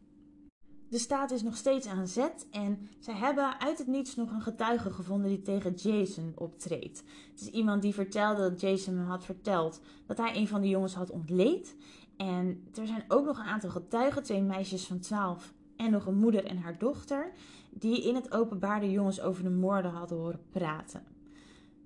De 0.89 1.01
staat 1.01 1.31
is 1.31 1.43
nog 1.43 1.57
steeds 1.57 1.87
aan 1.87 2.07
zet 2.07 2.47
en 2.51 2.89
zij 2.99 3.15
hebben 3.15 3.61
uit 3.61 3.79
het 3.79 3.87
niets 3.87 4.17
nog 4.17 4.31
een 4.31 4.43
getuige 4.43 4.91
gevonden 4.91 5.29
die 5.29 5.43
tegen 5.43 5.75
Jason 5.75 6.33
optreedt. 6.35 7.03
Het 7.31 7.41
is 7.41 7.49
iemand 7.49 7.83
die 7.83 7.95
vertelde 7.95 8.51
dat 8.51 8.61
Jason 8.61 8.97
hem 8.97 9.07
had 9.07 9.25
verteld 9.25 9.81
dat 10.07 10.17
hij 10.17 10.37
een 10.37 10.49
van 10.49 10.61
de 10.61 10.69
jongens 10.69 10.95
had 10.95 11.11
ontleed. 11.11 11.77
En 12.17 12.67
er 12.75 12.87
zijn 12.87 13.05
ook 13.09 13.25
nog 13.25 13.39
een 13.39 13.45
aantal 13.45 13.71
getuigen, 13.71 14.23
twee 14.23 14.43
meisjes 14.43 14.87
van 14.87 14.99
12 14.99 15.55
en 15.77 15.91
nog 15.91 16.07
een 16.07 16.19
moeder 16.19 16.45
en 16.45 16.59
haar 16.59 16.79
dochter, 16.79 17.33
die 17.79 18.09
in 18.09 18.15
het 18.15 18.33
openbaar 18.33 18.81
de 18.81 18.91
jongens 18.91 19.21
over 19.21 19.43
de 19.43 19.51
moorden 19.51 19.91
hadden 19.91 20.19
horen 20.19 20.41
praten. 20.51 21.03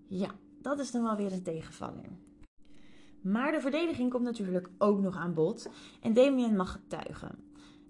Ja, 0.06 0.30
dat 0.62 0.78
is 0.78 0.90
dan 0.90 1.02
wel 1.02 1.16
weer 1.16 1.32
een 1.32 1.42
tegenvaller. 1.42 2.08
Maar 3.20 3.52
de 3.52 3.60
verdediging 3.60 4.10
komt 4.10 4.24
natuurlijk 4.24 4.68
ook 4.78 5.00
nog 5.00 5.16
aan 5.16 5.34
bod 5.34 5.68
en 6.00 6.12
Damien 6.12 6.56
mag 6.56 6.72
getuigen. 6.72 7.38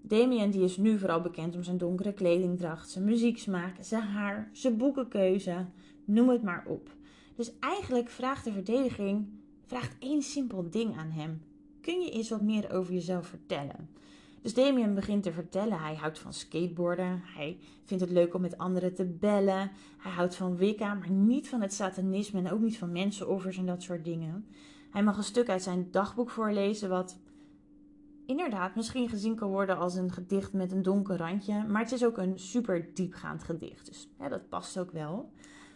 Damien 0.01 0.51
die 0.51 0.63
is 0.63 0.77
nu 0.77 0.99
vooral 0.99 1.21
bekend 1.21 1.55
om 1.55 1.63
zijn 1.63 1.77
donkere 1.77 2.13
kledingdracht, 2.13 2.89
zijn 2.89 3.05
muzieksmaak, 3.05 3.75
zijn 3.79 4.01
haar, 4.01 4.49
zijn 4.53 4.77
boekenkeuze, 4.77 5.65
noem 6.05 6.29
het 6.29 6.43
maar 6.43 6.63
op. 6.67 6.89
Dus 7.35 7.51
eigenlijk 7.59 8.09
vraagt 8.09 8.43
de 8.43 8.51
verdediging 8.51 9.27
vraagt 9.65 9.95
één 9.99 10.21
simpel 10.21 10.69
ding 10.69 10.97
aan 10.97 11.09
hem. 11.09 11.41
Kun 11.81 11.99
je 12.01 12.11
eens 12.11 12.29
wat 12.29 12.41
meer 12.41 12.73
over 12.73 12.93
jezelf 12.93 13.27
vertellen? 13.27 13.89
Dus 14.41 14.53
Damien 14.53 14.93
begint 14.93 15.23
te 15.23 15.31
vertellen. 15.31 15.79
Hij 15.79 15.95
houdt 15.95 16.19
van 16.19 16.33
skateboarden. 16.33 17.21
Hij 17.23 17.59
vindt 17.83 18.03
het 18.03 18.13
leuk 18.13 18.33
om 18.33 18.41
met 18.41 18.57
anderen 18.57 18.93
te 18.93 19.05
bellen. 19.05 19.71
Hij 19.97 20.11
houdt 20.11 20.35
van 20.35 20.55
Wicca, 20.55 20.93
maar 20.93 21.09
niet 21.09 21.49
van 21.49 21.61
het 21.61 21.73
satanisme 21.73 22.39
en 22.39 22.51
ook 22.51 22.59
niet 22.59 22.77
van 22.77 22.91
mensenoffers 22.91 23.57
en 23.57 23.65
dat 23.65 23.83
soort 23.83 24.05
dingen. 24.05 24.45
Hij 24.91 25.03
mag 25.03 25.17
een 25.17 25.23
stuk 25.23 25.49
uit 25.49 25.63
zijn 25.63 25.87
dagboek 25.91 26.29
voorlezen, 26.29 26.89
wat 26.89 27.19
inderdaad 28.25 28.75
misschien 28.75 29.09
gezien 29.09 29.35
kan 29.35 29.49
worden 29.49 29.77
als 29.77 29.95
een 29.95 30.11
gedicht 30.11 30.53
met 30.53 30.71
een 30.71 30.81
donker 30.81 31.17
randje. 31.17 31.63
Maar 31.67 31.81
het 31.81 31.91
is 31.91 32.05
ook 32.05 32.17
een 32.17 32.39
super 32.39 32.93
diepgaand 32.93 33.43
gedicht. 33.43 33.85
Dus 33.85 34.09
dat 34.17 34.49
past 34.49 34.79
ook 34.79 34.91
wel. 34.91 35.31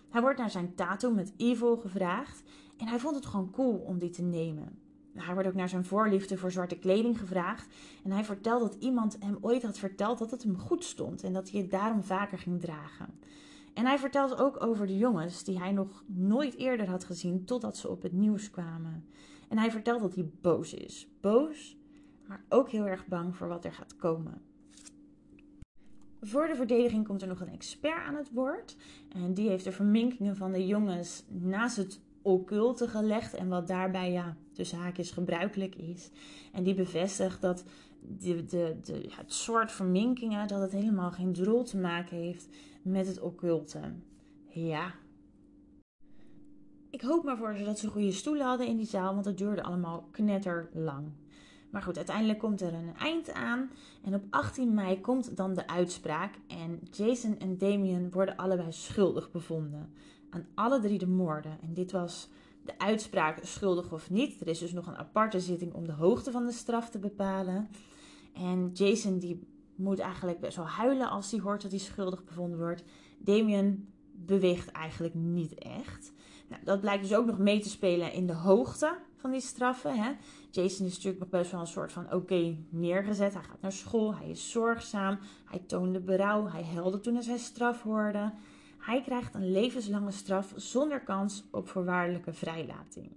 Hij 0.09 0.21
wordt 0.21 0.39
naar 0.39 0.49
zijn 0.49 0.75
tattoo 0.75 1.11
met 1.11 1.33
Evil 1.37 1.77
gevraagd. 1.77 2.43
En 2.77 2.87
hij 2.87 2.99
vond 2.99 3.15
het 3.15 3.25
gewoon 3.25 3.51
cool 3.51 3.75
om 3.75 3.99
die 3.99 4.09
te 4.09 4.21
nemen. 4.21 4.82
Hij 5.13 5.33
wordt 5.33 5.49
ook 5.49 5.55
naar 5.55 5.69
zijn 5.69 5.85
voorliefde 5.85 6.37
voor 6.37 6.51
zwarte 6.51 6.77
kleding 6.77 7.19
gevraagd. 7.19 7.75
En 8.03 8.11
hij 8.11 8.23
vertelt 8.23 8.61
dat 8.61 8.75
iemand 8.79 9.17
hem 9.19 9.37
ooit 9.41 9.63
had 9.63 9.77
verteld 9.77 10.19
dat 10.19 10.31
het 10.31 10.43
hem 10.43 10.57
goed 10.57 10.83
stond 10.83 11.23
en 11.23 11.33
dat 11.33 11.49
hij 11.49 11.61
het 11.61 11.71
daarom 11.71 12.03
vaker 12.03 12.37
ging 12.37 12.59
dragen. 12.59 13.07
En 13.73 13.85
hij 13.85 13.99
vertelt 13.99 14.37
ook 14.37 14.63
over 14.63 14.87
de 14.87 14.97
jongens 14.97 15.43
die 15.43 15.59
hij 15.59 15.71
nog 15.71 16.03
nooit 16.07 16.57
eerder 16.57 16.89
had 16.89 17.03
gezien 17.03 17.45
totdat 17.45 17.77
ze 17.77 17.89
op 17.89 18.01
het 18.01 18.11
nieuws 18.11 18.49
kwamen. 18.49 19.05
En 19.49 19.57
hij 19.57 19.71
vertelt 19.71 20.01
dat 20.01 20.15
hij 20.15 20.29
boos 20.41 20.73
is. 20.73 21.07
Boos, 21.21 21.77
maar 22.27 22.43
ook 22.49 22.69
heel 22.69 22.87
erg 22.87 23.07
bang 23.07 23.35
voor 23.35 23.47
wat 23.47 23.65
er 23.65 23.73
gaat 23.73 23.95
komen. 23.95 24.41
Voor 26.21 26.47
de 26.47 26.55
verdediging 26.55 27.07
komt 27.07 27.21
er 27.21 27.27
nog 27.27 27.41
een 27.41 27.51
expert 27.51 28.05
aan 28.05 28.15
het 28.15 28.31
woord. 28.31 28.77
En 29.09 29.33
die 29.33 29.49
heeft 29.49 29.63
de 29.63 29.71
verminkingen 29.71 30.35
van 30.35 30.51
de 30.51 30.67
jongens 30.67 31.23
naast 31.27 31.77
het 31.77 32.01
occulte 32.21 32.87
gelegd 32.87 33.33
en 33.33 33.47
wat 33.47 33.67
daarbij 33.67 34.11
ja, 34.11 34.37
tussen 34.53 34.77
haakjes 34.77 35.11
gebruikelijk 35.11 35.75
is. 35.75 36.09
En 36.51 36.63
die 36.63 36.73
bevestigt 36.73 37.41
dat 37.41 37.63
de, 37.99 38.45
de, 38.45 38.77
de, 38.83 39.09
het 39.09 39.33
soort 39.33 39.71
verminkingen 39.71 40.47
dat 40.47 40.61
het 40.61 40.71
helemaal 40.71 41.11
geen 41.11 41.33
drol 41.33 41.63
te 41.63 41.77
maken 41.77 42.17
heeft 42.17 42.47
met 42.81 43.07
het 43.07 43.19
occulte. 43.19 43.79
Ja. 44.47 44.93
Ik 46.89 47.01
hoop 47.01 47.23
maar 47.23 47.37
voor 47.37 47.55
ze 47.55 47.63
dat 47.63 47.79
ze 47.79 47.87
goede 47.87 48.11
stoelen 48.11 48.45
hadden 48.45 48.67
in 48.67 48.77
die 48.77 48.85
zaal, 48.85 49.13
want 49.13 49.25
het 49.25 49.37
duurde 49.37 49.63
allemaal 49.63 50.07
knetterlang. 50.11 51.11
Maar 51.73 51.81
goed, 51.81 51.97
uiteindelijk 51.97 52.39
komt 52.39 52.61
er 52.61 52.73
een 52.73 52.95
eind 52.99 53.31
aan. 53.31 53.71
En 54.03 54.13
op 54.13 54.23
18 54.29 54.73
mei 54.73 55.01
komt 55.01 55.37
dan 55.37 55.53
de 55.53 55.67
uitspraak. 55.67 56.35
En 56.47 56.79
Jason 56.91 57.39
en 57.39 57.57
Damien 57.57 58.11
worden 58.11 58.35
allebei 58.35 58.71
schuldig 58.71 59.31
bevonden 59.31 59.93
aan 60.29 60.45
alle 60.53 60.79
drie 60.79 60.97
de 60.97 61.07
moorden. 61.07 61.57
En 61.61 61.73
dit 61.73 61.91
was 61.91 62.29
de 62.63 62.79
uitspraak 62.79 63.39
schuldig 63.41 63.91
of 63.91 64.09
niet. 64.09 64.41
Er 64.41 64.47
is 64.47 64.59
dus 64.59 64.73
nog 64.73 64.87
een 64.87 64.97
aparte 64.97 65.39
zitting 65.39 65.73
om 65.73 65.85
de 65.85 65.93
hoogte 65.93 66.31
van 66.31 66.45
de 66.45 66.51
straf 66.51 66.89
te 66.89 66.99
bepalen. 66.99 67.69
En 68.33 68.69
Jason 68.73 69.17
die 69.17 69.47
moet 69.75 69.99
eigenlijk 69.99 70.39
best 70.39 70.57
wel 70.57 70.67
huilen 70.67 71.09
als 71.09 71.31
hij 71.31 71.39
hoort 71.39 71.61
dat 71.61 71.71
hij 71.71 71.79
schuldig 71.79 72.23
bevonden 72.23 72.59
wordt. 72.59 72.83
Damien 73.17 73.93
beweegt 74.11 74.71
eigenlijk 74.71 75.13
niet 75.13 75.53
echt. 75.53 76.13
Nou, 76.49 76.61
dat 76.63 76.81
blijkt 76.81 77.03
dus 77.03 77.15
ook 77.17 77.25
nog 77.25 77.37
mee 77.37 77.59
te 77.59 77.69
spelen 77.69 78.13
in 78.13 78.27
de 78.27 78.33
hoogte 78.33 78.97
van 79.15 79.31
die 79.31 79.41
straffen. 79.41 80.03
Hè? 80.03 80.11
Jason 80.51 80.85
is 80.85 80.93
natuurlijk 80.93 81.19
nog 81.19 81.29
best 81.29 81.51
wel 81.51 81.59
een 81.59 81.67
soort 81.67 81.91
van 81.91 82.13
oké 82.13 82.57
neergezet. 82.69 83.33
Hij 83.33 83.43
gaat 83.43 83.61
naar 83.61 83.71
school, 83.71 84.15
hij 84.15 84.29
is 84.29 84.51
zorgzaam, 84.51 85.19
hij 85.45 85.59
toonde 85.59 85.99
berouw, 85.99 86.47
hij 86.47 86.63
helde 86.63 86.99
toen 86.99 87.13
hij 87.13 87.23
zijn 87.23 87.39
straf 87.39 87.81
hoorde. 87.81 88.33
Hij 88.83 89.01
krijgt 89.01 89.35
een 89.35 89.51
levenslange 89.51 90.11
straf 90.11 90.53
zonder 90.55 91.01
kans 91.01 91.43
op 91.51 91.67
voorwaardelijke 91.67 92.33
vrijlating. 92.33 93.11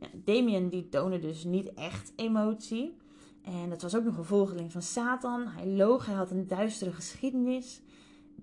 Ja, 0.00 0.06
Damien 0.24 0.68
die 0.68 0.88
toonde 0.88 1.18
dus 1.18 1.44
niet 1.44 1.74
echt 1.74 2.12
emotie. 2.16 2.96
En 3.42 3.68
dat 3.68 3.82
was 3.82 3.96
ook 3.96 4.04
nog 4.04 4.16
een 4.16 4.24
volgeling 4.24 4.72
van 4.72 4.82
Satan. 4.82 5.46
Hij 5.46 5.66
loog, 5.66 6.06
hij 6.06 6.14
had 6.14 6.30
een 6.30 6.46
duistere 6.46 6.92
geschiedenis. 6.92 7.80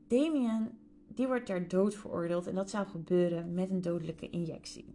Damien 0.08 0.70
die 1.08 1.28
wordt 1.28 1.46
ter 1.46 1.68
dood 1.68 1.96
veroordeeld 1.96 2.48
en 2.48 2.56
dat 2.56 2.70
zou 2.70 2.88
gebeuren 2.88 3.54
met 3.54 3.70
een 3.70 3.82
dodelijke 3.82 4.30
injectie. 4.30 4.86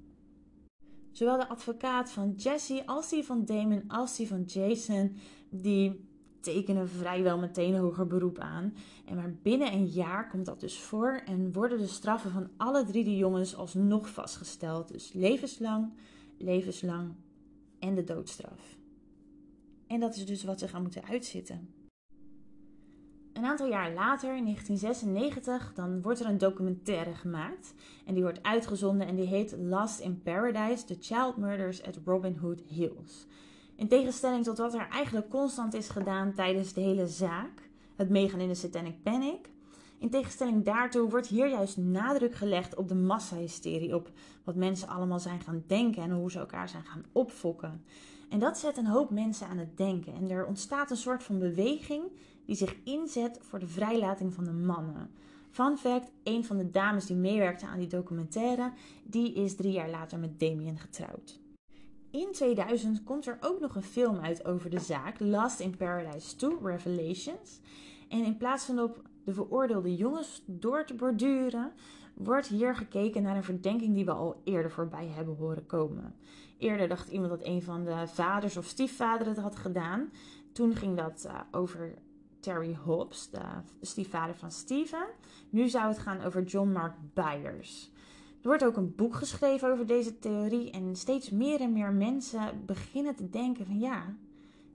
Zowel 1.12 1.38
de 1.38 1.48
advocaat 1.48 2.10
van 2.10 2.32
Jesse 2.36 2.86
als 2.86 3.08
die 3.08 3.24
van 3.24 3.44
Damon 3.44 3.84
als 3.88 4.16
die 4.16 4.28
van 4.28 4.42
Jason, 4.42 5.16
die 5.50 6.08
tekenen 6.40 6.88
vrijwel 6.88 7.38
meteen 7.38 7.76
hoger 7.76 8.06
beroep 8.06 8.38
aan. 8.38 8.74
En 9.04 9.16
maar 9.16 9.34
binnen 9.42 9.72
een 9.72 9.86
jaar 9.86 10.28
komt 10.28 10.46
dat 10.46 10.60
dus 10.60 10.78
voor 10.78 11.22
en 11.26 11.52
worden 11.52 11.78
de 11.78 11.86
straffen 11.86 12.30
van 12.30 12.48
alle 12.56 12.84
drie 12.84 13.04
de 13.04 13.16
jongens 13.16 13.56
alsnog 13.56 14.08
vastgesteld. 14.08 14.92
Dus 14.92 15.12
levenslang, 15.12 15.92
levenslang 16.38 17.14
en 17.78 17.94
de 17.94 18.04
doodstraf. 18.04 18.78
En 19.86 20.00
dat 20.00 20.16
is 20.16 20.26
dus 20.26 20.44
wat 20.44 20.58
ze 20.58 20.68
gaan 20.68 20.82
moeten 20.82 21.04
uitzitten. 21.04 21.68
Een 23.32 23.44
aantal 23.44 23.68
jaar 23.68 23.92
later, 23.92 24.36
in 24.36 24.44
1996, 24.44 25.72
dan 25.74 26.02
wordt 26.02 26.20
er 26.20 26.26
een 26.26 26.38
documentaire 26.38 27.14
gemaakt. 27.14 27.74
En 28.06 28.14
die 28.14 28.22
wordt 28.22 28.42
uitgezonden 28.42 29.06
en 29.06 29.16
die 29.16 29.26
heet 29.26 29.56
Lost 29.58 30.00
in 30.00 30.22
Paradise: 30.22 30.84
The 30.84 30.96
Child 31.00 31.36
Murders 31.36 31.82
at 31.82 31.98
Robin 32.04 32.36
Hood 32.36 32.62
Hills. 32.66 33.26
In 33.80 33.88
tegenstelling 33.88 34.44
tot 34.44 34.58
wat 34.58 34.74
er 34.74 34.88
eigenlijk 34.88 35.28
constant 35.28 35.74
is 35.74 35.88
gedaan 35.88 36.34
tijdens 36.34 36.72
de 36.72 36.80
hele 36.80 37.06
zaak, 37.06 37.68
het 37.96 38.08
meegaan 38.08 38.40
in 38.40 38.48
de 38.48 38.54
Satanic 38.54 39.02
Panic. 39.02 39.50
In 39.98 40.10
tegenstelling 40.10 40.64
daartoe 40.64 41.10
wordt 41.10 41.26
hier 41.26 41.48
juist 41.48 41.76
nadruk 41.76 42.34
gelegd 42.34 42.76
op 42.76 42.88
de 42.88 42.94
massahysterie, 42.94 43.94
op 43.94 44.10
wat 44.44 44.54
mensen 44.54 44.88
allemaal 44.88 45.18
zijn 45.18 45.40
gaan 45.40 45.64
denken 45.66 46.02
en 46.02 46.10
hoe 46.10 46.30
ze 46.30 46.38
elkaar 46.38 46.68
zijn 46.68 46.84
gaan 46.84 47.04
opfokken. 47.12 47.84
En 48.28 48.38
dat 48.38 48.58
zet 48.58 48.76
een 48.76 48.86
hoop 48.86 49.10
mensen 49.10 49.46
aan 49.46 49.58
het 49.58 49.76
denken. 49.76 50.14
En 50.14 50.30
er 50.30 50.46
ontstaat 50.46 50.90
een 50.90 50.96
soort 50.96 51.22
van 51.22 51.38
beweging 51.38 52.02
die 52.44 52.56
zich 52.56 52.76
inzet 52.84 53.38
voor 53.42 53.58
de 53.58 53.68
vrijlating 53.68 54.34
van 54.34 54.44
de 54.44 54.52
mannen. 54.52 55.10
Fun 55.50 55.76
fact, 55.76 56.10
een 56.22 56.44
van 56.44 56.56
de 56.56 56.70
dames 56.70 57.06
die 57.06 57.16
meewerkte 57.16 57.66
aan 57.66 57.78
die 57.78 57.88
documentaire, 57.88 58.72
die 59.04 59.32
is 59.32 59.56
drie 59.56 59.72
jaar 59.72 59.90
later 59.90 60.18
met 60.18 60.40
Damien 60.40 60.78
getrouwd. 60.78 61.39
In 62.10 62.28
2000 62.32 63.04
komt 63.04 63.26
er 63.26 63.38
ook 63.40 63.60
nog 63.60 63.76
een 63.76 63.82
film 63.82 64.18
uit 64.18 64.44
over 64.44 64.70
de 64.70 64.78
zaak, 64.78 65.20
Last 65.20 65.60
in 65.60 65.76
Paradise 65.76 66.36
2 66.36 66.56
Revelations. 66.62 67.60
En 68.08 68.24
in 68.24 68.36
plaats 68.36 68.64
van 68.64 68.78
op 68.78 69.02
de 69.24 69.32
veroordeelde 69.32 69.96
jongens 69.96 70.42
door 70.46 70.84
te 70.84 70.94
borduren, 70.94 71.72
wordt 72.14 72.46
hier 72.46 72.76
gekeken 72.76 73.22
naar 73.22 73.36
een 73.36 73.44
verdenking 73.44 73.94
die 73.94 74.04
we 74.04 74.10
al 74.10 74.40
eerder 74.44 74.70
voorbij 74.70 75.06
hebben 75.06 75.36
horen 75.36 75.66
komen. 75.66 76.14
Eerder 76.58 76.88
dacht 76.88 77.08
iemand 77.08 77.30
dat 77.30 77.46
een 77.46 77.62
van 77.62 77.84
de 77.84 78.06
vaders 78.06 78.56
of 78.56 78.64
stiefvaderen 78.64 79.32
het 79.32 79.42
had 79.42 79.56
gedaan. 79.56 80.12
Toen 80.52 80.76
ging 80.76 80.96
dat 80.96 81.24
uh, 81.26 81.40
over 81.50 81.94
Terry 82.40 82.78
Hobbs, 82.84 83.30
de 83.30 83.40
stiefvader 83.80 84.34
van 84.34 84.50
Steven. 84.50 85.06
Nu 85.50 85.68
zou 85.68 85.88
het 85.88 85.98
gaan 85.98 86.22
over 86.22 86.42
John 86.42 86.72
Mark 86.72 86.94
Byers. 87.14 87.90
Er 88.42 88.48
wordt 88.48 88.64
ook 88.64 88.76
een 88.76 88.94
boek 88.94 89.14
geschreven 89.14 89.72
over 89.72 89.86
deze 89.86 90.18
theorie 90.18 90.70
en 90.70 90.96
steeds 90.96 91.30
meer 91.30 91.60
en 91.60 91.72
meer 91.72 91.92
mensen 91.92 92.62
beginnen 92.66 93.14
te 93.14 93.30
denken 93.30 93.66
van 93.66 93.78
ja, 93.78 94.16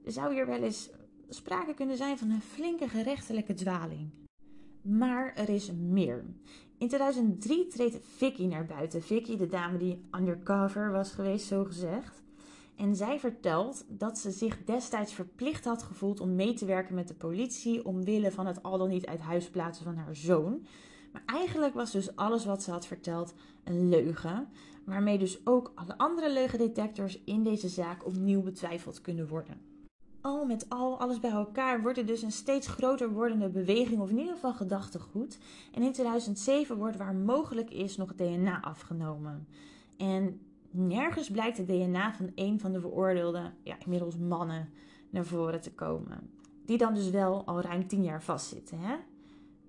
er 0.04 0.12
zou 0.12 0.34
hier 0.34 0.46
wel 0.46 0.62
eens 0.62 0.90
sprake 1.30 1.74
kunnen 1.74 1.98
zijn 1.98 2.18
van 2.18 2.30
een 2.30 2.42
flinke 2.42 2.88
gerechtelijke 2.88 3.54
dwaling. 3.54 4.10
Maar 4.82 5.34
er 5.36 5.50
is 5.50 5.72
meer. 5.72 6.26
In 6.78 6.88
2003 6.88 7.68
treedt 7.68 7.98
Vicky 8.16 8.46
naar 8.46 8.66
buiten. 8.66 9.02
Vicky, 9.02 9.38
de 9.38 9.48
dame 9.48 9.78
die 9.78 10.02
undercover 10.12 10.92
was 10.92 11.12
geweest, 11.12 11.46
zo 11.46 11.64
gezegd. 11.64 12.24
En 12.76 12.96
zij 12.96 13.20
vertelt 13.20 13.86
dat 13.88 14.18
ze 14.18 14.32
zich 14.32 14.64
destijds 14.64 15.14
verplicht 15.14 15.66
had 15.66 15.84
gevoeld 15.84 16.20
om 16.20 16.36
mee 16.36 16.54
te 16.54 16.66
werken 16.66 16.96
met 16.96 17.08
de 17.08 17.14
politie 17.14 17.86
omwille 17.86 18.32
van 18.32 18.46
het 18.46 18.64
al 18.64 18.78
dan 18.78 18.90
niet 18.90 19.06
uit 19.06 19.20
huis 19.20 19.50
plaatsen 19.50 19.86
van 19.86 19.96
haar 19.96 20.16
zoon. 20.16 20.66
Maar 21.16 21.24
eigenlijk 21.26 21.74
was 21.74 21.92
dus 21.92 22.16
alles 22.16 22.46
wat 22.46 22.64
ze 22.64 22.72
had 22.72 22.86
verteld 22.86 23.34
een 23.64 23.90
leugen, 23.90 24.48
waarmee 24.86 25.18
dus 25.18 25.46
ook 25.46 25.72
alle 25.76 25.98
andere 25.98 26.34
leugendetectors 26.34 27.24
in 27.24 27.44
deze 27.44 27.70
zaak 27.70 28.06
opnieuw 28.06 28.42
betwijfeld 28.42 29.02
kunnen 29.02 29.28
worden. 29.28 29.62
al 30.22 30.46
met 30.46 30.70
al, 30.70 31.00
alles 31.00 31.20
bij 31.20 31.32
elkaar, 31.32 31.82
wordt 31.82 31.98
er 31.98 32.06
dus 32.06 32.22
een 32.22 32.32
steeds 32.32 32.68
groter 32.68 33.12
wordende 33.12 33.50
beweging, 33.50 34.02
of 34.02 34.10
in 34.10 34.18
ieder 34.18 34.34
geval 34.34 34.54
gedachtegoed. 34.54 35.38
En 35.74 35.82
in 35.82 35.92
2007 35.92 36.78
wordt 36.78 36.98
waar 36.98 37.16
mogelijk 37.16 37.70
is 37.70 37.98
nog 37.98 38.16
DNA 38.16 38.62
afgenomen. 38.62 39.48
En 39.98 40.40
nergens 40.70 41.30
blijkt 41.30 41.58
het 41.58 41.68
DNA 41.68 42.14
van 42.14 42.32
een 42.36 42.60
van 42.60 42.72
de 42.72 42.80
veroordeelde, 42.80 43.52
ja, 43.64 43.76
inmiddels 43.84 44.18
mannen, 44.18 44.70
naar 45.10 45.26
voren 45.26 45.62
te 45.62 45.74
komen. 45.74 46.30
Die 46.66 46.78
dan 46.78 46.94
dus 46.94 47.10
wel 47.10 47.46
al 47.46 47.62
ruim 47.62 47.88
10 47.88 48.04
jaar 48.04 48.24
vastzitten. 48.24 48.80
Hè? 48.80 48.94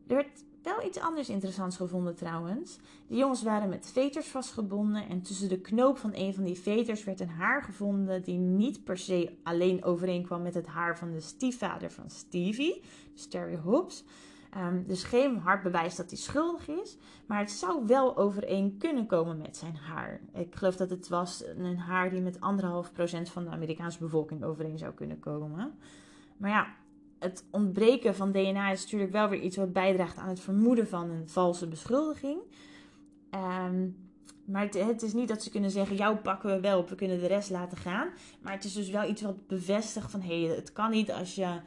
Er 0.07 0.15
werd 0.15 0.45
wel 0.67 0.87
iets 0.87 0.99
anders 1.01 1.29
interessants 1.29 1.77
gevonden 1.77 2.15
trouwens. 2.15 2.79
De 3.07 3.17
jongens 3.17 3.43
waren 3.43 3.69
met 3.69 3.91
veters 3.93 4.27
vastgebonden 4.27 5.09
en 5.09 5.23
tussen 5.23 5.49
de 5.49 5.61
knoop 5.61 5.99
van 5.99 6.11
een 6.15 6.35
van 6.35 6.45
die 6.45 6.59
veters 6.59 7.05
werd 7.05 7.21
een 7.21 7.29
haar 7.29 7.63
gevonden 7.63 8.23
die 8.23 8.39
niet 8.39 8.85
per 8.85 8.99
se 8.99 9.37
alleen 9.43 9.85
overeenkwam 9.85 10.43
met 10.43 10.55
het 10.55 10.67
haar 10.67 10.99
van 10.99 11.11
de 11.11 11.21
stiefvader 11.21 11.91
van 11.91 12.11
Stevie, 12.11 12.83
dus 13.13 13.27
Terry 13.27 13.57
Hobbs. 13.57 14.05
Um, 14.57 14.85
dus 14.87 15.05
geen 15.05 15.39
hard 15.39 15.63
bewijs 15.63 15.97
dat 15.97 16.11
hij 16.11 16.19
schuldig 16.19 16.69
is, 16.69 16.97
maar 17.27 17.39
het 17.39 17.51
zou 17.51 17.87
wel 17.87 18.17
overeen 18.17 18.77
kunnen 18.79 19.07
komen 19.07 19.39
met 19.39 19.57
zijn 19.57 19.77
haar. 19.77 20.21
Ik 20.35 20.55
geloof 20.55 20.77
dat 20.77 20.91
het 20.91 21.09
was 21.09 21.45
een 21.57 21.79
haar 21.79 22.11
die 22.11 22.21
met 22.21 22.41
anderhalf 22.41 22.93
procent 22.93 23.31
van 23.31 23.45
de 23.45 23.51
Amerikaanse 23.51 23.99
bevolking 23.99 24.45
overeen 24.45 24.79
zou 24.79 24.95
kunnen 24.95 25.19
komen. 25.19 25.75
Maar 26.37 26.51
ja, 26.51 26.75
het 27.19 27.45
ontbreken 27.51 28.15
van 28.15 28.33
DNA 28.33 28.71
is 28.71 28.83
natuurlijk 28.83 29.13
wel 29.13 29.29
weer 29.29 29.41
iets 29.41 29.57
wat 29.57 29.73
bijdraagt 29.73 30.17
aan 30.17 30.29
het 30.29 30.41
vermoeden 30.41 30.89
van 30.89 31.11
een 31.11 31.29
valse 31.29 31.69
beschuldiging. 31.69 32.41
Um, 33.31 33.97
maar 34.47 34.63
het, 34.63 34.75
het, 34.75 35.03
is 35.03 35.13
niet 35.13 35.29
dat 35.29 35.43
ze 35.43 35.51
kunnen 35.51 35.71
zeggen: 35.71 35.97
jou 35.97 36.17
pakken 36.17 36.51
we 36.51 36.61
wel 36.61 36.79
op, 36.79 36.89
we 36.89 36.95
kunnen 36.95 37.21
de 37.21 37.27
rest 37.27 37.51
laten 37.51 37.79
gaan. 37.79 38.09
Maar 38.41 38.53
het 38.53 38.65
is 38.65 38.73
dus 38.73 38.91
wel 38.91 39.09
iets 39.09 39.23
wat 39.23 39.47
bevestigt 39.47 40.11
van 40.11 40.21
hé, 40.21 40.45
hey, 40.45 40.57
het 40.57 40.73
kan 40.73 40.91
niet 40.91 41.13
als 41.13 41.35
je, 41.35 41.61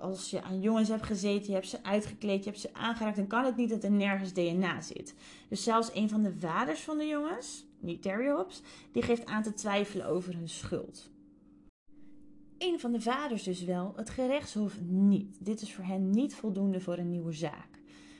als 0.00 0.30
je 0.30 0.42
aan 0.42 0.60
jongens 0.60 0.88
hebt 0.88 1.06
gezeten, 1.06 1.46
je 1.46 1.52
hebt 1.52 1.68
ze 1.68 1.84
uitgekleed, 1.84 2.44
je 2.44 2.50
hebt 2.50 2.62
ze 2.62 2.74
aangeraakt, 2.74 3.16
dan 3.16 3.26
kan 3.26 3.44
het 3.44 3.56
niet 3.56 3.70
dat 3.70 3.84
er 3.84 3.90
nergens 3.90 4.32
DNA 4.32 4.80
zit. 4.80 5.14
Dus 5.48 5.62
zelfs 5.62 5.94
een 5.94 6.08
van 6.08 6.22
de 6.22 6.34
vaders 6.38 6.80
van 6.80 6.98
de 6.98 7.06
jongens, 7.06 7.64
niet 7.80 8.02
Terry 8.02 8.28
Hobbs, 8.28 8.62
die 8.92 9.02
geeft 9.02 9.26
aan 9.26 9.42
te 9.42 9.54
twijfelen 9.54 10.06
over 10.06 10.34
hun 10.34 10.48
schuld. 10.48 11.10
Een 12.62 12.80
van 12.80 12.92
de 12.92 13.00
vaders 13.00 13.42
dus 13.42 13.64
wel, 13.64 13.92
het 13.96 14.10
gerechtshof 14.10 14.80
niet. 14.80 15.36
Dit 15.40 15.62
is 15.62 15.74
voor 15.74 15.84
hen 15.84 16.10
niet 16.10 16.34
voldoende 16.34 16.80
voor 16.80 16.98
een 16.98 17.08
nieuwe 17.08 17.32
zaak. 17.32 17.68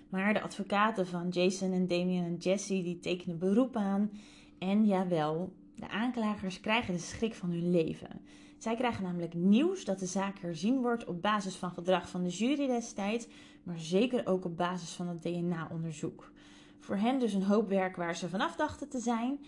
Maar 0.09 0.35
de 0.35 0.41
advocaten 0.41 1.07
van 1.07 1.29
Jason 1.29 1.73
en 1.73 1.87
Damien 1.87 2.25
en 2.25 2.37
Jesse 2.37 2.83
die 2.83 2.99
tekenen 2.99 3.39
beroep 3.39 3.77
aan. 3.77 4.11
En 4.59 4.87
jawel, 4.87 5.53
de 5.75 5.89
aanklagers 5.89 6.61
krijgen 6.61 6.95
de 6.95 7.01
schrik 7.01 7.35
van 7.35 7.51
hun 7.51 7.71
leven. 7.71 8.21
Zij 8.59 8.75
krijgen 8.75 9.03
namelijk 9.03 9.35
nieuws 9.35 9.85
dat 9.85 9.99
de 9.99 10.07
zaak 10.07 10.39
herzien 10.39 10.81
wordt 10.81 11.05
op 11.05 11.23
basis 11.23 11.55
van 11.55 11.71
gedrag 11.71 12.09
van 12.09 12.23
de 12.23 12.31
jury 12.31 12.67
destijds, 12.67 13.27
maar 13.63 13.79
zeker 13.79 14.27
ook 14.27 14.45
op 14.45 14.57
basis 14.57 14.91
van 14.91 15.09
het 15.09 15.23
DNA-onderzoek. 15.23 16.33
Voor 16.79 16.97
hen 16.97 17.19
dus 17.19 17.33
een 17.33 17.43
hoop 17.45 17.69
werk 17.69 17.97
waar 17.97 18.17
ze 18.17 18.29
vanaf 18.29 18.57
dachten 18.57 18.89
te 18.89 18.99
zijn, 18.99 19.39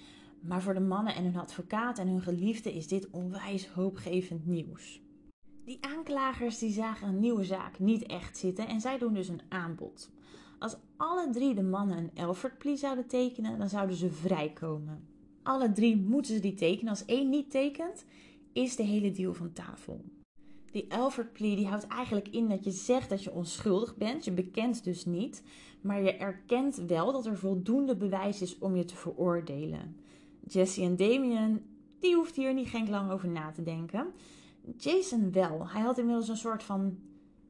maar 0.46 0.62
voor 0.62 0.74
de 0.74 0.80
mannen 0.80 1.14
en 1.14 1.24
hun 1.24 1.36
advocaat 1.36 1.98
en 1.98 2.08
hun 2.08 2.22
geliefde 2.22 2.74
is 2.74 2.88
dit 2.88 3.10
onwijs 3.10 3.68
hoopgevend 3.68 4.46
nieuws. 4.46 5.02
Die 5.64 5.78
aanklagers 5.80 6.58
die 6.58 6.72
zagen 6.72 7.08
een 7.08 7.18
nieuwe 7.18 7.44
zaak 7.44 7.78
niet 7.78 8.06
echt 8.06 8.38
zitten 8.38 8.68
en 8.68 8.80
zij 8.80 8.98
doen 8.98 9.14
dus 9.14 9.28
een 9.28 9.42
aanbod. 9.48 10.10
Als 10.58 10.76
alle 10.96 11.30
drie 11.30 11.54
de 11.54 11.62
mannen 11.62 11.98
een 11.98 12.24
Alfred 12.24 12.58
plea 12.58 12.76
zouden 12.76 13.06
tekenen, 13.06 13.58
dan 13.58 13.68
zouden 13.68 13.96
ze 13.96 14.10
vrijkomen. 14.10 15.08
Alle 15.42 15.72
drie 15.72 15.96
moeten 15.96 16.34
ze 16.34 16.40
die 16.40 16.54
tekenen. 16.54 16.90
Als 16.90 17.04
één 17.04 17.30
niet 17.30 17.50
tekent, 17.50 18.04
is 18.52 18.76
de 18.76 18.82
hele 18.82 19.10
deal 19.10 19.34
van 19.34 19.52
tafel. 19.52 20.04
Die 20.70 20.92
Alfred 20.94 21.32
plea 21.32 21.56
die 21.56 21.66
houdt 21.66 21.86
eigenlijk 21.86 22.28
in 22.28 22.48
dat 22.48 22.64
je 22.64 22.70
zegt 22.70 23.08
dat 23.08 23.24
je 23.24 23.32
onschuldig 23.32 23.96
bent. 23.96 24.24
Je 24.24 24.32
bekent 24.32 24.84
dus 24.84 25.04
niet, 25.04 25.42
maar 25.80 26.02
je 26.02 26.16
erkent 26.16 26.76
wel 26.76 27.12
dat 27.12 27.26
er 27.26 27.38
voldoende 27.38 27.96
bewijs 27.96 28.42
is 28.42 28.58
om 28.58 28.76
je 28.76 28.84
te 28.84 28.96
veroordelen. 28.96 29.96
Jesse 30.46 30.82
en 30.82 30.96
Damien, 30.96 31.62
die 32.00 32.14
hoeft 32.14 32.36
hier 32.36 32.54
niet 32.54 32.68
geen 32.68 32.90
lang 32.90 33.10
over 33.10 33.28
na 33.28 33.50
te 33.50 33.62
denken. 33.62 34.06
Jason 34.76 35.32
wel. 35.32 35.68
Hij 35.68 35.80
had 35.80 35.98
inmiddels 35.98 36.28
een 36.28 36.36
soort 36.36 36.62
van 36.62 36.98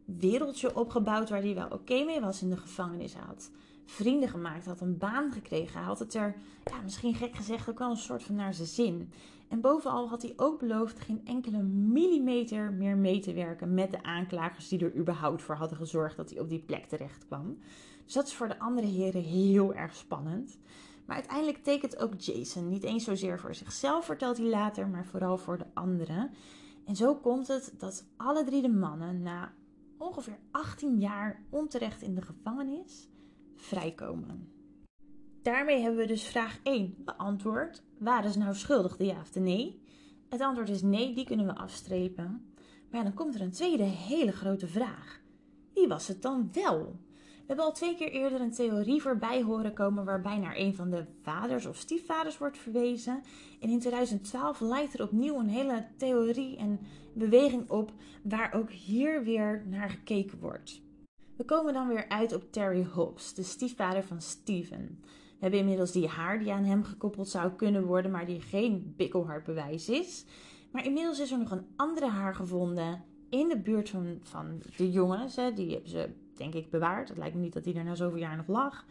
wereldje 0.04 0.76
opgebouwd 0.76 1.30
waar 1.30 1.42
hij 1.42 1.54
wel 1.54 1.68
oké 1.68 2.04
mee 2.04 2.20
was 2.20 2.42
in 2.42 2.50
de 2.50 2.56
gevangenis. 2.56 3.14
Hij 3.14 3.22
had 3.26 3.50
vrienden 3.84 4.28
gemaakt, 4.28 4.66
had 4.66 4.80
een 4.80 4.98
baan 4.98 5.32
gekregen. 5.32 5.78
Hij 5.78 5.88
had 5.88 5.98
het 5.98 6.14
er, 6.14 6.36
ja, 6.64 6.80
misschien 6.82 7.14
gek 7.14 7.34
gezegd, 7.34 7.68
ook 7.68 7.78
wel 7.78 7.90
een 7.90 7.96
soort 7.96 8.22
van 8.22 8.34
naar 8.34 8.54
zijn 8.54 8.68
zin. 8.68 9.10
En 9.48 9.60
bovenal 9.60 10.08
had 10.08 10.22
hij 10.22 10.32
ook 10.36 10.58
beloofd 10.58 11.00
geen 11.00 11.20
enkele 11.24 11.62
millimeter 11.62 12.72
meer 12.72 12.96
mee 12.96 13.20
te 13.20 13.32
werken 13.32 13.74
met 13.74 13.90
de 13.90 14.02
aanklagers 14.02 14.68
die 14.68 14.84
er 14.84 14.96
überhaupt 14.96 15.42
voor 15.42 15.54
hadden 15.54 15.78
gezorgd 15.78 16.16
dat 16.16 16.30
hij 16.30 16.40
op 16.40 16.48
die 16.48 16.58
plek 16.58 16.84
terecht 16.84 17.26
kwam. 17.26 17.58
Dus 18.04 18.14
dat 18.14 18.26
is 18.26 18.34
voor 18.34 18.48
de 18.48 18.58
andere 18.58 18.86
heren 18.86 19.22
heel 19.22 19.74
erg 19.74 19.94
spannend. 19.94 20.58
Maar 21.06 21.16
uiteindelijk 21.16 21.62
tekent 21.62 21.98
ook 21.98 22.20
Jason. 22.20 22.68
Niet 22.68 22.82
eens 22.82 23.04
zozeer 23.04 23.40
voor 23.40 23.54
zichzelf, 23.54 24.04
vertelt 24.04 24.36
hij 24.36 24.46
later, 24.46 24.88
maar 24.88 25.06
vooral 25.06 25.38
voor 25.38 25.58
de 25.58 25.66
anderen. 25.74 26.30
En 26.84 26.96
zo 26.96 27.14
komt 27.14 27.48
het 27.48 27.74
dat 27.78 28.06
alle 28.16 28.44
drie 28.44 28.62
de 28.62 28.68
mannen 28.68 29.22
na 29.22 29.52
ongeveer 29.98 30.38
18 30.50 31.00
jaar 31.00 31.44
onterecht 31.50 32.02
in 32.02 32.14
de 32.14 32.22
gevangenis 32.22 33.08
vrijkomen. 33.56 34.52
Daarmee 35.42 35.80
hebben 35.80 36.00
we 36.00 36.06
dus 36.06 36.26
vraag 36.26 36.58
1 36.62 36.94
beantwoord. 36.98 37.82
Waren 37.98 38.30
ze 38.30 38.38
nou 38.38 38.54
schuldig, 38.54 38.96
de 38.96 39.04
ja 39.04 39.20
of 39.20 39.30
de 39.30 39.40
nee? 39.40 39.82
Het 40.28 40.40
antwoord 40.40 40.68
is 40.68 40.82
nee, 40.82 41.14
die 41.14 41.24
kunnen 41.24 41.46
we 41.46 41.54
afstrepen. 41.54 42.54
Maar 42.90 43.02
dan 43.02 43.14
komt 43.14 43.34
er 43.34 43.40
een 43.40 43.50
tweede 43.50 43.82
hele 43.82 44.32
grote 44.32 44.66
vraag. 44.66 45.20
Wie 45.74 45.88
was 45.88 46.08
het 46.08 46.22
dan 46.22 46.48
wel? 46.52 47.00
We 47.44 47.50
hebben 47.50 47.66
al 47.66 47.72
twee 47.72 47.96
keer 47.96 48.10
eerder 48.10 48.40
een 48.40 48.52
theorie 48.52 49.02
voorbij 49.02 49.42
horen 49.42 49.72
komen 49.72 50.04
waarbij 50.04 50.38
naar 50.38 50.56
een 50.56 50.74
van 50.74 50.90
de 50.90 51.04
vaders 51.22 51.66
of 51.66 51.76
stiefvaders 51.76 52.38
wordt 52.38 52.58
verwezen. 52.58 53.22
En 53.60 53.68
in 53.68 53.80
2012 53.80 54.60
lijkt 54.60 54.94
er 54.94 55.02
opnieuw 55.02 55.38
een 55.38 55.48
hele 55.48 55.86
theorie 55.96 56.56
en 56.56 56.80
beweging 57.14 57.70
op 57.70 57.92
waar 58.22 58.52
ook 58.54 58.70
hier 58.70 59.24
weer 59.24 59.62
naar 59.66 59.90
gekeken 59.90 60.38
wordt. 60.38 60.82
We 61.36 61.44
komen 61.44 61.72
dan 61.72 61.88
weer 61.88 62.08
uit 62.08 62.32
op 62.34 62.52
Terry 62.52 62.86
Hobbs, 62.92 63.34
de 63.34 63.42
stiefvader 63.42 64.04
van 64.04 64.20
Steven. 64.20 64.98
We 65.02 65.40
hebben 65.40 65.60
inmiddels 65.60 65.92
die 65.92 66.08
haar 66.08 66.38
die 66.38 66.52
aan 66.52 66.64
hem 66.64 66.84
gekoppeld 66.84 67.28
zou 67.28 67.52
kunnen 67.52 67.84
worden, 67.84 68.10
maar 68.10 68.26
die 68.26 68.40
geen 68.40 68.94
bikkelhard 68.96 69.44
bewijs 69.44 69.88
is. 69.88 70.24
Maar 70.72 70.84
inmiddels 70.84 71.20
is 71.20 71.30
er 71.30 71.38
nog 71.38 71.50
een 71.50 71.66
andere 71.76 72.08
haar 72.08 72.34
gevonden 72.34 73.04
in 73.30 73.48
de 73.48 73.58
buurt 73.58 73.88
van, 73.88 74.18
van 74.22 74.62
de 74.76 74.90
jongens. 74.90 75.36
Hè. 75.36 75.52
Die 75.52 75.70
hebben 75.70 75.90
ze 75.90 76.10
denk 76.36 76.54
ik, 76.54 76.70
bewaard. 76.70 77.08
Het 77.08 77.18
lijkt 77.18 77.34
me 77.34 77.40
niet 77.40 77.52
dat 77.52 77.64
die 77.64 77.74
er 77.74 77.84
na 77.84 77.94
zoveel 77.94 78.18
jaar 78.18 78.36
nog 78.36 78.46
lag. 78.46 78.84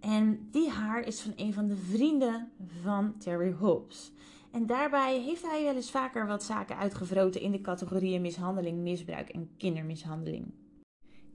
En 0.00 0.48
die 0.50 0.70
haar 0.70 1.06
is 1.06 1.20
van 1.20 1.32
een 1.36 1.52
van 1.52 1.66
de 1.66 1.76
vrienden 1.76 2.50
van 2.82 3.18
Terry 3.18 3.52
Hobbs. 3.52 4.12
En 4.50 4.66
daarbij 4.66 5.20
heeft 5.20 5.42
hij 5.42 5.62
wel 5.62 5.74
eens 5.74 5.90
vaker 5.90 6.26
wat 6.26 6.42
zaken 6.42 6.76
uitgevroten 6.76 7.40
in 7.40 7.52
de 7.52 7.60
categorieën 7.60 8.20
mishandeling, 8.20 8.78
misbruik 8.78 9.28
en 9.28 9.50
kindermishandeling. 9.56 10.52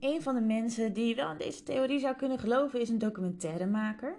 Een 0.00 0.22
van 0.22 0.34
de 0.34 0.40
mensen 0.40 0.92
die 0.92 1.14
wel 1.14 1.26
aan 1.26 1.38
deze 1.38 1.62
theorie 1.62 2.00
zou 2.00 2.16
kunnen 2.16 2.38
geloven 2.38 2.80
is 2.80 2.88
een 2.88 2.98
documentairemaker. 2.98 4.16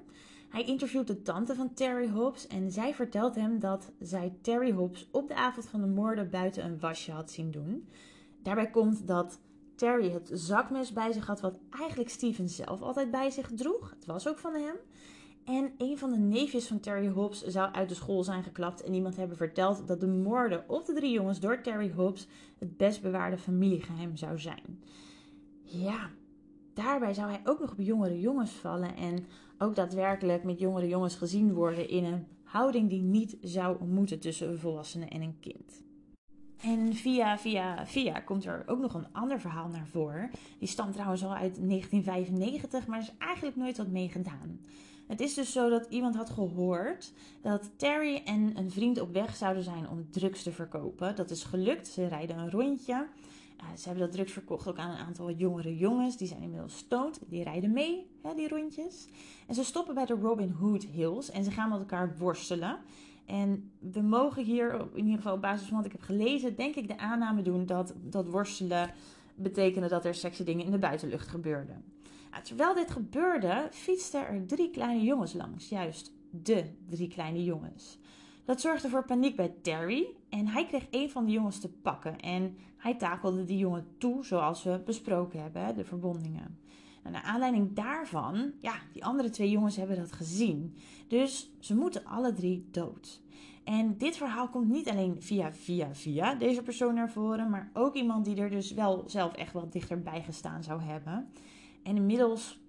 Hij 0.50 0.64
interviewt 0.64 1.08
de 1.08 1.22
tante 1.22 1.56
van 1.56 1.74
Terry 1.74 2.10
Hobbs 2.10 2.48
en 2.48 2.72
zij 2.72 2.94
vertelt 2.94 3.36
hem 3.36 3.60
dat 3.60 3.92
zij 4.00 4.34
Terry 4.42 4.72
Hobbs 4.72 5.08
op 5.12 5.28
de 5.28 5.36
avond 5.36 5.68
van 5.68 5.82
de 5.82 5.88
moorden 5.88 6.30
buiten 6.30 6.66
een 6.66 6.80
wasje 6.80 7.12
had 7.12 7.32
zien 7.32 7.52
doen. 7.52 7.88
Daarbij 8.44 8.70
komt 8.70 9.08
dat 9.08 9.40
Terry 9.82 10.12
het 10.12 10.30
zakmes 10.34 10.94
bij 10.94 11.12
zich 11.12 11.26
had, 11.26 11.42
wat 11.42 11.60
eigenlijk 11.70 12.10
Steven 12.10 12.50
zelf 12.50 12.82
altijd 12.82 13.12
bij 13.12 13.30
zich 13.30 13.52
droeg. 13.56 13.90
Het 13.90 14.06
was 14.06 14.28
ook 14.28 14.38
van 14.38 14.54
hem. 14.54 14.76
En 15.46 15.72
een 15.78 15.98
van 15.98 16.12
de 16.12 16.18
neefjes 16.18 16.68
van 16.68 16.80
Terry 16.80 17.08
Hobbs 17.08 17.44
zou 17.44 17.74
uit 17.74 17.90
de 17.90 17.96
school 17.96 18.24
zijn 18.24 18.44
geklapt 18.44 18.84
en 18.84 18.94
iemand 18.94 19.16
hebben 19.16 19.38
verteld 19.38 19.88
dat 19.88 20.00
de 20.00 20.08
moorden 20.08 20.64
op 20.68 20.86
de 20.86 20.94
drie 20.94 21.12
jongens 21.12 21.40
door 21.40 21.62
Terry 21.62 21.92
Hobbs 21.92 22.28
het 22.58 22.78
best 22.78 23.02
bewaarde 23.02 23.38
familiegeheim 23.38 24.16
zou 24.16 24.40
zijn. 24.40 24.84
Ja, 25.64 26.10
daarbij 26.74 27.14
zou 27.14 27.30
hij 27.30 27.42
ook 27.44 27.60
nog 27.60 27.72
op 27.72 27.80
jongere 27.80 28.20
jongens 28.20 28.52
vallen 28.52 28.96
en 28.96 29.26
ook 29.58 29.76
daadwerkelijk 29.76 30.44
met 30.44 30.60
jongere 30.60 30.88
jongens 30.88 31.16
gezien 31.16 31.54
worden 31.54 31.90
in 31.90 32.04
een 32.04 32.28
houding 32.44 32.90
die 32.90 33.02
niet 33.02 33.38
zou 33.42 33.86
moeten 33.86 34.20
tussen 34.20 34.50
een 34.50 34.60
volwassene 34.60 35.06
en 35.06 35.22
een 35.22 35.40
kind. 35.40 35.84
En 36.64 36.94
via, 36.94 37.38
via, 37.38 37.86
via 37.86 38.20
komt 38.20 38.46
er 38.46 38.64
ook 38.66 38.80
nog 38.80 38.94
een 38.94 39.08
ander 39.12 39.40
verhaal 39.40 39.68
naar 39.68 39.88
voren. 39.88 40.30
Die 40.60 40.68
stamt 40.68 40.94
trouwens 40.94 41.24
al 41.24 41.34
uit 41.34 41.56
1995, 41.56 42.88
maar 42.88 43.00
er 43.00 43.04
is 43.04 43.14
eigenlijk 43.18 43.56
nooit 43.56 43.78
wat 43.78 43.88
mee 43.88 44.10
gedaan. 44.10 44.60
Het 45.08 45.20
is 45.20 45.34
dus 45.34 45.52
zo 45.52 45.70
dat 45.70 45.88
iemand 45.90 46.16
had 46.16 46.30
gehoord 46.30 47.14
dat 47.42 47.72
Terry 47.76 48.22
en 48.26 48.58
een 48.58 48.72
vriend 48.72 49.00
op 49.00 49.14
weg 49.14 49.36
zouden 49.36 49.64
zijn 49.64 49.90
om 49.90 50.12
drugs 50.12 50.44
te 50.44 50.52
verkopen. 50.52 51.16
Dat 51.16 51.32
is 51.32 51.44
gelukt. 51.44 51.88
Ze 51.88 52.08
rijden 52.08 52.38
een 52.38 52.52
rondje. 52.52 53.08
Ze 53.78 53.88
hebben 53.88 54.06
dat 54.06 54.12
drugs 54.12 54.32
verkocht 54.32 54.68
ook 54.68 54.78
aan 54.78 54.92
een 54.92 55.06
aantal 55.06 55.32
jongere 55.32 55.78
jongens. 55.78 56.18
Die 56.18 56.28
zijn 56.28 56.42
inmiddels 56.42 56.78
stoned. 56.78 57.20
Die 57.28 57.44
rijden 57.44 57.72
mee, 57.72 58.06
hè, 58.22 58.34
die 58.36 58.48
rondjes. 58.48 59.08
En 59.48 59.56
ze 59.56 59.64
stoppen 59.64 59.96
bij 59.96 60.06
de 60.06 60.14
Robin 60.14 60.50
Hood 60.50 60.84
Hills 60.84 61.30
en 61.30 61.44
ze 61.44 61.52
gaan 61.52 61.70
met 61.70 61.80
elkaar 61.80 62.16
worstelen. 62.18 62.80
En 63.26 63.72
we 63.80 64.02
mogen 64.02 64.44
hier, 64.44 64.74
in 64.94 65.04
ieder 65.04 65.16
geval 65.16 65.34
op 65.34 65.42
basis 65.42 65.68
van 65.68 65.78
wat 65.78 65.86
ik 65.86 65.92
heb 65.92 66.02
gelezen, 66.02 66.56
denk 66.56 66.76
ik 66.76 66.88
de 66.88 66.98
aanname 66.98 67.42
doen 67.42 67.66
dat, 67.66 67.94
dat 68.04 68.28
worstelen 68.28 68.92
betekende 69.36 69.88
dat 69.88 70.06
er 70.06 70.16
sexy 70.16 70.44
dingen 70.44 70.66
in 70.66 70.72
de 70.72 70.80
buitenlucht 70.80 71.28
gebeurden. 71.28 71.84
Terwijl 72.44 72.74
dit 72.74 72.92
gebeurde, 72.92 73.68
fietsten 73.72 74.28
er 74.28 74.46
drie 74.46 74.70
kleine 74.70 75.04
jongens 75.04 75.34
langs. 75.34 75.70
Juist 75.70 76.12
de 76.30 76.66
drie 76.90 77.08
kleine 77.08 77.44
jongens. 77.44 77.98
Dat 78.46 78.62
zorgde 78.62 78.90
voor 78.90 79.06
paniek 79.06 79.36
bij 79.36 79.54
Terry 79.62 80.08
en 80.30 80.48
hij 80.48 80.66
kreeg 80.66 80.88
een 80.92 81.10
van 81.10 81.26
de 81.26 81.32
jongens 81.32 81.60
te 81.60 81.70
pakken. 81.70 82.20
En 82.20 82.58
hij 82.78 82.96
takelde 82.96 83.44
die 83.44 83.58
jongen 83.58 83.88
toe, 83.98 84.26
zoals 84.26 84.64
we 84.64 84.82
besproken 84.86 85.42
hebben, 85.42 85.76
de 85.76 85.86
verbondingen. 85.86 86.60
Nou, 87.02 87.14
naar 87.14 87.24
aanleiding 87.24 87.74
daarvan, 87.74 88.52
ja, 88.60 88.74
die 88.94 89.06
andere 89.06 89.30
twee 89.30 89.50
jongens 89.50 89.76
hebben 89.76 89.98
dat 89.98 90.12
gezien. 90.12 90.76
Dus 91.08 91.52
ze 91.60 91.76
moeten 91.76 92.06
alle 92.06 92.34
drie 92.34 92.68
dood. 92.72 93.22
En 93.64 93.98
dit 93.98 94.18
verhaal 94.18 94.50
komt 94.50 94.70
niet 94.70 94.90
alleen 94.90 95.22
via, 95.22 95.54
via, 95.54 95.96
via 95.96 96.36
deze 96.36 96.62
persoon 96.62 96.94
naar 96.94 97.12
voren, 97.12 97.50
maar 97.50 97.70
ook 97.74 97.96
iemand 97.96 98.26
die 98.26 98.36
er 98.36 98.50
dus 98.50 98.72
wel 98.72 99.04
zelf 99.08 99.34
echt 99.34 99.54
wel 99.54 99.70
dichterbij 99.70 100.24
gestaan 100.24 100.64
zou 100.64 100.82
hebben. 100.82 101.30
En 101.84 101.96
inmiddels 101.96 102.60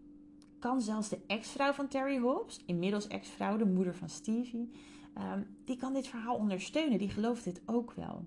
kan 0.58 0.80
zelfs 0.80 1.08
de 1.08 1.18
ex-vrouw 1.26 1.72
van 1.72 1.88
Terry 1.88 2.18
Hobbs, 2.18 2.60
inmiddels 2.66 3.06
ex-vrouw, 3.06 3.56
de 3.56 3.64
moeder 3.64 3.94
van 3.94 4.08
Stevie, 4.08 4.70
ehm, 5.14 5.42
die 5.64 5.76
kan 5.76 5.92
dit 5.92 6.06
verhaal 6.06 6.36
ondersteunen. 6.36 6.98
Die 6.98 7.10
gelooft 7.10 7.44
dit 7.44 7.62
ook 7.66 7.92
wel. 7.92 8.24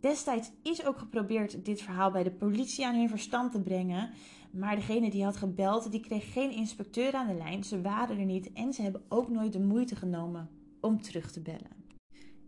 Destijds 0.00 0.50
is 0.62 0.84
ook 0.84 0.98
geprobeerd 0.98 1.64
dit 1.64 1.82
verhaal 1.82 2.10
bij 2.10 2.22
de 2.22 2.30
politie 2.30 2.86
aan 2.86 2.94
hun 2.94 3.08
verstand 3.08 3.52
te 3.52 3.60
brengen. 3.60 4.10
Maar 4.50 4.76
degene 4.76 5.10
die 5.10 5.24
had 5.24 5.36
gebeld, 5.36 5.90
die 5.90 6.00
kreeg 6.00 6.32
geen 6.32 6.50
inspecteur 6.50 7.12
aan 7.12 7.26
de 7.26 7.34
lijn. 7.34 7.64
Ze 7.64 7.80
waren 7.80 8.18
er 8.18 8.24
niet 8.24 8.52
en 8.52 8.72
ze 8.72 8.82
hebben 8.82 9.02
ook 9.08 9.28
nooit 9.28 9.52
de 9.52 9.60
moeite 9.60 9.96
genomen 9.96 10.48
om 10.80 11.02
terug 11.02 11.30
te 11.30 11.40
bellen. 11.40 11.78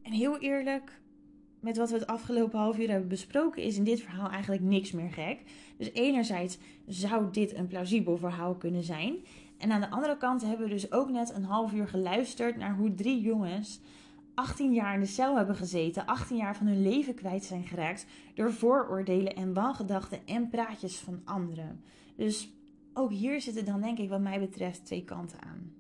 En 0.03 0.13
heel 0.13 0.39
eerlijk, 0.39 1.01
met 1.61 1.77
wat 1.77 1.91
we 1.91 1.99
het 1.99 2.07
afgelopen 2.07 2.59
half 2.59 2.79
uur 2.79 2.91
hebben 2.91 3.09
besproken, 3.09 3.63
is 3.63 3.77
in 3.77 3.85
dit 3.85 4.01
verhaal 4.01 4.31
eigenlijk 4.31 4.63
niks 4.63 4.93
meer 4.93 5.11
gek. 5.11 5.43
Dus 5.77 5.93
enerzijds 5.93 6.59
zou 6.87 7.31
dit 7.31 7.55
een 7.55 7.67
plausibel 7.67 8.17
verhaal 8.17 8.55
kunnen 8.55 8.83
zijn. 8.83 9.17
En 9.59 9.73
aan 9.73 9.81
de 9.81 9.91
andere 9.91 10.17
kant 10.17 10.43
hebben 10.43 10.67
we 10.67 10.73
dus 10.73 10.93
ook 10.93 11.11
net 11.11 11.35
een 11.35 11.45
half 11.45 11.73
uur 11.73 11.89
geluisterd 11.89 12.57
naar 12.57 12.77
hoe 12.77 12.95
drie 12.95 13.21
jongens 13.21 13.81
18 14.35 14.73
jaar 14.73 14.95
in 14.95 15.01
de 15.01 15.07
cel 15.07 15.37
hebben 15.37 15.57
gezeten, 15.57 16.07
18 16.07 16.37
jaar 16.37 16.57
van 16.57 16.67
hun 16.67 16.83
leven 16.83 17.15
kwijt 17.15 17.45
zijn 17.45 17.67
geraakt 17.67 18.07
door 18.35 18.53
vooroordelen 18.53 19.37
en 19.37 19.53
wangedachten 19.53 20.27
en 20.27 20.49
praatjes 20.49 20.97
van 20.97 21.21
anderen. 21.25 21.81
Dus 22.17 22.53
ook 22.95 23.11
hier 23.11 23.41
zitten 23.41 23.65
dan 23.65 23.81
denk 23.81 23.99
ik 23.99 24.09
wat 24.09 24.21
mij 24.21 24.41
betreft 24.41 24.85
twee 24.85 25.05
kanten 25.05 25.43
aan. 25.43 25.73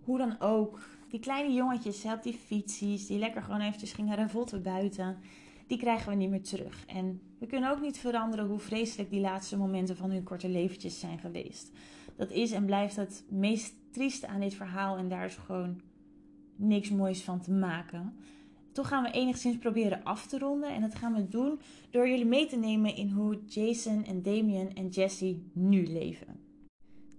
Hoe 0.00 0.18
dan 0.18 0.40
ook, 0.40 0.80
die 1.08 1.20
kleine 1.20 1.52
jongetjes 1.52 2.04
op 2.04 2.22
die 2.22 2.38
fietsies, 2.46 3.06
die 3.06 3.18
lekker 3.18 3.42
gewoon 3.42 3.60
eventjes 3.60 3.92
gingen 3.92 4.16
ravotten 4.16 4.62
buiten, 4.62 5.18
die 5.66 5.78
krijgen 5.78 6.08
we 6.08 6.14
niet 6.14 6.30
meer 6.30 6.42
terug. 6.42 6.86
En 6.86 7.20
we 7.38 7.46
kunnen 7.46 7.70
ook 7.70 7.80
niet 7.80 7.98
veranderen 7.98 8.46
hoe 8.46 8.58
vreselijk 8.58 9.10
die 9.10 9.20
laatste 9.20 9.56
momenten 9.56 9.96
van 9.96 10.10
hun 10.10 10.22
korte 10.22 10.48
leventjes 10.48 11.00
zijn 11.00 11.18
geweest. 11.18 11.70
Dat 12.16 12.30
is 12.30 12.50
en 12.50 12.64
blijft 12.64 12.96
het 12.96 13.24
meest 13.28 13.74
trieste 13.90 14.26
aan 14.26 14.40
dit 14.40 14.54
verhaal 14.54 14.96
en 14.96 15.08
daar 15.08 15.24
is 15.24 15.36
gewoon 15.36 15.80
niks 16.56 16.90
moois 16.90 17.22
van 17.22 17.40
te 17.40 17.50
maken. 17.50 18.14
Toch 18.72 18.88
gaan 18.88 19.02
we 19.02 19.10
enigszins 19.10 19.58
proberen 19.58 20.04
af 20.04 20.26
te 20.26 20.38
ronden. 20.38 20.74
En 20.74 20.80
dat 20.80 20.94
gaan 20.94 21.14
we 21.14 21.28
doen 21.28 21.60
door 21.90 22.08
jullie 22.08 22.26
mee 22.26 22.46
te 22.46 22.56
nemen 22.56 22.96
in 22.96 23.10
hoe 23.10 23.38
Jason 23.46 24.04
en 24.04 24.22
Damien 24.22 24.74
en 24.74 24.88
Jesse 24.88 25.38
nu 25.52 25.86
leven. 25.86 26.40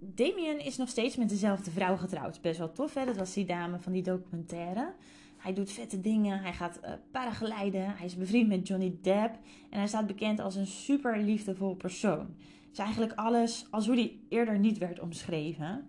Damien 0.00 0.64
is 0.64 0.76
nog 0.76 0.88
steeds 0.88 1.16
met 1.16 1.28
dezelfde 1.28 1.70
vrouw 1.70 1.96
getrouwd. 1.96 2.40
Best 2.40 2.58
wel 2.58 2.72
tof, 2.72 2.94
hè? 2.94 3.04
Dat 3.04 3.16
was 3.16 3.32
die 3.32 3.44
dame 3.44 3.78
van 3.78 3.92
die 3.92 4.02
documentaire. 4.02 4.92
Hij 5.36 5.52
doet 5.52 5.72
vette 5.72 6.00
dingen. 6.00 6.40
Hij 6.40 6.52
gaat 6.52 6.80
uh, 6.84 6.90
paraglijden. 7.10 7.96
Hij 7.96 8.06
is 8.06 8.16
bevriend 8.16 8.48
met 8.48 8.68
Johnny 8.68 8.98
Depp. 9.02 9.38
En 9.70 9.78
hij 9.78 9.88
staat 9.88 10.06
bekend 10.06 10.40
als 10.40 10.54
een 10.54 10.66
super 10.66 11.18
liefdevol 11.18 11.74
persoon. 11.74 12.34
Het 12.60 12.72
is 12.72 12.78
eigenlijk 12.78 13.12
alles 13.12 13.66
als 13.70 13.86
hoe 13.86 13.94
hij 13.94 14.18
eerder 14.28 14.58
niet 14.58 14.78
werd 14.78 15.00
omschreven. 15.00 15.88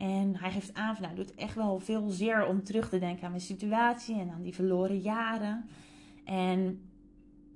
En 0.00 0.36
hij 0.36 0.50
geeft 0.50 0.74
aan 0.74 0.94
van, 0.94 1.04
nou, 1.04 1.16
doet 1.16 1.34
echt 1.34 1.54
wel 1.54 1.78
veel 1.78 2.08
zeer 2.08 2.46
om 2.46 2.64
terug 2.64 2.88
te 2.88 2.98
denken 2.98 3.24
aan 3.24 3.30
mijn 3.30 3.42
situatie 3.42 4.18
en 4.20 4.30
aan 4.30 4.42
die 4.42 4.54
verloren 4.54 4.98
jaren. 4.98 5.68
En 6.24 6.80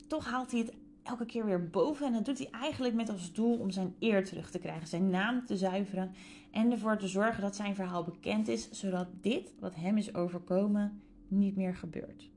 toch 0.08 0.30
haalt 0.30 0.50
hij 0.50 0.60
het 0.60 0.74
elke 1.02 1.24
keer 1.24 1.44
weer 1.44 1.68
boven. 1.68 2.06
En 2.06 2.12
dat 2.12 2.24
doet 2.24 2.38
hij 2.38 2.48
eigenlijk 2.50 2.94
met 2.94 3.08
als 3.08 3.32
doel 3.32 3.58
om 3.58 3.70
zijn 3.70 3.94
eer 3.98 4.24
terug 4.24 4.50
te 4.50 4.58
krijgen, 4.58 4.88
zijn 4.88 5.10
naam 5.10 5.46
te 5.46 5.56
zuiveren 5.56 6.12
en 6.50 6.70
ervoor 6.70 6.98
te 6.98 7.08
zorgen 7.08 7.42
dat 7.42 7.56
zijn 7.56 7.74
verhaal 7.74 8.04
bekend 8.04 8.48
is, 8.48 8.70
zodat 8.70 9.06
dit, 9.20 9.54
wat 9.60 9.74
hem 9.74 9.96
is 9.96 10.14
overkomen, 10.14 11.02
niet 11.28 11.56
meer 11.56 11.74
gebeurt. 11.74 12.30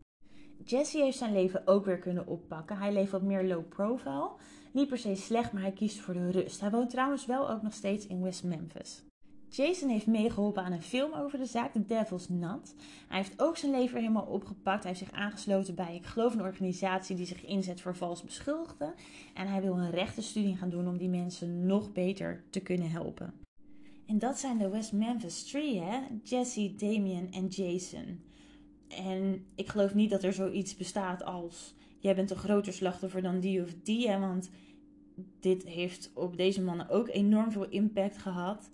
Jesse 0.64 1.02
heeft 1.04 1.18
zijn 1.18 1.34
leven 1.34 1.68
ook 1.68 1.86
weer 1.86 2.00
kunnen 2.00 2.28
oppakken. 2.28 2.78
Hij 2.78 2.94
leeft 2.94 3.12
wat 3.12 3.22
meer 3.22 3.44
low 3.44 3.68
profile. 3.68 4.32
Niet 4.72 4.88
per 4.88 4.98
se 4.98 5.16
slecht, 5.16 5.52
maar 5.52 5.62
hij 5.62 5.72
kiest 5.72 6.00
voor 6.00 6.14
de 6.14 6.32
rust. 6.32 6.60
Hij 6.60 6.72
woont 6.72 6.90
trouwens 6.90 7.26
wel 7.26 7.50
ook 7.50 7.62
nog 7.62 7.74
steeds 7.74 8.08
in 8.08 8.22
West 8.22 8.44
Memphis. 8.44 9.07
Jason 9.50 9.90
heeft 9.90 10.08
meegeholpen 10.08 10.64
aan 10.64 10.72
een 10.72 10.82
film 10.82 11.14
over 11.14 11.38
de 11.38 11.46
zaak, 11.46 11.72
The 11.72 11.86
Devil's 11.86 12.30
Nut. 12.30 12.76
Hij 13.08 13.18
heeft 13.18 13.42
ook 13.42 13.58
zijn 13.58 13.72
leven 13.72 14.00
helemaal 14.00 14.26
opgepakt. 14.26 14.84
Hij 14.84 14.92
heeft 14.92 15.06
zich 15.06 15.20
aangesloten 15.20 15.76
bij, 15.76 15.96
ik 15.96 16.06
geloof, 16.06 16.34
een 16.34 16.42
organisatie 16.42 17.16
die 17.16 17.26
zich 17.26 17.46
inzet 17.46 17.82
voor 17.82 17.96
vals 17.96 18.24
beschuldigden. 18.24 18.94
En 19.34 19.48
hij 19.48 19.62
wil 19.62 19.78
een 19.78 19.92
rechtenstudie 19.92 20.56
gaan 20.56 20.70
doen 20.70 20.88
om 20.88 20.98
die 20.98 21.10
mensen 21.10 21.66
nog 21.66 21.92
beter 21.92 22.44
te 22.50 22.60
kunnen 22.60 22.90
helpen. 22.90 23.34
En 24.06 24.20
dat 24.20 24.40
zijn 24.40 24.58
de 24.58 24.70
West 24.70 24.94
Memphis 24.94 25.44
Three, 25.44 25.80
hè? 25.80 26.00
Jesse, 26.24 26.76
Damien 26.76 27.32
en 27.32 27.48
Jason. 27.48 28.22
En 28.88 29.46
ik 29.56 29.68
geloof 29.68 29.94
niet 29.94 30.10
dat 30.10 30.24
er 30.24 30.34
zoiets 30.34 30.76
bestaat 30.76 31.24
als 31.24 31.74
jij 32.00 32.16
bent 32.16 32.32
een 32.32 32.38
groter 32.38 32.74
slachtoffer 32.74 33.22
dan 33.22 33.40
die 33.40 33.62
of 33.62 33.74
die, 33.84 34.10
hè? 34.10 34.20
Want 34.20 34.50
dit 35.40 35.64
heeft 35.64 36.12
op 36.14 36.38
deze 36.38 36.62
mannen 36.62 36.90
ook 36.90 37.08
enorm 37.08 37.52
veel 37.52 37.70
impact 37.70 38.18
gehad 38.18 38.70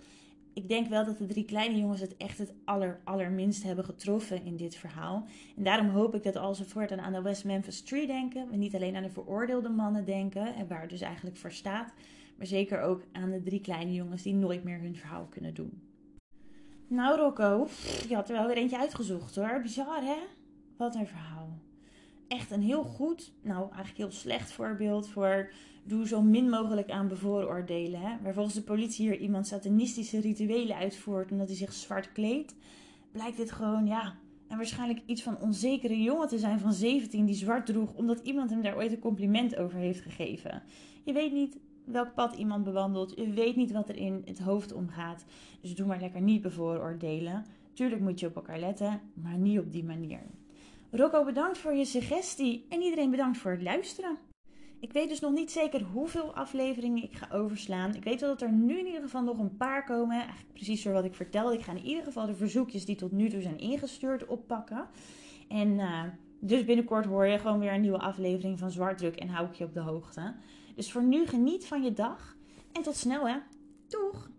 ik 0.53 0.67
denk 0.69 0.87
wel 0.87 1.05
dat 1.05 1.17
de 1.17 1.25
drie 1.25 1.45
kleine 1.45 1.77
jongens 1.77 2.01
het 2.01 2.17
echt 2.17 2.37
het 2.37 2.53
aller, 2.65 3.01
allerminst 3.03 3.63
hebben 3.63 3.85
getroffen 3.85 4.45
in 4.45 4.55
dit 4.55 4.75
verhaal. 4.75 5.25
En 5.57 5.63
daarom 5.63 5.89
hoop 5.89 6.15
ik 6.15 6.23
dat 6.23 6.35
als 6.35 6.59
we 6.59 6.65
voortaan 6.65 7.01
aan 7.01 7.13
de 7.13 7.21
West 7.21 7.45
Memphis 7.45 7.83
Tree 7.83 8.07
denken, 8.07 8.49
we 8.49 8.55
niet 8.55 8.75
alleen 8.75 8.95
aan 8.95 9.03
de 9.03 9.09
veroordeelde 9.09 9.69
mannen 9.69 10.05
denken, 10.05 10.55
en 10.55 10.67
waar 10.67 10.81
het 10.81 10.89
dus 10.89 11.01
eigenlijk 11.01 11.37
voor 11.37 11.51
staat, 11.51 11.93
maar 12.37 12.47
zeker 12.47 12.81
ook 12.81 13.03
aan 13.11 13.31
de 13.31 13.41
drie 13.41 13.61
kleine 13.61 13.93
jongens 13.93 14.21
die 14.21 14.33
nooit 14.33 14.63
meer 14.63 14.79
hun 14.79 14.95
verhaal 14.95 15.25
kunnen 15.29 15.53
doen. 15.53 15.81
Nou 16.87 17.17
Rocco, 17.17 17.67
je 18.07 18.15
had 18.15 18.29
er 18.29 18.35
wel 18.35 18.47
weer 18.47 18.57
eentje 18.57 18.77
uitgezocht 18.77 19.35
hoor. 19.35 19.61
Bizar 19.61 20.01
hè? 20.01 20.17
Wat 20.77 20.95
een 20.95 21.07
verhaal. 21.07 21.62
Echt 22.33 22.51
een 22.51 22.61
heel 22.61 22.83
goed, 22.83 23.33
nou 23.41 23.61
eigenlijk 23.61 23.97
heel 23.97 24.11
slecht 24.11 24.51
voorbeeld 24.51 25.07
voor 25.07 25.51
doe 25.83 26.07
zo 26.07 26.21
min 26.21 26.49
mogelijk 26.49 26.89
aan 26.89 27.07
bevooroordelen. 27.07 27.99
Hè? 27.99 28.17
Waar 28.21 28.33
volgens 28.33 28.55
de 28.55 28.61
politie 28.61 29.09
hier 29.09 29.19
iemand 29.19 29.47
satanistische 29.47 30.19
rituelen 30.19 30.75
uitvoert 30.75 31.31
omdat 31.31 31.47
hij 31.47 31.55
zich 31.55 31.73
zwart 31.73 32.11
kleedt, 32.11 32.55
blijkt 33.11 33.37
dit 33.37 33.51
gewoon, 33.51 33.85
ja, 33.85 34.15
en 34.47 34.57
waarschijnlijk 34.57 35.01
iets 35.05 35.21
van 35.21 35.41
onzekere 35.41 36.01
jongen 36.01 36.27
te 36.27 36.37
zijn 36.37 36.59
van 36.59 36.73
17 36.73 37.25
die 37.25 37.35
zwart 37.35 37.65
droeg 37.65 37.93
omdat 37.93 38.19
iemand 38.19 38.49
hem 38.49 38.61
daar 38.61 38.75
ooit 38.75 38.91
een 38.91 38.99
compliment 38.99 39.55
over 39.55 39.77
heeft 39.77 40.01
gegeven. 40.01 40.63
Je 41.03 41.13
weet 41.13 41.33
niet 41.33 41.57
welk 41.85 42.13
pad 42.13 42.35
iemand 42.35 42.63
bewandelt, 42.63 43.13
je 43.15 43.29
weet 43.29 43.55
niet 43.55 43.71
wat 43.71 43.89
er 43.89 43.97
in 43.97 44.21
het 44.25 44.39
hoofd 44.39 44.73
omgaat. 44.73 45.25
Dus 45.61 45.75
doe 45.75 45.87
maar 45.87 45.99
lekker 45.99 46.21
niet 46.21 46.41
bevooroordelen. 46.41 47.45
Tuurlijk 47.73 48.01
moet 48.01 48.19
je 48.19 48.27
op 48.27 48.35
elkaar 48.35 48.59
letten, 48.59 49.01
maar 49.13 49.37
niet 49.37 49.59
op 49.59 49.71
die 49.71 49.83
manier. 49.83 50.21
Rocco, 50.95 51.23
bedankt 51.23 51.57
voor 51.57 51.73
je 51.73 51.85
suggestie 51.85 52.65
en 52.69 52.81
iedereen 52.81 53.11
bedankt 53.11 53.37
voor 53.37 53.51
het 53.51 53.61
luisteren. 53.61 54.17
Ik 54.79 54.93
weet 54.93 55.09
dus 55.09 55.19
nog 55.19 55.31
niet 55.31 55.51
zeker 55.51 55.81
hoeveel 55.81 56.35
afleveringen 56.35 57.03
ik 57.03 57.15
ga 57.15 57.35
overslaan. 57.35 57.95
Ik 57.95 58.03
weet 58.03 58.19
wel 58.19 58.29
dat 58.29 58.41
er 58.41 58.51
nu 58.51 58.79
in 58.79 58.85
ieder 58.85 59.01
geval 59.01 59.23
nog 59.23 59.39
een 59.39 59.57
paar 59.57 59.83
komen. 59.85 60.15
Eigenlijk 60.15 60.53
precies 60.53 60.83
door 60.83 60.93
wat 60.93 61.03
ik 61.03 61.13
vertelde. 61.15 61.53
Ik 61.53 61.63
ga 61.63 61.71
in 61.71 61.85
ieder 61.85 62.03
geval 62.03 62.25
de 62.25 62.35
verzoekjes 62.35 62.85
die 62.85 62.95
tot 62.95 63.11
nu 63.11 63.29
toe 63.29 63.41
zijn 63.41 63.57
ingestuurd 63.57 64.25
oppakken. 64.25 64.87
En 65.47 65.67
uh, 65.67 66.03
dus 66.39 66.65
binnenkort 66.65 67.05
hoor 67.05 67.25
je 67.25 67.39
gewoon 67.39 67.59
weer 67.59 67.73
een 67.73 67.81
nieuwe 67.81 67.99
aflevering 67.99 68.59
van 68.59 68.71
Zwartdruk 68.71 69.15
en 69.15 69.29
hou 69.29 69.47
ik 69.47 69.53
je 69.53 69.63
op 69.63 69.73
de 69.73 69.79
hoogte. 69.79 70.35
Dus 70.75 70.91
voor 70.91 71.03
nu 71.03 71.25
geniet 71.25 71.65
van 71.65 71.83
je 71.83 71.93
dag 71.93 72.35
en 72.71 72.81
tot 72.81 72.95
snel 72.95 73.27
hè. 73.27 73.37
Doeg! 73.87 74.29